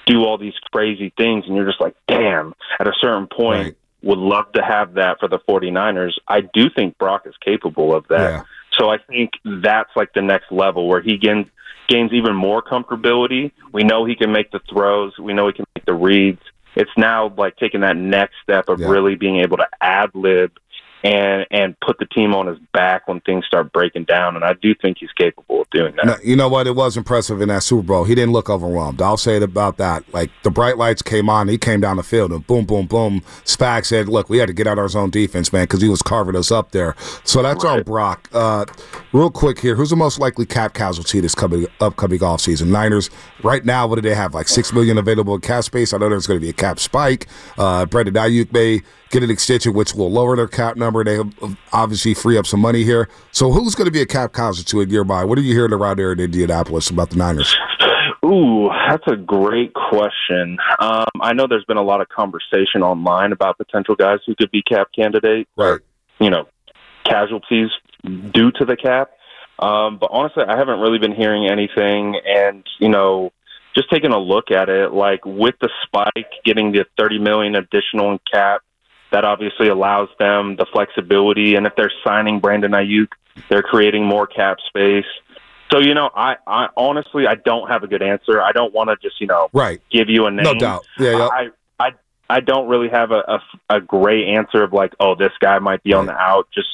do 0.08 0.24
all 0.24 0.40
these 0.40 0.56
crazy 0.72 1.14
things, 1.16 1.46
and 1.46 1.56
you're 1.56 1.68
just 1.68 1.80
like, 1.80 1.96
damn, 2.08 2.56
at 2.80 2.88
a 2.88 2.94
certain 3.00 3.28
point, 3.28 3.78
would 4.02 4.18
love 4.18 4.52
to 4.54 4.64
have 4.64 4.96
that 4.96 5.20
for 5.20 5.28
the 5.28 5.38
49ers. 5.48 6.14
I 6.28 6.42
do 6.42 6.72
think 6.76 6.98
Brock 6.98 7.28
is 7.28 7.36
capable 7.46 7.94
of 7.94 8.08
that. 8.08 8.32
Yeah. 8.32 8.44
So 8.80 8.90
I 8.90 8.98
think 8.98 9.34
that's 9.46 9.92
like 9.96 10.14
the 10.14 10.24
next 10.24 10.52
level 10.52 10.88
where 10.88 11.00
he 11.00 11.18
gains 11.18 11.46
gains 11.88 12.14
even 12.14 12.36
more 12.36 12.64
comfortability. 12.64 13.52
We 13.72 13.84
know 13.84 14.06
he 14.06 14.16
can 14.16 14.32
make 14.32 14.50
the 14.50 14.62
throws. 14.68 15.14
We 15.20 15.34
know 15.34 15.48
he 15.48 15.54
can 15.54 15.66
make 15.76 15.86
the 15.86 15.94
reads. 15.94 16.42
It's 16.76 16.90
now 16.98 17.32
like 17.38 17.58
taking 17.58 17.82
that 17.82 17.96
next 17.96 18.36
step 18.42 18.70
of 18.70 18.80
really 18.80 19.14
being 19.14 19.38
able 19.42 19.58
to 19.58 19.68
ad 19.80 20.10
lib 20.16 20.52
and 21.04 21.46
and 21.52 21.80
put 21.82 21.98
the 22.00 22.06
team 22.06 22.34
on 22.34 22.48
his 22.48 22.58
back 22.72 23.08
when 23.08 23.20
things 23.22 23.46
start 23.46 23.72
breaking 23.74 24.06
down. 24.06 24.36
And 24.36 24.46
I 24.46 24.54
do 24.54 24.74
think 24.74 24.98
he's 25.00 25.12
capable 25.12 25.62
of 25.62 25.70
doing 25.70 25.96
that. 25.98 26.06
No, 26.06 26.16
you 26.24 26.36
know 26.36 26.48
what? 26.48 26.66
It 26.66 26.76
was 26.76 26.96
impressive 26.96 27.42
in 27.42 27.50
that 27.50 27.64
Super 27.64 27.86
Bowl. 27.86 28.04
He 28.06 28.16
didn't 28.16 28.32
look 28.32 28.50
overwhelmed. 28.50 29.02
I'll 29.02 29.18
say 29.18 29.36
it 29.36 29.44
about 29.44 29.78
that. 29.78 30.04
Like 30.14 30.32
the 30.44 30.52
bright 30.52 30.78
lights 30.78 31.02
came 31.02 31.30
on, 31.30 31.48
he 31.48 31.58
came 31.58 31.82
down 31.82 31.98
the 31.98 32.04
field 32.04 32.32
and 32.32 32.46
boom, 32.48 32.66
boom, 32.66 32.88
boom. 32.88 33.22
Spags 33.44 33.88
said, 33.88 34.08
"Look, 34.08 34.30
we 34.30 34.38
had 34.38 34.48
to 34.48 34.54
get 34.54 34.66
out 34.66 34.80
our 34.80 34.88
zone 34.88 35.10
defense, 35.10 35.52
man, 35.52 35.64
because 35.64 35.82
he 35.82 35.90
was 35.90 36.02
carving 36.02 36.36
us 36.36 36.52
up 36.52 36.72
there." 36.72 36.96
So 37.24 37.42
that's 37.44 37.64
on 37.66 37.84
Brock. 37.84 38.30
Uh, 38.34 38.66
real 39.12 39.30
quick 39.30 39.60
here, 39.60 39.76
who's 39.76 39.90
the 39.90 39.96
most 39.96 40.20
likely 40.20 40.46
cap 40.46 40.74
casualty 40.74 41.20
this 41.20 41.36
coming 41.36 41.68
upcoming 41.82 42.24
off 42.24 42.42
season? 42.42 42.72
Niners 42.72 43.10
right 43.44 43.66
now. 43.66 43.88
What 43.88 43.96
do 43.96 44.02
they 44.02 44.16
have? 44.16 44.34
Like 44.34 44.48
six 44.48 44.72
million 44.72 44.98
available 44.98 45.36
in 45.36 45.42
cap 45.42 45.64
space. 45.64 45.94
I 45.94 45.98
know 45.98 46.10
there's 46.10 46.28
going 46.28 46.40
to 46.40 46.44
be 46.44 46.50
a 46.50 46.54
cap 46.54 46.80
spike. 46.80 47.28
Uh, 47.58 47.86
Brendan 47.86 48.16
Aiyuk 48.16 48.54
may 48.54 48.82
get 49.14 49.24
an 49.24 49.30
extension, 49.30 49.74
which 49.74 49.94
will 49.94 50.12
lower 50.12 50.36
their 50.36 50.48
cap 50.48 50.76
number. 50.76 51.04
They 51.04 51.20
obviously 51.72 52.14
free 52.14 52.38
up 52.38 52.46
some 52.46 52.60
money 52.60 52.84
here. 52.84 53.08
So 53.32 53.52
who's 53.52 53.76
going 53.76 53.86
to 53.86 53.92
be 53.92 54.02
a 54.02 54.06
cap 54.06 54.36
in 54.38 54.90
nearby? 54.90 55.24
What 55.24 55.38
are 55.38 55.42
you 55.42 55.54
hearing 55.54 55.74
around 55.74 56.00
there 56.00 56.12
in 56.12 56.20
Indianapolis 56.20 56.90
about 56.90 57.12
the 57.12 57.18
Niners? 57.18 57.56
Ooh, 58.26 58.70
that's 58.90 59.04
a 59.08 59.16
great 59.16 59.74
question. 59.74 60.58
Um, 60.80 61.08
I 61.22 61.34
know 61.34 61.46
there's 61.48 61.66
been 61.66 61.78
a 61.78 61.84
lot 61.84 62.02
of 62.02 62.10
conversation 62.10 62.82
online 62.82 63.32
about 63.32 63.58
potential 63.58 63.96
guys 63.96 64.20
who 64.26 64.34
could 64.36 64.50
be 64.50 64.62
cap 64.62 64.88
candidate, 64.96 65.48
right? 65.58 65.80
You 66.20 66.30
know, 66.30 66.48
casualties 67.04 67.70
due 68.04 68.52
to 68.52 68.66
the 68.66 68.78
cap. 68.78 69.12
Um, 69.60 69.98
but 70.00 70.10
honestly, 70.12 70.44
I 70.48 70.58
haven't 70.58 70.80
really 70.80 71.00
been 71.00 71.14
hearing 71.14 71.48
anything. 71.48 72.16
And 72.26 72.66
you 72.80 72.90
know, 72.90 73.32
just 73.76 73.90
taking 73.90 74.12
a 74.12 74.18
look 74.18 74.52
at 74.52 74.70
it, 74.70 74.94
like 74.94 75.26
with 75.26 75.56
the 75.62 75.70
spike, 75.84 76.32
getting 76.46 76.72
the 76.72 76.86
30 76.98 77.20
million 77.20 77.56
additional 77.56 78.12
in 78.14 78.20
cap, 78.32 78.62
that 79.14 79.24
obviously 79.24 79.70
allows 79.70 80.10
them 80.20 80.58
the 80.58 80.66
flexibility. 80.74 81.56
And 81.56 81.66
if 81.66 81.74
they're 81.78 81.92
signing 82.06 82.40
Brandon 82.40 82.72
Aiyuk, 82.72 83.10
they're 83.48 83.64
creating 83.64 84.06
more 84.06 84.28
cap 84.28 84.58
space. 84.68 85.06
So 85.72 85.80
you 85.80 85.94
know, 85.94 86.10
I, 86.14 86.36
I 86.46 86.68
honestly 86.76 87.26
I 87.26 87.36
don't 87.36 87.70
have 87.70 87.84
a 87.84 87.88
good 87.88 88.04
answer. 88.04 88.42
I 88.42 88.52
don't 88.52 88.74
want 88.74 88.90
to 88.90 88.96
just 89.02 89.22
you 89.22 89.28
know 89.28 89.50
Right. 89.54 89.82
give 89.90 90.10
you 90.10 90.26
a 90.26 90.32
name. 90.32 90.44
No 90.44 90.54
doubt. 90.56 90.86
Yeah, 91.00 91.18
yeah. 91.18 91.28
I 91.28 91.50
I 91.80 91.90
I 92.30 92.40
don't 92.42 92.68
really 92.68 92.90
have 92.90 93.12
a, 93.12 93.24
a 93.70 93.76
a 93.78 93.82
great 93.82 94.28
answer 94.28 94.64
of 94.64 94.74
like, 94.74 94.94
oh, 95.00 95.16
this 95.16 95.32
guy 95.40 95.58
might 95.60 95.82
be 95.84 95.94
on 95.94 96.06
the 96.08 96.14
out 96.14 96.48
just 96.54 96.68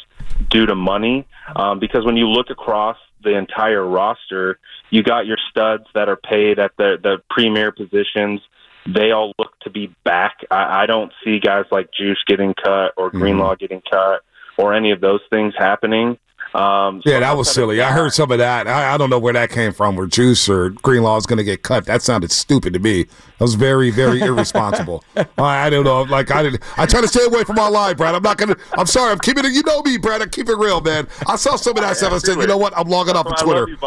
due 0.49 0.65
to 0.65 0.75
money. 0.75 1.27
Um, 1.55 1.79
because 1.79 2.05
when 2.05 2.17
you 2.17 2.27
look 2.27 2.49
across 2.49 2.97
the 3.23 3.37
entire 3.37 3.85
roster, 3.85 4.59
you 4.89 5.03
got 5.03 5.25
your 5.25 5.37
studs 5.49 5.83
that 5.93 6.07
are 6.09 6.17
paid 6.17 6.59
at 6.59 6.71
the 6.77 6.97
the 7.01 7.21
premier 7.29 7.71
positions. 7.71 8.41
They 8.85 9.11
all 9.11 9.33
look 9.37 9.48
to 9.61 9.69
be 9.69 9.93
back. 10.03 10.45
I, 10.49 10.83
I 10.83 10.85
don't 10.85 11.11
see 11.23 11.39
guys 11.39 11.65
like 11.71 11.89
Juice 11.91 12.21
getting 12.27 12.53
cut 12.53 12.93
or 12.97 13.09
Greenlaw 13.09 13.53
mm-hmm. 13.53 13.59
getting 13.59 13.81
cut 13.81 14.21
or 14.57 14.73
any 14.73 14.91
of 14.91 15.01
those 15.01 15.21
things 15.29 15.53
happening. 15.57 16.17
Um, 16.53 17.01
so 17.03 17.11
Yeah, 17.11 17.19
that 17.19 17.37
was 17.37 17.49
silly. 17.51 17.81
I 17.81 17.91
heard 17.91 18.11
some 18.13 18.31
of 18.31 18.39
that. 18.39 18.67
I, 18.67 18.93
I 18.93 18.97
don't 18.97 19.09
know 19.09 19.19
where 19.19 19.33
that 19.33 19.51
came 19.51 19.71
from. 19.71 19.95
Where 19.95 20.07
Juice 20.07 20.49
or 20.49 20.71
Greenlaw 20.71 21.17
is 21.17 21.25
going 21.25 21.37
to 21.37 21.43
get 21.43 21.61
cut. 21.63 21.85
That 21.85 22.01
sounded 22.01 22.31
stupid 22.31 22.73
to 22.73 22.79
me. 22.79 23.03
That 23.03 23.41
was 23.45 23.53
very, 23.55 23.91
very 23.91 24.19
irresponsible. 24.29 25.03
I, 25.15 25.27
I 25.67 25.69
don't 25.69 25.83
know. 25.85 26.01
Like 26.01 26.31
I 26.31 26.43
didn't. 26.43 26.61
I 26.77 26.85
try 26.85 27.01
to 27.01 27.07
stay 27.07 27.23
away 27.23 27.43
from 27.43 27.55
my 27.55 27.63
online, 27.69 27.95
Brad. 27.95 28.15
I'm 28.15 28.23
not 28.23 28.37
gonna. 28.37 28.55
I'm 28.73 28.85
sorry. 28.87 29.11
I'm 29.11 29.19
keeping 29.19 29.45
it. 29.45 29.51
You 29.53 29.63
know 29.63 29.81
me, 29.83 29.97
Brad. 29.97 30.21
I 30.21 30.25
keep 30.27 30.49
it 30.49 30.55
real, 30.57 30.81
man. 30.81 31.07
I 31.27 31.35
saw 31.35 31.55
some 31.55 31.77
of 31.77 31.83
that 31.83 31.97
stuff. 31.97 32.13
I 32.13 32.17
said, 32.17 32.37
you 32.37 32.47
know 32.47 32.57
what? 32.57 32.75
I'm 32.77 32.87
logging 32.89 33.15
off 33.15 33.27
of 33.27 33.33
I 33.37 33.41
Twitter. 33.43 33.67
you, 33.69 33.77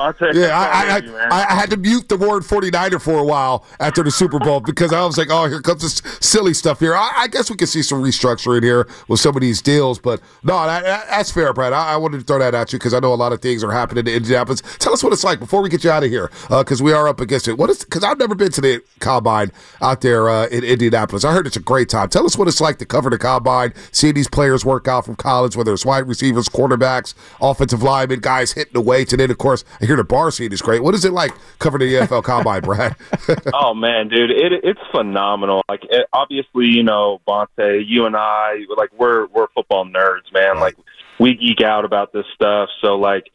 Yeah, 0.40 0.58
I, 0.58 0.64
I, 0.64 0.94
I 0.94 0.98
you. 0.98 1.16
I, 1.16 1.46
I 1.50 1.54
had 1.54 1.70
to 1.70 1.76
mute 1.76 2.08
the 2.08 2.16
word 2.16 2.42
49er 2.44 3.00
for 3.02 3.18
a 3.18 3.24
while 3.24 3.66
after 3.80 4.02
the 4.02 4.10
Super 4.10 4.38
Bowl 4.38 4.60
because 4.60 4.92
I 4.92 5.04
was 5.04 5.18
like, 5.18 5.28
oh, 5.30 5.46
here 5.46 5.60
comes 5.60 5.82
this 5.82 6.00
silly 6.20 6.54
stuff 6.54 6.78
here. 6.80 6.94
I, 6.94 7.10
I 7.16 7.26
guess 7.28 7.50
we 7.50 7.56
can 7.56 7.66
see 7.66 7.82
some 7.82 8.02
restructuring 8.02 8.62
here 8.62 8.86
with 9.08 9.20
some 9.20 9.34
of 9.36 9.40
these 9.42 9.60
deals, 9.60 9.98
but 9.98 10.20
no, 10.44 10.64
that, 10.66 10.84
that- 10.84 11.06
that's 11.08 11.30
fair, 11.32 11.52
Brad. 11.52 11.72
I, 11.72 11.94
I 11.94 11.96
wanted 11.96 12.18
to 12.18 12.24
throw 12.24 12.38
that 12.38 12.51
at 12.54 12.72
you 12.72 12.78
because 12.78 12.94
I 12.94 13.00
know 13.00 13.12
a 13.12 13.16
lot 13.16 13.32
of 13.32 13.40
things 13.40 13.62
are 13.64 13.70
happening 13.70 14.06
in 14.06 14.14
Indianapolis. 14.14 14.62
Tell 14.78 14.92
us 14.92 15.02
what 15.02 15.12
it's 15.12 15.24
like 15.24 15.38
before 15.38 15.62
we 15.62 15.68
get 15.68 15.84
you 15.84 15.90
out 15.90 16.04
of 16.04 16.10
here 16.10 16.30
because 16.48 16.82
we 16.82 16.92
are 16.92 17.08
up 17.08 17.20
against 17.20 17.48
it. 17.48 17.58
What 17.58 17.70
is 17.70 17.84
because 17.84 18.04
I've 18.04 18.18
never 18.18 18.34
been 18.34 18.52
to 18.52 18.60
the 18.60 18.82
combine 19.00 19.52
out 19.80 20.00
there 20.00 20.28
uh, 20.28 20.46
in 20.46 20.64
Indianapolis. 20.64 21.24
I 21.24 21.32
heard 21.32 21.46
it's 21.46 21.56
a 21.56 21.60
great 21.60 21.88
time. 21.88 22.08
Tell 22.08 22.24
us 22.24 22.36
what 22.36 22.48
it's 22.48 22.60
like 22.60 22.78
to 22.78 22.86
cover 22.86 23.10
the 23.10 23.18
combine, 23.18 23.72
seeing 23.90 24.14
these 24.14 24.28
players 24.28 24.64
work 24.64 24.88
out 24.88 25.04
from 25.04 25.16
college, 25.16 25.56
whether 25.56 25.72
it's 25.72 25.84
wide 25.84 26.08
receivers, 26.08 26.48
quarterbacks, 26.48 27.14
offensive 27.40 27.82
linemen, 27.82 28.20
guys 28.20 28.52
hitting 28.52 28.72
the 28.72 28.80
weights, 28.80 29.12
and 29.12 29.20
then 29.20 29.30
of 29.30 29.38
course 29.38 29.64
I 29.80 29.86
hear 29.86 29.96
the 29.96 30.04
bar 30.04 30.30
scene 30.30 30.52
is 30.52 30.62
great. 30.62 30.82
What 30.82 30.94
is 30.94 31.04
it 31.04 31.12
like 31.12 31.32
covering 31.58 31.88
the 31.88 31.94
NFL 31.94 32.24
combine, 32.24 32.62
Brad? 32.62 32.96
oh 33.54 33.74
man, 33.74 34.08
dude, 34.08 34.30
it 34.30 34.52
it's 34.64 34.80
phenomenal. 34.90 35.62
Like 35.68 35.84
it, 35.90 36.06
obviously, 36.12 36.66
you 36.66 36.82
know, 36.82 37.20
Bonta, 37.26 37.82
you 37.86 38.06
and 38.06 38.16
I, 38.16 38.64
like 38.76 38.90
we're 38.96 39.26
we're 39.26 39.48
football 39.48 39.84
nerds, 39.84 40.32
man. 40.32 40.58
Like 40.58 40.76
we 41.22 41.34
geek 41.34 41.60
out 41.60 41.84
about 41.84 42.12
this 42.12 42.26
stuff. 42.34 42.68
So 42.80 42.96
like, 42.96 43.30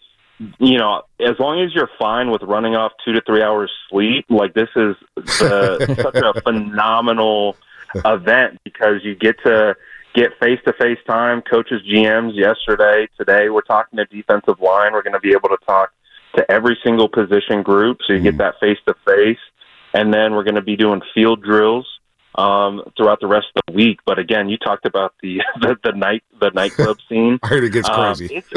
you 0.60 0.78
know, 0.78 1.04
as 1.21 1.39
long 1.39 1.62
as 1.62 1.73
you're 1.73 1.89
fine 1.97 2.30
with 2.30 2.43
running 2.43 2.76
off 2.76 2.91
two 3.04 3.13
to 3.13 3.21
three 3.26 3.41
hours 3.41 3.71
sleep, 3.89 4.26
like 4.30 4.54
this 4.54 4.67
is 4.76 4.95
the, 5.15 5.88
uh, 5.89 5.95
such 6.04 6.15
a 6.15 6.41
phenomenal 6.41 7.56
event 8.04 8.60
because 8.65 9.04
you 9.04 9.15
get 9.15 9.38
to 9.45 9.73
get 10.13 10.32
face 10.38 10.60
to 10.65 10.73
face 10.73 11.00
time. 11.08 11.41
Coaches, 11.41 11.82
GMs 11.89 12.36
yesterday, 12.36 13.08
today, 13.17 13.50
we're 13.50 13.62
talking 13.62 13.97
to 13.97 14.06
defensive 14.06 14.60
line. 14.60 14.91
We're 14.91 15.02
going 15.02 15.13
to 15.13 15.21
be 15.21 15.32
able 15.32 15.50
to 15.50 15.58
talk 15.65 15.91
to 16.36 16.52
every 16.52 16.78
single 16.84 17.08
position 17.08 17.63
group, 17.63 18.00
so 18.06 18.13
you 18.13 18.19
get 18.19 18.34
mm-hmm. 18.34 18.39
that 18.39 18.60
face 18.60 18.78
to 18.86 18.95
face. 19.06 19.39
And 19.93 20.13
then 20.13 20.34
we're 20.34 20.43
going 20.43 20.56
to 20.56 20.62
be 20.62 20.76
doing 20.76 21.02
field 21.15 21.41
drills 21.41 21.88
um, 22.38 22.84
throughout 22.95 23.19
the 23.19 23.28
rest 23.28 23.47
of 23.56 23.62
the 23.67 23.73
week. 23.73 24.00
But 24.06 24.19
again, 24.19 24.47
you 24.50 24.58
talked 24.58 24.86
about 24.86 25.13
the 25.21 25.41
the, 25.62 25.78
the 25.84 25.91
night 25.93 26.23
the 26.39 26.52
nightclub 26.52 26.97
scene. 27.10 27.39
I 27.43 27.47
heard 27.47 27.63
it 27.63 27.71
gets 27.71 27.89
Um, 27.89 28.15
crazy. 28.15 28.36
it's, 28.36 28.50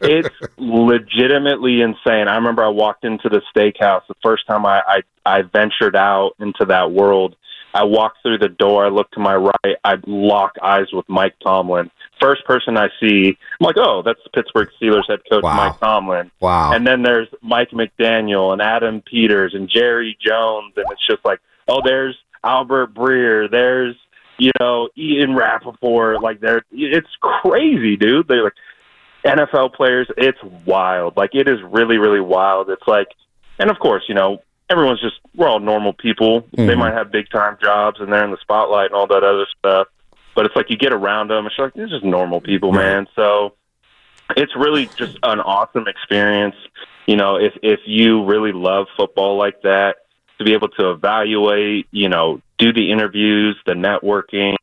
it's 0.00 0.28
legitimately 0.58 1.80
insane. 1.80 2.28
I 2.28 2.36
remember 2.36 2.64
I 2.64 2.68
walked 2.68 3.04
into 3.04 3.28
the 3.28 3.42
steakhouse 3.54 4.02
the 4.08 4.14
first 4.22 4.46
time 4.46 4.66
I, 4.66 4.80
I 4.86 5.02
I 5.24 5.42
ventured 5.42 5.96
out 5.96 6.32
into 6.40 6.64
that 6.66 6.90
world. 6.92 7.36
I 7.72 7.84
walked 7.84 8.18
through 8.22 8.38
the 8.38 8.48
door. 8.48 8.84
I 8.86 8.88
look 8.88 9.10
to 9.12 9.20
my 9.20 9.36
right. 9.36 9.76
I 9.84 9.94
lock 10.06 10.56
eyes 10.60 10.86
with 10.92 11.08
Mike 11.08 11.34
Tomlin. 11.42 11.88
First 12.20 12.44
person 12.44 12.76
I 12.76 12.88
see, 13.00 13.28
I'm 13.28 13.64
like, 13.64 13.76
oh, 13.78 14.02
that's 14.04 14.18
the 14.24 14.30
Pittsburgh 14.30 14.68
Steelers 14.82 15.08
head 15.08 15.20
coach 15.30 15.42
Mike 15.44 15.78
Tomlin. 15.78 16.30
Wow. 16.40 16.72
And 16.72 16.84
then 16.86 17.02
there's 17.02 17.28
Mike 17.42 17.70
McDaniel 17.70 18.52
and 18.52 18.60
Adam 18.60 19.02
Peters 19.02 19.54
and 19.54 19.70
Jerry 19.72 20.18
Jones, 20.20 20.72
and 20.76 20.84
it's 20.90 21.06
just 21.08 21.24
like, 21.24 21.38
oh, 21.68 21.80
there's 21.84 22.16
Albert 22.44 22.94
Breer. 22.94 23.50
There's 23.50 23.96
you 24.38 24.50
know 24.60 24.88
Ian 24.96 25.34
Rapoport. 25.34 26.22
Like 26.22 26.40
there, 26.40 26.62
it's 26.72 27.08
crazy, 27.20 27.96
dude. 27.96 28.28
They're 28.28 28.44
like 28.44 28.54
NFL 29.24 29.74
players. 29.74 30.08
It's 30.16 30.38
wild. 30.64 31.16
Like 31.16 31.34
it 31.34 31.48
is 31.48 31.58
really, 31.62 31.98
really 31.98 32.20
wild. 32.20 32.70
It's 32.70 32.86
like, 32.86 33.08
and 33.58 33.70
of 33.70 33.78
course, 33.78 34.04
you 34.08 34.14
know, 34.14 34.38
everyone's 34.70 35.00
just 35.00 35.16
we're 35.36 35.48
all 35.48 35.60
normal 35.60 35.92
people. 35.92 36.46
They 36.52 36.68
Mhm. 36.68 36.78
might 36.78 36.94
have 36.94 37.10
big 37.12 37.28
time 37.30 37.58
jobs 37.62 38.00
and 38.00 38.12
they're 38.12 38.24
in 38.24 38.30
the 38.30 38.38
spotlight 38.40 38.86
and 38.86 38.94
all 38.94 39.06
that 39.08 39.22
other 39.24 39.46
stuff. 39.58 39.88
But 40.34 40.46
it's 40.46 40.56
like 40.56 40.70
you 40.70 40.76
get 40.78 40.92
around 40.92 41.28
them. 41.28 41.46
It's 41.46 41.58
like 41.58 41.74
they're 41.74 41.86
just 41.88 42.04
normal 42.04 42.40
people, 42.40 42.72
man. 42.72 43.08
So 43.16 43.54
it's 44.36 44.54
really 44.56 44.86
just 44.96 45.18
an 45.22 45.40
awesome 45.40 45.86
experience. 45.88 46.54
You 47.06 47.16
know, 47.16 47.36
if 47.36 47.52
if 47.62 47.80
you 47.84 48.24
really 48.24 48.52
love 48.52 48.86
football 48.96 49.36
like 49.36 49.60
that, 49.62 49.96
to 50.40 50.44
be 50.44 50.54
able 50.54 50.68
to 50.68 50.90
evaluate, 50.90 51.86
you 51.90 52.08
know, 52.08 52.40
do 52.58 52.72
the 52.72 52.90
interviews, 52.90 53.56
the 53.66 53.74
networking, 53.74 54.56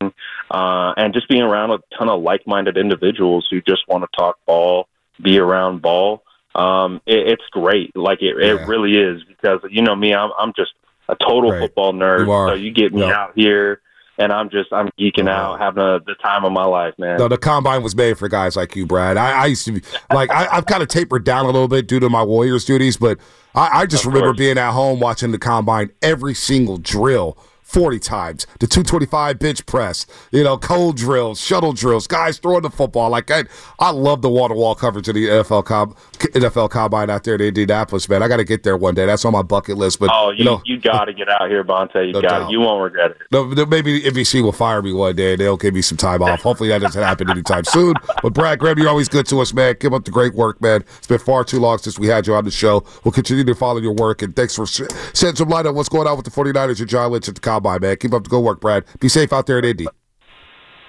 uh, 0.50 0.94
and 0.98 1.14
just 1.14 1.30
being 1.30 1.44
around 1.44 1.70
a 1.70 1.80
ton 1.96 2.10
of 2.10 2.22
like-minded 2.24 2.78
individuals 2.78 3.48
who 3.50 3.62
just 3.62 3.88
want 3.88 4.04
to 4.04 4.10
talk 4.18 4.38
ball, 4.48 4.88
be 5.22 5.38
around 5.38 5.84
ball. 5.84 6.24
Um, 6.56 7.00
it, 7.06 7.28
it's 7.28 7.44
great. 7.52 7.96
Like 7.96 8.24
it, 8.24 8.38
it 8.38 8.68
really 8.68 8.98
is 8.98 9.24
because 9.24 9.60
you 9.70 9.84
know 9.84 9.96
me, 9.96 10.16
I'm 10.16 10.32
I'm 10.40 10.54
just 10.56 10.72
a 11.08 11.16
total 11.16 11.52
football 11.52 11.94
nerd. 11.94 12.22
You. 12.22 12.50
So 12.50 12.56
you 12.56 12.72
get 12.72 12.92
me 12.92 13.04
out 13.04 13.34
here, 13.36 13.82
and 14.18 14.32
I'm 14.32 14.50
just 14.50 14.72
I'm 14.74 14.90
geeking 15.00 15.30
out, 15.30 15.60
having 15.60 15.82
a, 15.84 16.00
the 16.06 16.16
time 16.22 16.44
of 16.46 16.52
my 16.52 16.66
life, 16.66 16.94
man. 16.98 17.18
No, 17.20 17.28
the 17.28 17.38
combine 17.38 17.84
was 17.84 17.96
made 17.96 18.18
for 18.18 18.28
guys 18.28 18.56
like 18.56 18.76
you, 18.76 18.86
Brad. 18.86 19.18
I, 19.18 19.44
I 19.44 19.46
used 19.48 19.66
to 19.66 19.72
be 19.74 19.82
like 20.14 20.30
I, 20.32 20.48
I've 20.52 20.66
kind 20.66 20.82
of 20.82 20.90
tapered 20.90 21.24
down 21.24 21.46
a 21.46 21.48
little 21.48 21.68
bit 21.68 21.88
due 21.88 22.00
to 22.00 22.10
my 22.10 22.24
Warriors 22.24 22.66
duties, 22.66 22.98
but 22.98 23.20
I, 23.56 23.82
I 23.82 23.86
just 23.86 24.04
Of 24.04 24.08
remember 24.08 24.30
course. 24.30 24.38
being 24.40 24.58
at 24.58 24.72
home 24.72 25.00
watching 25.00 25.32
the 25.32 25.40
combine 25.40 25.92
every 26.02 26.34
single 26.34 26.78
drill. 26.78 27.38
40 27.68 28.00
times, 28.00 28.48
the 28.62 28.66
225 28.68 29.40
bench 29.40 29.66
press, 29.66 30.06
you 30.32 30.42
know, 30.42 30.58
cold 30.58 30.96
drills, 30.96 31.38
shuttle 31.40 31.74
drills, 31.74 32.08
guys 32.08 32.38
throwing 32.38 32.62
the 32.62 32.70
football. 32.70 33.10
Like, 33.10 33.30
I, 33.30 33.44
I 33.78 33.92
love 33.92 34.22
the 34.22 34.30
to 34.30 34.54
wall 34.54 34.74
coverage 34.74 35.10
of 35.10 35.16
the 35.16 35.26
NFL, 35.28 35.66
com, 35.66 35.94
NFL 36.14 36.70
combine 36.70 37.10
out 37.10 37.26
there 37.26 37.36
in 37.36 37.42
Indianapolis, 37.42 38.08
man. 38.08 38.24
I 38.24 38.30
got 38.30 38.38
to 38.38 38.46
get 38.46 38.64
there 38.64 38.78
one 38.78 38.96
day. 38.96 39.06
That's 39.06 39.26
on 39.26 39.34
my 39.34 39.42
bucket 39.42 39.76
list. 39.78 40.00
But, 40.00 40.12
oh, 40.14 40.30
you 40.30 40.38
you 40.38 40.46
know, 40.46 40.62
you 40.64 40.80
got 40.80 41.06
to 41.06 41.14
get 41.14 41.28
out 41.28 41.50
here, 41.50 41.64
Bonta. 41.66 42.08
You 42.08 42.14
No 42.14 42.22
got 42.22 42.50
You 42.50 42.62
won't 42.62 42.82
regret 42.82 43.12
it. 43.12 43.18
no, 43.32 43.44
maybe 43.66 44.02
NBC 44.02 44.42
will 44.42 44.54
fire 44.54 44.82
me 44.82 44.94
one 44.94 45.16
day 45.18 45.34
and 45.34 45.42
they'll 45.42 45.58
give 45.58 45.74
me 45.74 45.82
some 45.82 45.98
time 45.98 46.22
off. 46.24 46.42
Hopefully 46.42 46.70
that 46.70 46.80
doesn't 46.82 47.04
happen 47.04 47.30
anytime 47.30 47.66
soon. 47.66 47.96
But 48.22 48.34
Brad 48.34 48.60
Graham, 48.60 48.78
you're 48.80 48.88
always 48.88 49.10
good 49.10 49.26
to 49.28 49.42
us, 49.42 49.54
man. 49.54 49.76
Keep 49.80 49.92
up 49.92 50.06
the 50.06 50.12
great 50.12 50.34
work, 50.36 50.62
man. 50.62 50.86
It's 51.00 51.08
been 51.08 51.20
far 51.20 51.44
too 51.44 51.60
long 51.60 51.80
since 51.80 52.00
we 52.00 52.08
had 52.08 52.28
you 52.28 52.36
on 52.36 52.46
the 52.46 52.52
show. 52.52 52.86
We'll 53.04 53.12
continue 53.12 53.44
to 53.44 53.56
follow 53.56 53.82
your 53.82 53.94
work 53.94 54.22
and 54.22 54.34
thanks 54.36 54.56
for 54.56 54.66
sh- 54.66 54.84
shedding 55.14 55.36
some 55.36 55.50
light 55.50 55.66
on 55.66 55.76
what's 55.76 55.90
going 55.90 56.08
on 56.08 56.16
with 56.16 56.26
the 56.26 56.32
49ers 56.32 56.80
and 56.80 56.88
John 56.88 57.12
Lynch 57.12 57.28
at 57.28 57.36
the 57.36 57.42
Combine, 57.58 57.82
man. 57.82 57.98
Keep 57.98 58.14
up 58.14 58.24
the 58.24 58.30
good 58.30 58.42
work, 58.42 58.62
Brad. 58.62 58.86
Be 59.00 59.10
safe 59.10 59.34
out 59.34 59.48
there 59.48 59.58
in 59.58 59.66
Indy. 59.66 59.88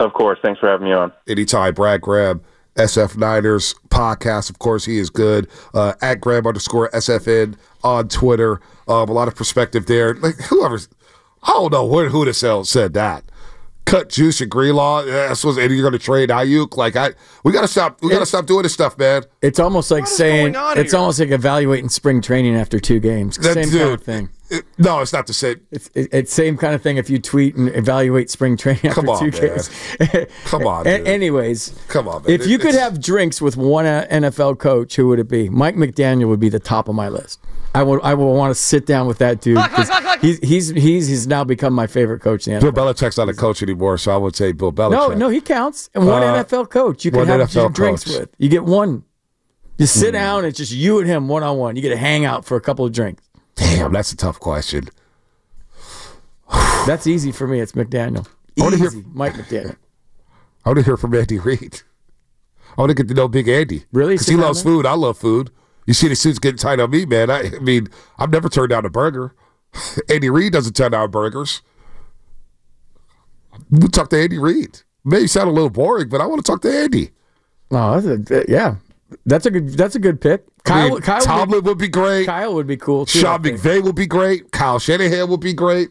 Of 0.01 0.13
course. 0.13 0.39
Thanks 0.45 0.61
for 0.61 0.69
having 0.69 0.87
me 0.87 0.93
on. 0.93 1.13
Anytime, 1.27 1.75
Brad 1.75 2.01
Graham. 2.03 2.43
SF 2.77 3.17
Niners 3.17 3.75
podcast. 3.89 4.51
Of 4.51 4.61
course, 4.61 4.85
he 4.85 4.99
is 4.99 5.11
good. 5.11 5.49
Uh, 5.75 5.95
at 6.01 6.21
Graham 6.21 6.47
underscore 6.47 6.91
SFN 6.91 7.57
on 7.83 8.09
Twitter. 8.09 8.61
Um, 8.87 9.09
a 9.09 9.13
lot 9.13 9.27
of 9.27 9.35
perspective 9.35 9.87
there. 9.87 10.15
Like 10.15 10.37
whoever's, 10.43 10.89
I 11.43 11.53
don't 11.55 11.73
know 11.73 11.89
who, 11.89 12.09
who 12.09 12.25
the 12.31 12.39
hell 12.47 12.65
said 12.65 12.93
that. 12.93 13.25
Cut 13.85 14.11
juice 14.11 14.41
and 14.41 14.51
Greenlaw. 14.51 15.05
Yeah, 15.05 15.29
That's 15.29 15.43
what 15.43 15.59
and 15.59 15.73
you're 15.73 15.83
going 15.83 15.93
to 15.93 15.99
trade 15.99 16.29
Aiyuk. 16.29 16.77
Like 16.77 16.95
I, 16.95 17.13
we 17.43 17.53
got 17.53 17.63
to 17.63 17.69
stop. 17.69 18.01
We 18.03 18.11
got 18.11 18.21
to 18.21 18.27
stop 18.27 18.47
doing 18.47 18.63
this 18.63 18.75
stuff, 18.75 18.97
man. 18.99 19.25
It's 19.43 19.59
almost 19.59 19.91
like 19.91 20.07
saying 20.07 20.55
it's 20.77 20.95
almost 20.95 21.19
like 21.19 21.31
evaluating 21.31 21.89
spring 21.89 22.21
training 22.21 22.55
after 22.55 22.79
two 22.79 23.01
games. 23.01 23.39
That- 23.39 23.55
same 23.55 23.65
kind 23.65 23.71
dude, 23.73 23.93
of 23.95 24.03
thing. 24.03 24.29
It- 24.51 24.65
no, 24.79 25.01
it's 25.01 25.13
not 25.13 25.27
the 25.27 25.33
same. 25.35 25.61
It's 25.71 25.91
it, 25.95 26.09
it's 26.13 26.33
same 26.33 26.57
kind 26.57 26.75
of 26.75 26.83
thing 26.83 26.97
if 26.97 27.11
you 27.11 27.19
tweet 27.19 27.55
and 27.57 27.69
evaluate 27.75 28.31
spring 28.31 28.57
training 28.57 28.87
after 28.87 29.01
Come 29.03 29.09
on, 29.11 29.19
two 29.19 29.31
man. 29.41 29.57
games. 29.57 29.71
Come 30.45 30.67
on, 30.67 30.85
dude. 30.85 31.07
anyways, 31.07 31.79
Come 31.89 32.09
on, 32.09 32.23
man. 32.23 32.31
if 32.33 32.47
you 32.47 32.59
could 32.59 32.75
have 32.75 33.01
drinks 33.01 33.41
with 33.43 33.57
one 33.57 33.87
uh, 33.87 34.07
NFL 34.11 34.59
coach, 34.59 34.97
who 34.97 35.09
would 35.09 35.19
it 35.19 35.29
be? 35.29 35.49
Mike 35.49 35.77
McDaniel 35.77 36.29
would 36.29 36.41
be 36.41 36.49
the 36.49 36.61
top 36.61 36.89
of 36.89 36.95
my 36.95 37.09
list. 37.09 37.41
I 37.75 37.83
would 37.83 38.01
I 38.03 38.15
would 38.15 38.25
want 38.33 38.51
to 38.51 38.61
sit 38.61 38.87
down 38.87 39.07
with 39.07 39.19
that 39.19 39.41
dude. 39.41 39.59
'cause 39.59 39.91
He's 40.21 40.39
he's 40.41 40.69
he's 40.71 41.07
he's 41.07 41.27
now 41.29 41.45
become 41.45 41.73
my 41.75 41.87
favorite 41.87 42.21
coach 42.21 42.49
in 42.49 42.55
the 42.55 42.73
Bill 42.73 42.73
NFL. 42.87 42.95
Belichick's 42.95 43.19
not 43.19 43.29
a 43.29 43.35
coach 43.35 43.63
anymore, 43.63 43.99
so 43.99 44.13
I 44.13 44.17
would 44.17 44.35
say 44.35 44.51
Bill 44.53 44.73
Belichick. 44.73 44.91
No, 44.91 45.09
no, 45.15 45.29
he 45.29 45.41
counts. 45.41 45.91
And 45.95 46.07
one 46.07 46.23
Uh, 46.23 46.43
NFL 46.43 46.71
coach 46.71 47.05
you 47.05 47.11
can 47.13 47.19
one 47.21 47.29
have 47.29 47.41
NFL 47.49 47.73
drinks 47.75 48.05
coach. 48.05 48.21
With. 48.21 48.31
You 48.39 48.49
get 48.49 48.65
one. 48.65 49.05
You 49.77 49.87
sit 49.87 50.11
down. 50.13 50.45
It's 50.45 50.57
just 50.59 50.73
you 50.73 50.99
and 50.99 51.07
him 51.07 51.29
one 51.29 51.45
on 51.45 51.57
one. 51.59 51.77
You 51.77 51.83
get 51.83 51.91
to 51.91 51.97
hang 51.97 52.25
out 52.25 52.45
for 52.45 52.57
a 52.57 52.61
couple 52.61 52.85
of 52.85 52.91
drinks. 52.93 53.28
Damn, 53.59 53.93
that's 53.93 54.13
a 54.13 54.17
tough 54.17 54.41
question. 54.41 54.89
That's 56.87 57.07
easy 57.07 57.33
for 57.33 57.47
me. 57.47 57.61
It's 57.61 57.73
McDaniel. 57.73 58.27
I 58.59 58.63
wanna 58.65 58.77
hear- 58.77 58.87
Easy, 58.89 59.05
Mike 59.13 59.35
McDaniel. 59.35 59.77
I 60.65 60.71
want 60.71 60.79
to 60.81 60.85
hear 60.85 60.97
from 60.97 61.15
Andy 61.15 61.39
Reid. 61.39 61.83
I 62.77 62.81
want 62.83 62.91
to 62.91 62.95
get 62.95 63.09
to 63.09 63.15
know 63.15 63.27
Big 63.29 63.49
Andy. 63.49 63.85
Really? 63.93 64.15
Because 64.15 64.27
he 64.27 64.37
loves 64.37 64.63
food. 64.63 64.85
I 64.87 64.93
love 64.95 65.17
food. 65.17 65.51
You 65.87 65.95
see 65.95 66.09
the 66.09 66.17
suits 66.17 66.39
getting 66.39 66.59
tight 66.59 66.79
on 66.81 66.91
me, 66.91 67.07
man. 67.07 67.31
I, 67.31 67.47
I 67.57 67.59
mean, 67.61 67.89
I've 68.19 68.31
never 68.31 68.49
turned 68.49 68.71
down 68.71 68.85
a 68.85 68.91
burger. 68.91 69.35
Andy 70.11 70.29
Reid 70.29 70.53
doesn't 70.53 70.75
turn 70.75 70.93
down 70.93 71.11
burgers. 71.11 71.63
We 73.71 73.89
talk 73.89 74.11
to 74.11 74.21
Andy 74.21 74.39
Reid. 74.39 74.83
May 75.05 75.27
sound 75.27 75.49
a 75.49 75.53
little 75.53 75.71
boring, 75.71 76.09
but 76.09 76.21
I 76.21 76.27
want 76.27 76.45
to 76.45 76.51
talk 76.53 76.61
to 76.63 76.71
Andy. 76.83 77.11
Oh, 77.71 77.99
that's 78.01 78.31
a, 78.31 78.45
yeah. 78.49 78.77
That's 79.25 79.47
a 79.47 79.51
good. 79.51 79.69
That's 79.71 79.95
a 79.95 79.99
good 79.99 80.21
pick. 80.21 80.45
I 80.67 80.69
Kyle, 80.69 80.89
mean, 80.91 81.01
Kyle, 81.01 81.21
Tomlin 81.21 81.51
would 81.63 81.67
would 81.67 81.79
be 81.79 81.89
great. 81.89 82.27
Kyle 82.27 82.55
would 82.55 82.67
be 82.67 82.77
cool 82.77 83.07
too. 83.07 83.19
I 83.21 83.23
Sean. 83.23 83.43
McVay 83.43 83.83
would 83.83 83.95
be 83.95 84.07
great. 84.07 84.53
Kyle 84.53 84.79
Shanahan 84.79 85.29
would 85.31 85.41
be 85.41 85.55
great. 85.55 85.89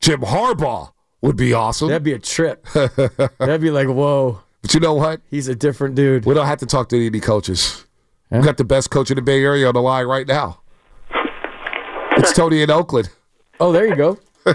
Jim 0.00 0.20
Harbaugh 0.20 0.92
would 1.22 1.36
be 1.36 1.52
awesome. 1.52 1.88
That'd 1.88 2.04
be 2.04 2.12
a 2.12 2.18
trip. 2.18 2.64
That'd 2.74 3.60
be 3.60 3.70
like, 3.70 3.88
whoa, 3.88 4.40
But 4.62 4.74
you 4.74 4.80
know 4.80 4.94
what? 4.94 5.22
he's 5.30 5.48
a 5.48 5.54
different 5.56 5.94
dude. 5.96 6.24
We 6.26 6.34
don't 6.34 6.46
have 6.46 6.58
to 6.58 6.66
talk 6.66 6.88
to 6.90 7.06
any 7.06 7.18
coaches. 7.18 7.84
We 8.30 8.40
got 8.42 8.56
the 8.58 8.64
best 8.64 8.90
coach 8.90 9.10
in 9.10 9.16
the 9.16 9.22
Bay 9.22 9.42
Area 9.42 9.66
on 9.66 9.74
the 9.74 9.80
line 9.82 10.06
right 10.06 10.26
now. 10.26 10.60
It's 12.12 12.32
Tony 12.36 12.62
in 12.62 12.70
Oakland. 12.70 13.08
Oh, 13.58 13.72
there 13.72 13.86
you 13.86 13.96
go. 13.96 14.18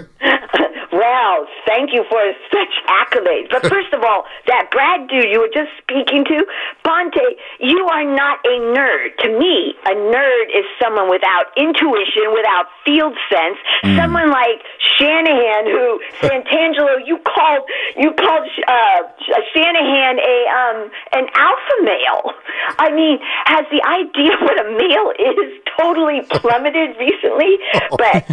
Wow, 1.22 1.46
thank 1.66 1.92
you 1.92 2.02
for 2.10 2.18
such 2.50 2.74
accolades. 2.90 3.48
But 3.50 3.62
first 3.72 3.92
of 3.92 4.02
all, 4.02 4.24
that 4.48 4.70
Brad 4.72 5.08
dude 5.08 5.30
you 5.30 5.38
were 5.38 5.54
just 5.54 5.70
speaking 5.78 6.24
to, 6.26 6.44
Bonta, 6.84 7.22
you 7.60 7.86
are 7.86 8.02
not 8.02 8.42
a 8.44 8.58
nerd. 8.74 9.14
To 9.22 9.28
me, 9.38 9.74
a 9.86 9.94
nerd 9.94 10.46
is 10.50 10.66
someone 10.82 11.08
without 11.08 11.54
intuition, 11.56 12.34
without 12.34 12.66
field 12.84 13.14
sense, 13.30 13.58
someone 13.94 14.30
like 14.30 14.66
Shanahan, 14.98 15.70
who 15.70 16.00
Santangelo, 16.26 16.98
you 17.06 17.18
called 17.22 17.70
you 17.96 18.10
called 18.18 18.48
uh, 18.66 19.06
Shanahan 19.54 20.18
a 20.18 20.36
um 20.50 20.90
an 21.12 21.26
alpha 21.38 21.76
male. 21.82 22.34
I 22.78 22.90
mean, 22.90 23.18
has 23.46 23.64
the 23.70 23.82
idea 23.86 24.34
what 24.42 24.58
a 24.58 24.74
male 24.74 25.14
is 25.14 25.62
totally 25.78 26.22
plummeted 26.30 26.96
recently? 26.98 27.58
But 27.90 28.26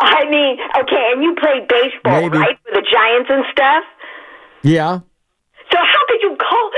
I 0.00 0.28
mean, 0.28 0.58
okay, 0.84 1.12
and 1.12 1.22
you 1.22 1.34
play 1.40 1.64
baseball, 2.02 2.22
Maybe. 2.22 2.38
right, 2.38 2.58
for 2.64 2.72
the 2.74 2.82
Giants 2.82 3.30
and 3.30 3.44
stuff. 3.52 3.84
Yeah. 4.62 5.00
So 5.70 5.78
how 5.78 6.02
could 6.08 6.22
you 6.22 6.36
call 6.36 6.70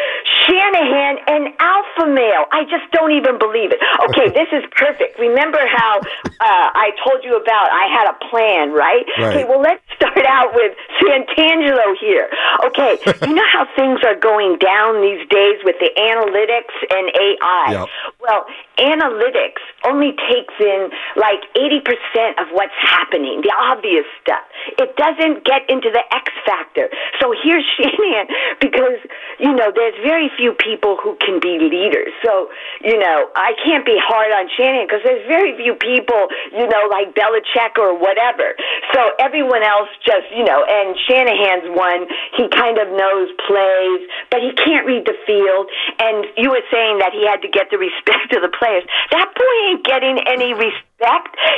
Shanahan 0.47 1.19
an 1.27 1.55
alpha 1.59 2.07
male. 2.07 2.47
I 2.53 2.63
just 2.65 2.91
don't 2.93 3.13
even 3.13 3.39
believe 3.39 3.71
it. 3.73 3.81
Okay, 4.11 4.31
this 4.39 4.49
is 4.53 4.63
perfect. 4.77 5.19
Remember 5.19 5.59
how 5.59 6.01
uh, 6.01 6.67
I 6.75 6.91
told 7.05 7.25
you 7.25 7.37
about 7.37 7.69
I 7.71 7.87
had 7.91 8.07
a 8.11 8.17
plan, 8.31 8.73
right? 8.73 9.05
Right. 9.19 9.37
Okay, 9.37 9.45
well, 9.45 9.61
let's 9.61 9.83
start 9.95 10.16
out 10.29 10.55
with 10.55 10.73
Santangelo 11.03 11.95
here. 12.01 12.29
Okay, 12.67 12.99
you 13.27 13.35
know 13.35 13.49
how 13.53 13.67
things 13.77 14.01
are 14.05 14.17
going 14.17 14.59
down 14.59 15.01
these 15.03 15.27
days 15.29 15.61
with 15.65 15.77
the 15.81 15.91
analytics 15.97 16.75
and 16.91 17.11
AI? 17.15 17.67
Yep. 17.73 17.89
Well, 18.21 18.47
analytics 18.79 19.63
only 19.85 20.13
takes 20.29 20.55
in 20.61 20.91
like 21.17 21.41
80% 21.55 22.41
of 22.41 22.49
what's 22.53 22.77
happening, 22.81 23.41
the 23.43 23.53
obvious 23.59 24.05
stuff. 24.23 24.43
It 24.79 24.97
doesn't 24.97 25.45
get 25.45 25.69
into 25.69 25.91
the 25.91 26.03
X 26.13 26.33
factor. 26.45 26.89
So 27.21 27.35
here's 27.43 27.65
Shanahan 27.77 28.27
because, 28.61 28.99
you 29.39 29.53
know, 29.53 29.71
there's 29.75 29.97
very 30.03 30.31
few 30.37 30.53
people 30.53 30.97
who 31.03 31.17
can 31.21 31.41
be 31.41 31.59
leaders. 31.61 32.13
So, 32.25 32.49
you 32.83 32.99
know, 32.99 33.29
I 33.37 33.53
can't 33.65 33.85
be 33.85 33.99
hard 34.01 34.33
on 34.33 34.49
Shanahan 34.57 34.87
because 34.87 35.03
there's 35.05 35.27
very 35.29 35.57
few 35.57 35.75
people, 35.75 36.29
you 36.53 36.67
know, 36.67 36.89
like 36.91 37.13
Belichick 37.15 37.77
or 37.77 37.93
whatever. 37.99 38.55
So 38.95 39.13
everyone 39.19 39.63
else 39.63 39.89
just, 40.05 40.16
you 40.35 40.45
know, 40.45 40.65
and 40.65 40.97
Shanahan's 41.09 41.69
one, 41.77 42.07
he 42.37 42.49
kind 42.49 42.79
of 42.79 42.89
knows 42.93 43.29
plays, 43.47 44.01
but 44.31 44.41
he 44.41 44.53
can't 44.57 44.87
read 44.87 45.05
the 45.05 45.17
field. 45.27 45.67
And 45.99 46.27
you 46.37 46.51
were 46.51 46.65
saying 46.73 46.99
that 46.99 47.13
he 47.13 47.27
had 47.27 47.43
to 47.43 47.49
get 47.49 47.69
the 47.71 47.79
respect 47.87 48.35
of 48.35 48.43
the 48.43 48.53
players. 48.53 48.85
That 49.11 49.29
boy 49.35 49.55
ain't 49.69 49.85
getting 49.85 50.19
any 50.27 50.55
respect. 50.55 50.85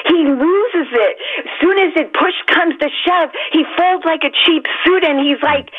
He 0.06 0.24
loses 0.24 0.88
it. 0.90 1.14
As 1.44 1.50
soon 1.60 1.78
as 1.78 1.92
it 1.94 2.12
push 2.12 2.34
comes 2.46 2.74
to 2.80 2.88
shove, 3.06 3.30
he 3.52 3.64
folds 3.76 4.04
like 4.04 4.24
a 4.24 4.32
cheap 4.44 4.66
suit 4.84 5.04
and 5.04 5.20
he's 5.20 5.40
like 5.42 5.70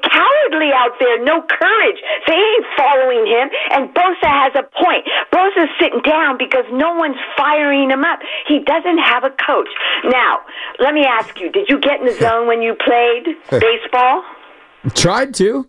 cowardly 0.00 0.70
out 0.72 0.96
there, 1.00 1.22
no 1.24 1.42
courage. 1.42 1.98
They 2.26 2.34
ain't 2.34 2.66
following 2.76 3.26
him. 3.26 3.50
And 3.70 3.92
Bosa 3.94 4.28
has 4.28 4.52
a 4.56 4.64
point. 4.64 5.04
Bosa's 5.32 5.70
sitting 5.80 6.00
down 6.02 6.38
because 6.38 6.64
no 6.72 6.94
one's 6.94 7.20
firing 7.36 7.90
him 7.90 8.04
up. 8.04 8.20
He 8.46 8.60
doesn't 8.60 8.98
have 8.98 9.24
a 9.24 9.30
coach. 9.30 9.68
Now, 10.04 10.40
let 10.78 10.94
me 10.94 11.04
ask 11.04 11.38
you, 11.40 11.50
did 11.50 11.68
you 11.68 11.80
get 11.80 12.00
in 12.00 12.06
the 12.06 12.12
zone 12.20 12.46
when 12.46 12.62
you 12.62 12.74
played 12.74 13.36
baseball? 13.50 14.24
Tried 14.94 15.34
to. 15.34 15.68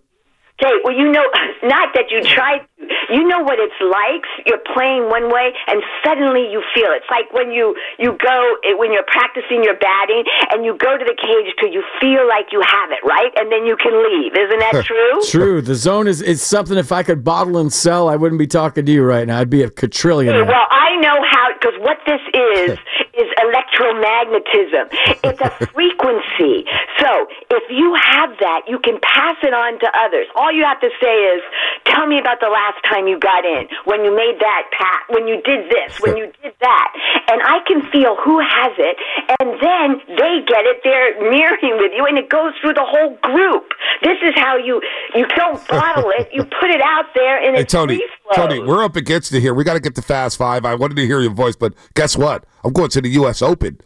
Okay, 0.62 0.74
well, 0.84 0.94
you 0.94 1.12
know, 1.12 1.26
not 1.64 1.90
that 1.96 2.12
you 2.12 2.22
tried. 2.22 2.62
You 3.10 3.28
know 3.28 3.42
what 3.42 3.60
it's 3.60 3.76
like. 3.82 4.24
You're 4.46 4.62
playing 4.74 5.10
one 5.10 5.32
way, 5.32 5.52
and 5.68 5.82
suddenly 6.06 6.46
you 6.52 6.62
feel 6.76 6.92
it. 6.94 7.02
It's 7.04 7.10
like 7.10 7.32
when 7.34 7.52
you 7.52 7.76
you 7.98 8.18
go 8.22 8.38
eh, 8.64 8.74
when 8.76 8.94
you're 8.94 9.08
practicing 9.08 9.64
your 9.64 9.76
batting, 9.76 10.24
and 10.52 10.64
you 10.64 10.78
go 10.78 10.98
to 10.98 11.04
the 11.04 11.16
cage 11.18 11.54
till 11.60 11.72
you 11.72 11.84
feel 12.00 12.28
like 12.28 12.52
you 12.52 12.62
have 12.62 12.92
it, 12.92 13.02
right? 13.04 13.32
And 13.36 13.52
then 13.52 13.66
you 13.66 13.76
can 13.78 13.94
leave. 13.98 14.34
Isn't 14.36 14.60
that 14.60 14.86
true? 14.86 15.22
True. 15.26 15.62
The 15.62 15.76
zone 15.76 16.08
is 16.08 16.22
it's 16.22 16.44
something. 16.44 16.78
If 16.78 16.92
I 16.92 17.04
could 17.04 17.24
bottle 17.24 17.58
and 17.58 17.72
sell, 17.74 18.08
I 18.10 18.16
wouldn't 18.16 18.40
be 18.40 18.48
talking 18.48 18.86
to 18.86 18.92
you 18.92 19.04
right 19.04 19.26
now. 19.28 19.40
I'd 19.40 19.50
be 19.50 19.64
a 19.64 19.70
quadrillion. 19.70 20.36
Okay, 20.36 20.48
well, 20.48 20.68
I 20.70 20.96
know 21.02 21.18
how 21.30 21.54
because 21.54 21.80
what 21.82 21.98
this 22.06 22.22
is 22.34 22.78
is 23.24 23.32
electromagnetism. 23.40 24.86
It's 25.24 25.42
a 25.42 25.50
frequency. 25.74 26.68
So 27.00 27.28
if 27.50 27.64
you 27.72 27.96
have 27.96 28.36
that, 28.40 28.68
you 28.68 28.80
can 28.80 29.00
pass 29.02 29.38
it 29.44 29.54
on 29.54 29.80
to 29.80 29.88
others. 29.96 30.28
All 30.36 30.52
you 30.52 30.64
have 30.64 30.80
to 30.82 30.90
say 31.02 31.16
is, 31.32 31.42
"Tell 31.86 32.06
me 32.08 32.20
about 32.20 32.40
the 32.40 32.52
last 32.52 32.84
time 32.86 33.08
you 33.08 33.18
got 33.20 33.46
in, 33.46 33.68
when 33.86 34.04
you 34.04 34.12
made 34.16 34.40
that 34.40 34.64
pat, 34.72 35.08
when 35.10 35.28
you 35.28 35.42
did 35.42 35.72
this, 35.72 36.00
when 36.02 36.18
you 36.18 36.28
did 36.44 36.54
that," 36.60 36.88
and 37.32 37.42
I 37.44 37.60
can 37.68 37.82
feel 37.92 38.16
who 38.20 38.40
has 38.40 38.74
it, 38.78 38.98
and 39.40 39.56
then 39.62 39.88
they 40.20 40.44
get 40.44 40.66
it. 40.68 40.84
They're 40.84 41.16
mirroring 41.32 41.80
with 41.80 41.92
you, 41.96 42.06
and 42.06 42.18
it 42.18 42.30
goes 42.30 42.54
through 42.62 42.76
the 42.76 42.86
whole 42.86 43.16
group. 43.22 43.74
This 44.04 44.18
is 44.24 44.34
how 44.36 44.58
you 44.58 44.82
you 45.16 45.26
don't 45.36 45.60
bottle 45.74 46.12
it. 46.18 46.30
You 46.32 46.44
put 46.44 46.70
it 46.70 46.82
out 46.82 47.06
there, 47.16 47.42
and 47.42 47.56
Hey 47.56 47.64
it's 47.64 47.74
Tony. 47.74 48.02
Tony, 48.36 48.60
we're 48.60 48.84
up 48.84 48.96
against 48.96 49.34
it 49.34 49.42
here. 49.42 49.54
We 49.54 49.64
got 49.64 49.74
to 49.74 49.80
get 49.80 49.96
the 49.96 50.02
fast 50.02 50.38
five. 50.38 50.66
I 50.66 50.76
wanted 50.76 50.96
to 50.96 51.06
hear 51.06 51.22
your 51.22 51.34
voice, 51.34 51.56
but 51.56 51.74
guess 51.94 52.18
what? 52.18 52.46
I'm 52.64 52.74
going 52.74 52.90
to 52.90 53.02
the 53.02 53.10
U.S. 53.10 53.42
Open 53.42 53.80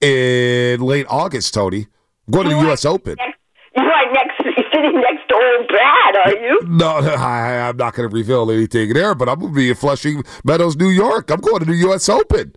in 0.00 0.80
late 0.80 1.06
August. 1.08 1.54
Tony, 1.54 1.86
I'm 2.26 2.32
going 2.32 2.48
to 2.48 2.54
the 2.54 2.60
U.S. 2.62 2.84
Open. 2.84 3.16
You 3.76 3.82
are 3.82 4.12
next, 4.12 4.36
sitting 4.72 5.00
next 5.00 5.28
to 5.28 5.34
old 5.34 5.68
Brad, 5.68 6.16
are 6.16 6.36
you? 6.36 6.60
No, 6.66 6.86
I, 7.16 7.68
I'm 7.68 7.76
not 7.76 7.94
going 7.94 8.08
to 8.08 8.14
reveal 8.14 8.50
anything 8.50 8.92
there, 8.92 9.14
but 9.14 9.28
I'm 9.28 9.38
going 9.40 9.52
to 9.52 9.56
be 9.56 9.68
in 9.70 9.74
Flushing 9.76 10.24
Meadows, 10.44 10.76
New 10.76 10.88
York. 10.88 11.30
I'm 11.30 11.40
going 11.40 11.60
to 11.60 11.66
the 11.66 11.76
U.S. 11.76 12.08
Open. 12.08 12.54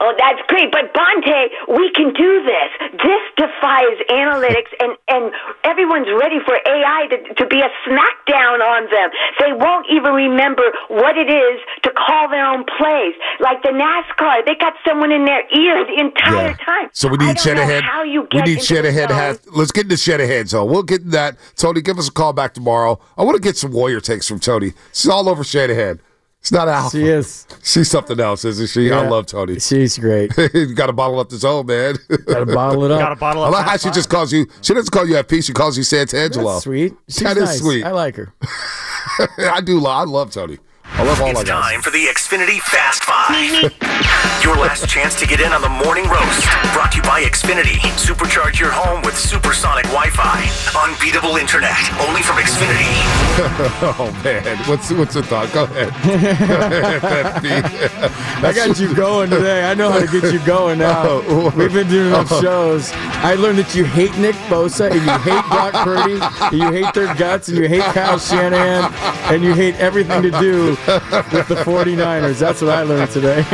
Oh, 0.00 0.14
that's 0.16 0.40
great. 0.48 0.72
But 0.72 0.94
Bonta, 0.96 1.48
we 1.76 1.92
can 1.92 2.12
do 2.16 2.42
this. 2.42 2.70
This 3.04 3.22
defies 3.36 4.00
analytics, 4.08 4.72
and, 4.80 4.96
and 5.08 5.32
everyone's 5.62 6.08
ready 6.18 6.40
for 6.40 6.56
AI 6.56 7.06
to, 7.12 7.34
to 7.34 7.46
be 7.46 7.60
a 7.60 7.68
smackdown 7.84 8.64
on 8.64 8.88
them. 8.88 9.10
They 9.38 9.52
won't 9.52 9.86
even 9.92 10.12
remember 10.12 10.62
what 10.88 11.18
it 11.18 11.28
is 11.28 11.60
to 11.82 11.90
call 11.92 12.28
their 12.30 12.46
own 12.46 12.64
plays. 12.78 13.14
Like 13.40 13.62
the 13.62 13.76
NASCAR, 13.76 14.46
they 14.46 14.54
got 14.54 14.72
someone 14.88 15.12
in 15.12 15.26
their 15.26 15.44
ear 15.52 15.84
the 15.84 16.00
entire 16.00 16.54
time. 16.54 16.88
So 16.92 17.08
we 17.08 17.18
need 17.18 17.36
know 17.44 17.80
How 17.82 18.02
you 18.02 18.26
We 18.32 18.40
need 18.42 18.52
into 18.52 18.64
Shanahan 18.64 19.08
to 19.08 19.14
the 19.14 19.14
have. 19.14 19.40
Let's 19.52 19.72
get 19.72 19.84
into 19.84 19.96
Shanahan 19.98 20.46
zone. 20.46 20.70
We'll 20.70 20.82
get 20.82 21.10
that. 21.10 21.36
Tony, 21.56 21.82
give 21.82 21.98
us 21.98 22.08
a 22.08 22.12
call 22.12 22.32
back 22.32 22.54
tomorrow. 22.54 22.98
I 23.18 23.22
want 23.22 23.36
to 23.36 23.42
get 23.42 23.56
some 23.56 23.72
Warrior 23.72 24.00
takes 24.00 24.26
from 24.26 24.40
Tony. 24.40 24.72
She's 24.92 25.08
all 25.08 25.28
over 25.28 25.44
Shanahan. 25.44 26.00
It's 26.40 26.52
not 26.52 26.68
alpha. 26.68 26.96
She 26.96 27.04
is. 27.06 27.46
She's 27.62 27.90
something 27.90 28.18
else, 28.18 28.46
isn't 28.46 28.68
she? 28.70 28.90
I 28.90 29.06
love 29.06 29.26
Tony. 29.26 29.58
She's 29.60 29.98
great. 29.98 30.32
you 30.54 30.74
got 30.74 30.86
to 30.86 30.92
bottle 30.94 31.20
up 31.20 31.28
the 31.28 31.36
zone, 31.36 31.66
man. 31.66 31.96
Got 32.26 32.38
to 32.40 32.46
bottle 32.46 32.84
it 32.86 32.90
up. 32.92 32.98
Gotta 32.98 33.16
bottle 33.16 33.44
I 33.44 33.48
like 33.50 33.66
how 33.66 33.76
she 33.76 33.90
just 33.90 34.08
calls 34.08 34.32
you. 34.32 34.46
She 34.62 34.72
doesn't 34.72 34.90
call 34.90 35.06
you 35.06 35.16
FP. 35.16 35.44
She 35.44 35.52
calls 35.52 35.76
you 35.76 35.84
Santangelo. 35.84 36.54
That's 36.54 36.64
sweet. 36.64 36.94
She's 37.08 37.18
That 37.20 37.36
is 37.36 37.44
nice. 37.44 37.58
sweet. 37.60 37.84
I 37.84 37.90
like 37.90 38.16
her. 38.16 38.32
I 39.38 39.60
do. 39.60 39.78
Love, 39.80 40.08
I 40.08 40.10
love 40.10 40.30
Tony. 40.30 40.58
I 41.00 41.02
love 41.02 41.20
all 41.22 41.30
It's 41.30 41.38
our 41.40 41.44
guys. 41.46 41.72
time 41.72 41.80
for 41.80 41.88
the 41.90 42.04
Xfinity 42.12 42.60
Fast 42.60 43.04
Five. 43.04 43.72
your 44.44 44.54
last 44.56 44.86
chance 44.86 45.14
to 45.18 45.26
get 45.26 45.40
in 45.40 45.50
on 45.52 45.62
the 45.62 45.68
morning 45.70 46.04
roast. 46.04 46.44
Brought 46.74 46.92
to 46.92 46.98
you 46.98 47.02
by 47.04 47.22
Xfinity. 47.22 47.80
Supercharge 47.96 48.60
your 48.60 48.70
home 48.70 49.00
with 49.00 49.16
supersonic 49.16 49.84
Wi-Fi. 49.86 50.44
Unbeatable 50.76 51.36
internet. 51.36 51.72
Only 52.06 52.20
from 52.20 52.36
Xfinity. 52.36 52.92
oh 53.96 54.12
man, 54.22 54.58
what's 54.68 54.92
what's 54.92 55.14
the 55.14 55.22
thought? 55.22 55.50
Go 55.54 55.64
ahead. 55.64 55.88
Go 56.04 56.12
ahead, 56.12 57.00
FP. 57.00 58.44
I 58.44 58.52
got 58.52 58.78
you 58.78 58.94
going 58.94 59.30
today. 59.30 59.64
I 59.70 59.72
know 59.72 59.90
how 59.90 60.00
to 60.00 60.06
get 60.06 60.30
you 60.30 60.38
going 60.44 60.80
now. 60.80 61.02
Oh. 61.06 61.50
We've 61.56 61.72
been 61.72 61.88
doing 61.88 62.08
enough 62.08 62.28
Oh. 62.30 62.42
shows. 62.42 62.90
I 62.92 63.34
learned 63.36 63.56
that 63.58 63.74
you 63.74 63.84
hate 63.84 64.14
Nick 64.18 64.34
Bosa 64.50 64.90
and 64.90 65.00
you 65.00 65.18
hate 65.20 65.44
Brock 65.48 65.72
Purdy, 65.84 66.18
and 66.20 66.58
you 66.58 66.70
hate 66.84 66.92
their 66.94 67.14
guts, 67.14 67.48
and 67.48 67.56
you 67.56 67.68
hate 67.68 67.82
Kyle 67.94 68.18
Shanahan, 68.18 68.92
and 69.32 69.42
you 69.42 69.54
hate 69.54 69.76
everything 69.76 70.22
to 70.22 70.30
do 70.32 70.76
with 71.32 71.46
the 71.48 71.54
49ers. 71.54 72.38
That's 72.40 72.62
what 72.62 72.70
I 72.70 72.82
learned 72.82 73.10
today. 73.12 73.42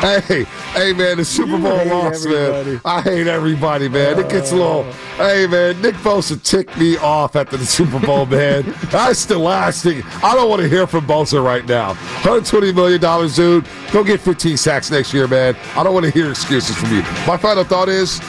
hey, 0.00 0.44
hey, 0.72 0.92
man, 0.94 1.18
the 1.18 1.24
Super 1.24 1.58
Bowl 1.58 1.84
loss, 1.86 2.24
everybody. 2.24 2.70
man. 2.70 2.80
I 2.84 3.02
hate 3.02 3.26
everybody, 3.26 3.88
man. 3.90 4.18
It 4.18 4.30
gets 4.30 4.52
a 4.52 4.54
oh. 4.54 4.58
little. 4.58 4.92
Hey, 5.16 5.46
man, 5.46 5.82
Nick 5.82 5.96
Bosa 5.96 6.42
ticked 6.42 6.78
me 6.78 6.96
off 6.96 7.36
after 7.36 7.58
the 7.58 7.66
Super 7.66 7.98
Bowl, 7.98 8.24
man. 8.36 8.74
That's 8.90 9.26
the 9.26 9.38
last 9.38 9.82
thing. 9.82 10.02
I 10.22 10.34
don't 10.34 10.48
want 10.48 10.62
to 10.62 10.68
hear 10.68 10.86
from 10.86 11.06
Bosa 11.06 11.44
right 11.44 11.66
now. 11.66 11.92
$120 12.22 12.74
million, 12.74 13.00
dude. 13.34 13.66
Go 13.92 14.02
get 14.02 14.20
15 14.20 14.56
sacks 14.56 14.90
next 14.90 15.12
year, 15.12 15.28
man. 15.28 15.54
I 15.74 15.82
don't 15.82 15.92
want 15.92 16.06
to 16.06 16.10
hear 16.10 16.30
excuses 16.30 16.74
from 16.74 16.90
you. 16.90 17.02
My 17.26 17.36
final 17.36 17.64
thought 17.64 17.90
is. 17.90 18.20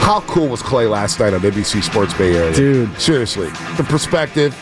How 0.00 0.20
cool 0.22 0.48
was 0.48 0.62
Klay 0.62 0.88
last 0.88 1.20
night 1.20 1.34
on 1.34 1.40
NBC 1.40 1.82
Sports 1.82 2.14
Bay 2.14 2.34
Area? 2.34 2.54
Dude. 2.54 2.98
Seriously. 2.98 3.48
The 3.76 3.84
perspective, 3.86 4.56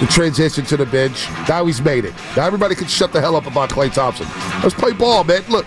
the 0.00 0.06
transition 0.06 0.64
to 0.66 0.76
the 0.76 0.86
bench. 0.86 1.28
Now 1.48 1.66
he's 1.66 1.80
made 1.82 2.04
it. 2.04 2.14
Now 2.36 2.46
everybody 2.46 2.74
can 2.74 2.86
shut 2.88 3.12
the 3.12 3.20
hell 3.20 3.36
up 3.36 3.46
about 3.46 3.70
Klay 3.70 3.92
Thompson. 3.92 4.26
Let's 4.62 4.74
play 4.74 4.92
ball, 4.92 5.24
man. 5.24 5.42
Look, 5.48 5.66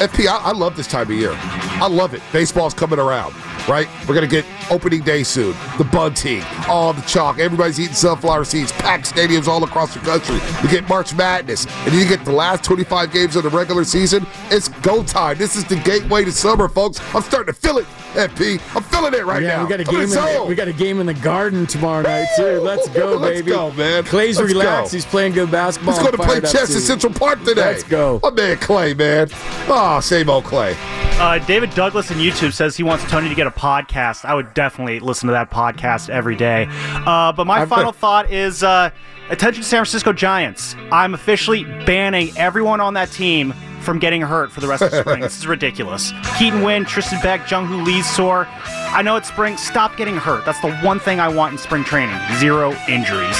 FP, 0.00 0.26
I, 0.26 0.36
I 0.36 0.52
love 0.52 0.76
this 0.76 0.86
time 0.86 1.10
of 1.10 1.16
year. 1.16 1.32
I 1.34 1.88
love 1.88 2.14
it. 2.14 2.22
Baseball's 2.32 2.74
coming 2.74 2.98
around, 2.98 3.34
right? 3.68 3.88
We're 4.08 4.14
going 4.14 4.28
to 4.28 4.42
get 4.42 4.44
opening 4.70 5.02
day 5.02 5.22
soon. 5.22 5.54
The 5.78 5.84
bunting, 5.84 6.42
all 6.68 6.92
the 6.92 7.02
chalk. 7.02 7.38
Everybody's 7.38 7.78
eating 7.80 7.94
sunflower 7.94 8.44
seeds. 8.44 8.72
Packed 8.72 9.12
stadiums 9.14 9.46
all 9.48 9.62
across 9.64 9.94
the 9.94 10.00
country. 10.00 10.36
You 10.62 10.68
get 10.68 10.88
March 10.88 11.14
Madness. 11.14 11.66
And 11.66 11.92
then 11.92 12.00
you 12.00 12.08
get 12.08 12.24
the 12.24 12.32
last 12.32 12.64
25 12.64 13.12
games 13.12 13.36
of 13.36 13.42
the 13.42 13.50
regular 13.50 13.84
season. 13.84 14.26
It's 14.50 14.68
go 14.68 15.02
time. 15.02 15.38
This 15.38 15.56
is 15.56 15.64
the 15.64 15.76
gateway 15.76 16.24
to 16.24 16.32
summer, 16.32 16.68
folks. 16.68 17.00
I'm 17.14 17.22
starting 17.22 17.52
to 17.54 17.60
feel 17.60 17.78
it, 17.78 17.86
FP. 18.14 18.60
I'm 18.76 18.82
feeling 18.84 19.14
it 19.14 19.24
right 19.26 19.42
yeah, 19.42 19.56
now. 19.56 19.64
we 19.64 19.68
got 19.68 19.80
a 19.80 19.84
I'm 19.84 19.90
game. 19.90 19.96
in 19.96 20.04
In 20.04 20.10
the 20.10 20.38
the, 20.40 20.44
we 20.46 20.54
got 20.54 20.68
a 20.68 20.72
game 20.72 21.00
in 21.00 21.06
the 21.06 21.14
Garden 21.14 21.66
tomorrow 21.66 22.02
night 22.02 22.26
too. 22.36 22.60
Let's 22.60 22.88
go, 22.88 23.16
Let's 23.16 23.38
baby. 23.40 23.50
go, 23.50 23.70
man. 23.72 24.04
Klay's 24.04 24.38
Let's 24.38 24.52
relaxed. 24.52 24.92
go. 24.92 24.96
He's 24.96 25.04
playing 25.06 25.32
good 25.32 25.50
basketball. 25.50 25.94
Let's 25.94 26.04
go 26.04 26.10
to 26.16 26.22
play 26.22 26.40
chess 26.40 26.68
too. 26.68 26.74
in 26.76 26.80
Central 26.80 27.12
Park 27.12 27.40
today. 27.44 27.60
Let's 27.62 27.82
go. 27.82 28.20
My 28.22 28.30
man 28.30 28.56
Klay, 28.58 28.96
man. 28.96 29.28
Ah, 29.68 30.00
same 30.00 30.30
old 30.30 30.44
Klay. 30.44 30.76
Uh, 31.16 31.38
David 31.46 31.70
Douglas 31.74 32.10
on 32.10 32.16
YouTube 32.18 32.52
says 32.52 32.76
he 32.76 32.82
wants 32.82 33.04
Tony 33.10 33.28
to 33.28 33.34
get 33.34 33.46
a 33.46 33.50
podcast. 33.50 34.24
I 34.24 34.34
would 34.34 34.53
definitely 34.54 35.00
listen 35.00 35.26
to 35.26 35.32
that 35.32 35.50
podcast 35.50 36.08
every 36.10 36.36
day. 36.36 36.66
Uh, 36.70 37.32
but 37.32 37.46
my 37.46 37.60
I've- 37.60 37.68
final 37.68 37.92
thought 37.92 38.30
is 38.30 38.62
uh, 38.62 38.90
attention, 39.30 39.62
San 39.62 39.78
Francisco 39.78 40.12
Giants. 40.12 40.74
I'm 40.92 41.14
officially 41.14 41.64
banning 41.84 42.30
everyone 42.36 42.80
on 42.80 42.94
that 42.94 43.10
team 43.10 43.52
from 43.82 43.98
getting 43.98 44.22
hurt 44.22 44.50
for 44.50 44.60
the 44.60 44.66
rest 44.68 44.82
of 44.82 44.94
spring. 44.94 45.20
this 45.20 45.36
is 45.36 45.46
ridiculous. 45.46 46.12
Keaton 46.38 46.62
Winn, 46.62 46.86
Tristan 46.86 47.20
Beck, 47.22 47.50
Jung 47.50 47.66
Hoo 47.66 47.82
Lee's 47.82 48.08
sore. 48.08 48.46
I 48.66 49.02
know 49.02 49.16
it's 49.16 49.28
spring. 49.28 49.58
Stop 49.58 49.96
getting 49.98 50.16
hurt. 50.16 50.46
That's 50.46 50.60
the 50.60 50.74
one 50.78 50.98
thing 50.98 51.20
I 51.20 51.28
want 51.28 51.52
in 51.52 51.58
spring 51.58 51.84
training. 51.84 52.16
Zero 52.38 52.72
injuries. 52.88 53.36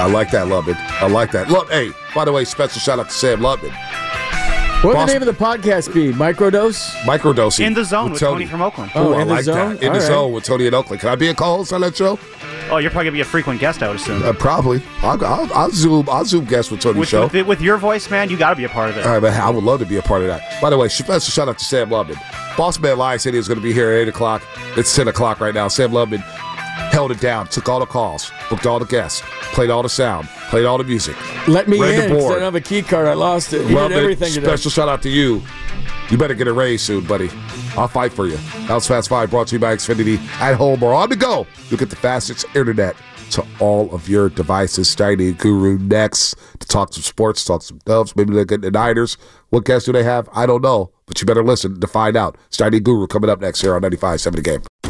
I 0.00 0.06
like 0.12 0.30
that, 0.32 0.46
Lubman. 0.48 0.74
I 1.00 1.06
like 1.08 1.30
that. 1.32 1.48
Look, 1.48 1.70
hey, 1.70 1.90
by 2.14 2.24
the 2.24 2.32
way, 2.32 2.44
special 2.44 2.80
shout 2.80 2.98
out 2.98 3.08
to 3.08 3.14
Sam 3.14 3.40
Lubman. 3.40 3.72
What 4.82 4.96
would 4.96 5.08
the 5.08 5.12
name 5.12 5.22
of 5.22 5.26
the 5.26 5.44
podcast 5.44 5.92
be? 5.92 6.12
Microdose? 6.12 6.92
Microdosing. 7.02 7.66
In 7.66 7.74
the 7.74 7.84
zone 7.84 8.12
with 8.12 8.20
Tony 8.20 8.46
from 8.46 8.62
Oakland. 8.62 8.92
Oh, 8.94 9.08
Oh, 9.08 9.14
I 9.14 9.22
In 9.22 9.28
the 9.28 9.34
like 9.34 9.42
Zone? 9.44 9.54
that. 9.74 9.82
In 9.82 9.88
All 9.88 9.94
the 9.94 9.98
right. 10.00 10.06
zone 10.06 10.32
with 10.32 10.44
Tony 10.44 10.66
and 10.66 10.74
Oakland. 10.76 11.00
Can 11.00 11.08
I 11.08 11.16
be 11.16 11.26
a 11.28 11.34
co-host 11.34 11.72
on 11.72 11.80
that 11.80 11.96
show? 11.96 12.16
Oh, 12.70 12.76
you're 12.76 12.90
probably 12.92 13.06
gonna 13.06 13.12
be 13.16 13.20
a 13.20 13.24
frequent 13.24 13.58
guest, 13.60 13.82
I 13.82 13.88
would 13.88 13.96
assume. 13.96 14.22
Uh, 14.22 14.32
probably. 14.34 14.80
I'll, 15.02 15.22
I'll, 15.24 15.52
I'll 15.52 15.70
zoom. 15.72 16.08
I'll 16.08 16.24
zoom 16.24 16.44
guest 16.44 16.70
with 16.70 16.80
Tony's 16.80 17.00
with, 17.00 17.08
show. 17.08 17.26
with, 17.26 17.46
with 17.48 17.60
your 17.60 17.76
voice, 17.76 18.08
man, 18.08 18.30
you 18.30 18.36
got 18.36 18.50
to 18.50 18.56
be 18.56 18.64
a 18.64 18.68
part 18.68 18.90
of 18.90 18.96
it. 18.98 19.04
All 19.04 19.14
right, 19.14 19.22
man. 19.22 19.40
I 19.40 19.50
would 19.50 19.64
love 19.64 19.80
to 19.80 19.86
be 19.86 19.96
a 19.96 20.02
part 20.02 20.20
of 20.22 20.28
that. 20.28 20.60
By 20.62 20.70
the 20.70 20.78
way, 20.78 20.86
special 20.88 21.18
shout 21.20 21.48
out 21.48 21.58
to 21.58 21.64
Sam 21.64 21.88
Lubman. 21.90 22.16
Boss 22.56 22.78
Man 22.78 22.98
Live 22.98 23.20
said 23.20 23.32
he 23.34 23.38
was 23.38 23.48
going 23.48 23.58
to 23.58 23.62
be 23.62 23.72
here 23.72 23.90
at 23.90 23.98
8 24.02 24.08
o'clock. 24.08 24.42
It's 24.76 24.94
10 24.94 25.08
o'clock 25.08 25.40
right 25.40 25.54
now. 25.54 25.66
Sam 25.68 25.90
Lubman 25.90 26.22
held 26.90 27.10
it 27.10 27.20
down, 27.20 27.46
took 27.48 27.68
all 27.68 27.80
the 27.80 27.86
calls, 27.86 28.30
booked 28.50 28.66
all 28.66 28.78
the 28.78 28.84
guests, 28.86 29.22
played 29.52 29.70
all 29.70 29.82
the 29.82 29.88
sound, 29.88 30.28
played 30.50 30.64
all 30.64 30.78
the 30.78 30.84
music. 30.84 31.16
Let 31.48 31.68
me 31.68 31.80
Read 31.80 31.98
the 31.98 32.04
in. 32.06 32.12
board. 32.18 32.34
don't 32.34 32.42
have 32.42 32.54
a 32.54 32.60
key 32.60 32.82
card. 32.82 33.06
I 33.08 33.14
lost 33.14 33.52
it. 33.52 33.66
Did 33.66 33.70
it. 33.76 33.92
everything. 33.92 34.28
Special 34.30 34.70
shout 34.70 34.88
out 34.88 35.02
to 35.02 35.08
you. 35.10 35.42
You 36.10 36.16
better 36.16 36.34
get 36.34 36.48
a 36.48 36.52
raise 36.52 36.80
soon, 36.82 37.04
buddy. 37.06 37.30
I'll 37.76 37.88
fight 37.88 38.12
for 38.12 38.26
you. 38.26 38.36
That 38.66 38.74
was 38.74 38.86
Fast 38.86 39.08
Five 39.10 39.30
brought 39.30 39.48
to 39.48 39.56
you 39.56 39.60
by 39.60 39.76
Xfinity 39.76 40.18
at 40.40 40.54
home 40.56 40.82
or 40.82 40.94
on 40.94 41.10
the 41.10 41.16
go. 41.16 41.46
You'll 41.68 41.78
get 41.78 41.90
the 41.90 41.96
fastest 41.96 42.46
internet 42.56 42.96
to 43.32 43.46
all 43.60 43.94
of 43.94 44.08
your 44.08 44.30
devices. 44.30 44.88
Steiny 44.94 45.36
Guru 45.36 45.78
next 45.78 46.34
to 46.60 46.66
talk 46.66 46.94
some 46.94 47.02
sports, 47.02 47.44
talk 47.44 47.60
some 47.62 47.78
doves. 47.84 48.16
Maybe 48.16 48.32
look 48.32 48.50
at 48.50 48.62
the 48.62 48.70
Niners. 48.70 49.18
What 49.50 49.66
guests 49.66 49.84
do 49.84 49.92
they 49.92 50.02
have? 50.02 50.30
I 50.32 50.46
don't 50.46 50.62
know, 50.62 50.92
but 51.06 51.20
you 51.20 51.26
better 51.26 51.44
listen 51.44 51.78
to 51.78 51.86
find 51.86 52.16
out. 52.16 52.38
Steiny 52.50 52.82
Guru 52.82 53.06
coming 53.06 53.28
up 53.28 53.42
next 53.42 53.60
here 53.60 53.74
on 53.74 53.82
95.7 53.82 54.34
The 54.36 54.40
Game. 54.42 54.62